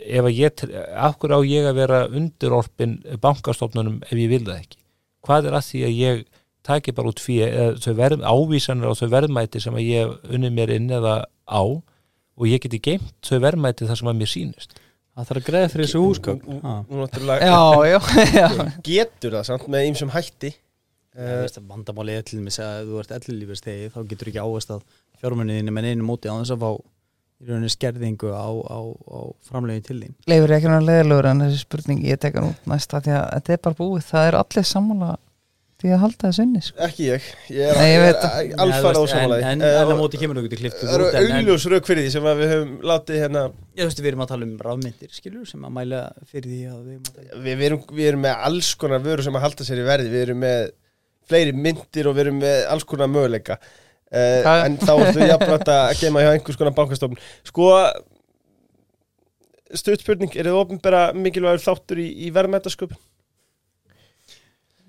ef 0.08 0.28
að 0.28 0.38
ég, 0.38 0.66
af 1.08 1.18
hverju 1.22 1.40
á 1.40 1.42
ég 1.48 1.70
að 1.72 1.80
vera 1.82 2.02
undirorpin 2.08 2.98
bankastofnunum 3.24 4.02
ef 4.08 4.12
ég 4.18 4.30
vil 4.36 4.44
það 4.44 4.60
ekki 4.60 4.80
hvað 5.28 5.48
er 5.52 5.58
að 5.60 5.68
því 5.72 5.86
að 5.88 5.98
ég 6.04 6.26
taki 6.68 6.92
bara 6.98 7.12
út 7.14 7.22
fyrir 7.24 7.54
eða 7.54 7.78
þau 7.86 7.94
verð, 8.02 8.26
ávísanir 8.28 8.90
og 8.92 8.98
þau 9.00 9.08
verðmæti 9.16 9.62
sem 9.64 9.78
að 9.80 9.88
ég 9.88 10.34
unni 10.36 10.52
mér 10.54 10.76
inn 10.76 10.90
eða 10.92 11.16
á 11.48 11.62
og 11.64 12.46
ég 12.52 12.60
geti 12.66 12.80
geimt 12.84 13.14
þau 13.26 13.40
verðmæti 13.48 13.88
þar 13.90 13.98
sem 14.02 14.12
að 14.12 14.20
mér 14.20 14.32
sýnist. 14.34 14.76
Það 15.18 15.26
þarf 15.32 15.40
að 15.42 15.46
greiða 15.48 15.70
fyrir 15.74 15.88
þessu 15.88 16.02
húsgögn. 16.04 16.42
Nú- 16.46 16.62
Ha. 16.62 16.74
Nú 16.90 17.00
náttúrulega 17.02 17.48
Já, 17.48 17.62
já, 17.90 18.00
já. 18.38 18.48
Getur 18.86 19.32
það 19.40 19.46
samt 19.50 19.66
með 19.74 19.88
ýmsum 19.90 20.12
hætti. 20.14 20.52
Vandamáli 21.18 22.14
er 22.14 22.22
til 22.28 22.38
dæmis 22.40 22.60
að 22.62 22.84
ef 22.84 22.90
þú 22.92 23.00
ert 23.02 23.14
ellilífistegi 23.18 23.88
þá 23.96 23.98
getur 24.12 24.30
ekki 24.30 24.44
ávist 24.44 24.70
að 24.76 24.84
fjármunniðinni 25.22 25.74
með 25.74 25.88
einu 25.90 26.06
móti 26.06 26.30
á 26.30 26.38
þess 26.38 26.54
að 26.54 26.62
fá 26.62 26.70
í 27.38 27.48
rauninni 27.50 27.70
skerðingu 27.74 28.30
á, 28.34 28.46
á, 28.46 28.80
á 28.86 29.20
framlegin 29.50 29.86
til 29.88 29.98
þín. 30.04 30.14
Leifur 30.30 30.54
ekki 30.54 30.70
náttúrulega 30.70 31.02
leðilegur 31.02 31.30
en 31.32 31.42
þessi 31.48 31.64
spurning 31.64 32.04
ég 32.06 32.20
tek 32.22 32.38
hann 32.38 32.52
út 32.52 32.70
næsta 32.70 33.02
því 33.02 33.16
að 33.18 33.26
þetta 33.34 33.54
er 33.58 33.64
bara 33.66 33.80
búið. 33.82 34.06
Það 34.12 34.28
er 34.30 34.38
allir 34.44 34.68
sammála 34.70 35.10
því 35.78 35.92
að 35.94 36.00
halda 36.02 36.30
þessu 36.30 36.44
inni 36.48 36.62
sko. 36.66 36.80
ekki 36.88 37.06
ég. 37.06 37.26
Ég 37.54 37.70
er, 37.78 38.06
er 38.08 38.54
alfarið 38.64 38.88
en, 38.88 39.00
ósámalæði 39.04 39.46
en, 39.52 39.64
en 39.68 39.92
á 39.94 39.98
móti 40.00 40.22
kemur 40.22 40.40
þú 40.40 40.44
getur 40.48 40.62
klift 40.64 40.80
það 40.82 40.96
eru 40.96 41.36
augljós 41.38 41.68
rauk 41.74 41.90
fyrir 41.90 42.08
því 42.08 42.14
sem 42.16 42.30
að 42.32 42.42
við 42.42 42.54
höfum 42.54 42.72
látið 42.92 43.20
hérna 43.22 43.44
Ég 43.78 43.90
veist, 43.90 44.02
við 44.02 44.10
erum 44.12 44.24
að 44.26 44.32
tala 44.32 44.48
um 44.48 44.56
rafmyndir, 44.66 45.14
skilur, 45.14 45.46
sem 45.46 45.68
að 45.68 45.76
mæla 45.76 46.02
fyrir 46.26 46.50
því 46.50 46.62
að 46.72 46.80
við 46.82 46.98
að 46.98 47.44
við, 47.46 47.46
við, 47.46 47.66
erum, 47.70 47.84
við 48.00 48.10
erum 48.10 48.24
með 48.26 48.46
alls 48.50 48.72
konar 48.82 49.04
vöru 49.06 49.26
sem 49.28 49.38
að 49.38 49.46
halda 49.46 49.68
sér 49.68 49.82
í 49.84 49.86
verði. 49.86 50.14
Við 50.16 50.24
erum 50.26 50.42
með 50.42 50.64
fleiri 51.30 51.54
myndir 51.54 52.10
og 52.10 52.18
við 52.18 52.24
erum 52.26 52.40
með 52.42 52.62
alls 52.74 52.88
konar 52.90 53.12
möguleika. 53.14 53.60
Uh, 54.08 54.50
en 54.64 54.80
þá 54.82 54.94
ertu 54.96 55.26
jafnvægt 55.28 55.70
að 55.76 55.90
gema 56.00 56.24
hjá 56.24 56.32
einhvers 56.32 56.58
konar 56.58 56.74
bankastofn 56.74 57.20
sko 57.46 57.70
stuðspurning, 59.76 60.32
er 60.32 60.48
þið 60.48 60.60
ofnbæra 60.62 61.02
mikilvægur 61.18 61.60
þáttur 61.60 62.00
í, 62.00 62.08
í 62.24 62.32
verðmætasköpun 62.34 63.00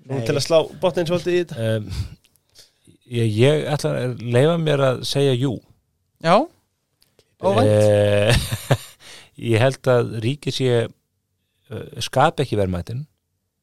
Nú 0.09 0.21
til 0.25 0.35
að 0.35 0.45
slá 0.45 0.57
botnin 0.81 1.09
svolítið 1.09 1.35
í 1.35 1.41
þetta? 1.43 1.67
Um, 1.69 1.89
ég, 3.13 3.35
ég 3.35 3.67
ætla 3.73 3.91
að 4.05 4.23
leifa 4.25 4.55
mér 4.61 4.85
að 4.87 5.03
segja 5.09 5.35
jú. 5.37 5.53
Já, 6.25 6.35
óvænt. 7.45 7.69
Eh, 7.69 8.81
ég 9.53 9.63
held 9.63 9.91
að 9.93 10.17
ríki 10.25 10.53
sé 10.55 10.73
uh, 10.87 11.85
skap 12.01 12.41
ekki 12.41 12.57
verðmætin 12.59 13.05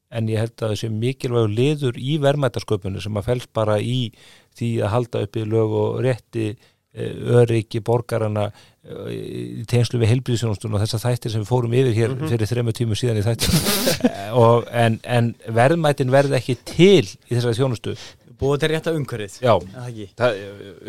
en 0.07 0.31
ég 0.31 0.39
held 0.39 0.55
að 0.55 0.71
það 0.71 0.79
sé 0.79 0.89
mikilvægur 0.93 1.51
liður 1.51 1.99
í 1.99 2.15
verðmætasköpunni 2.23 3.03
sem 3.03 3.19
að 3.19 3.27
fælst 3.27 3.51
bara 3.55 3.75
í 3.83 4.07
því 4.55 4.71
að 4.79 4.93
halda 4.93 5.23
uppi 5.27 5.43
lög 5.43 5.75
og 5.75 5.99
rétti 6.05 6.53
uh, 6.53 6.73
öryggi 6.97 7.79
borgarana 7.85 8.47
uh, 8.49 9.07
í 9.13 9.63
tengslu 9.69 9.99
við 10.01 10.11
heilbríðisjónustun 10.15 10.73
og 10.77 10.81
þessar 10.83 11.03
þættir 11.05 11.33
sem 11.35 11.43
við 11.45 11.51
fórum 11.51 11.75
yfir 11.77 11.93
hér 11.97 12.15
Mhm. 12.15 12.29
fyrir 12.33 12.49
þrema 12.51 12.73
tímu 12.77 12.97
síðan 12.97 13.19
í 13.21 13.25
þættir 13.25 13.57
og, 14.43 14.67
en, 14.71 14.99
en 15.03 15.33
verðmætin 15.47 16.11
verði 16.13 16.39
ekki 16.39 16.57
til 16.65 17.05
í 17.05 17.35
þessari 17.35 17.57
þjónustu. 17.59 17.97
Búið 18.37 18.59
til 18.61 18.69
rétta 18.75 18.91
umhverfið. 18.93 19.39
Já, 19.41 19.53
er 19.57 19.73
það 19.73 19.87
ekki? 19.91 20.07
það, 20.19 20.35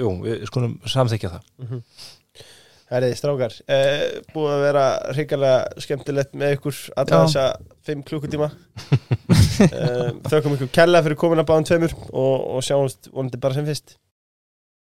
jú, 0.02 0.08
við 0.26 0.42
skulum 0.50 0.74
samþykja 0.84 1.30
það. 1.32 1.46
Herriði, 2.88 3.16
strákar, 3.20 3.54
uh, 3.68 4.02
búið 4.32 4.52
að 4.54 4.62
vera 4.64 4.82
hrikalega 5.12 5.82
skemmtilegt 5.84 6.30
með 6.40 6.54
ykkur 6.56 6.76
alla 6.96 7.18
Já. 7.18 7.24
þessa 7.26 7.42
fimm 7.84 8.04
klukkutíma. 8.08 8.46
Uh, 9.28 10.12
Þökkum 10.32 10.54
ykkur 10.56 10.70
kella 10.72 11.02
fyrir 11.04 11.18
komin 11.20 11.42
að 11.42 11.48
báðum 11.50 11.66
tveimur 11.68 11.92
og, 12.08 12.46
og 12.56 12.64
sjáumst 12.64 13.10
vonandi 13.12 13.40
bara 13.42 13.58
sem 13.58 13.66
fyrst 13.68 13.96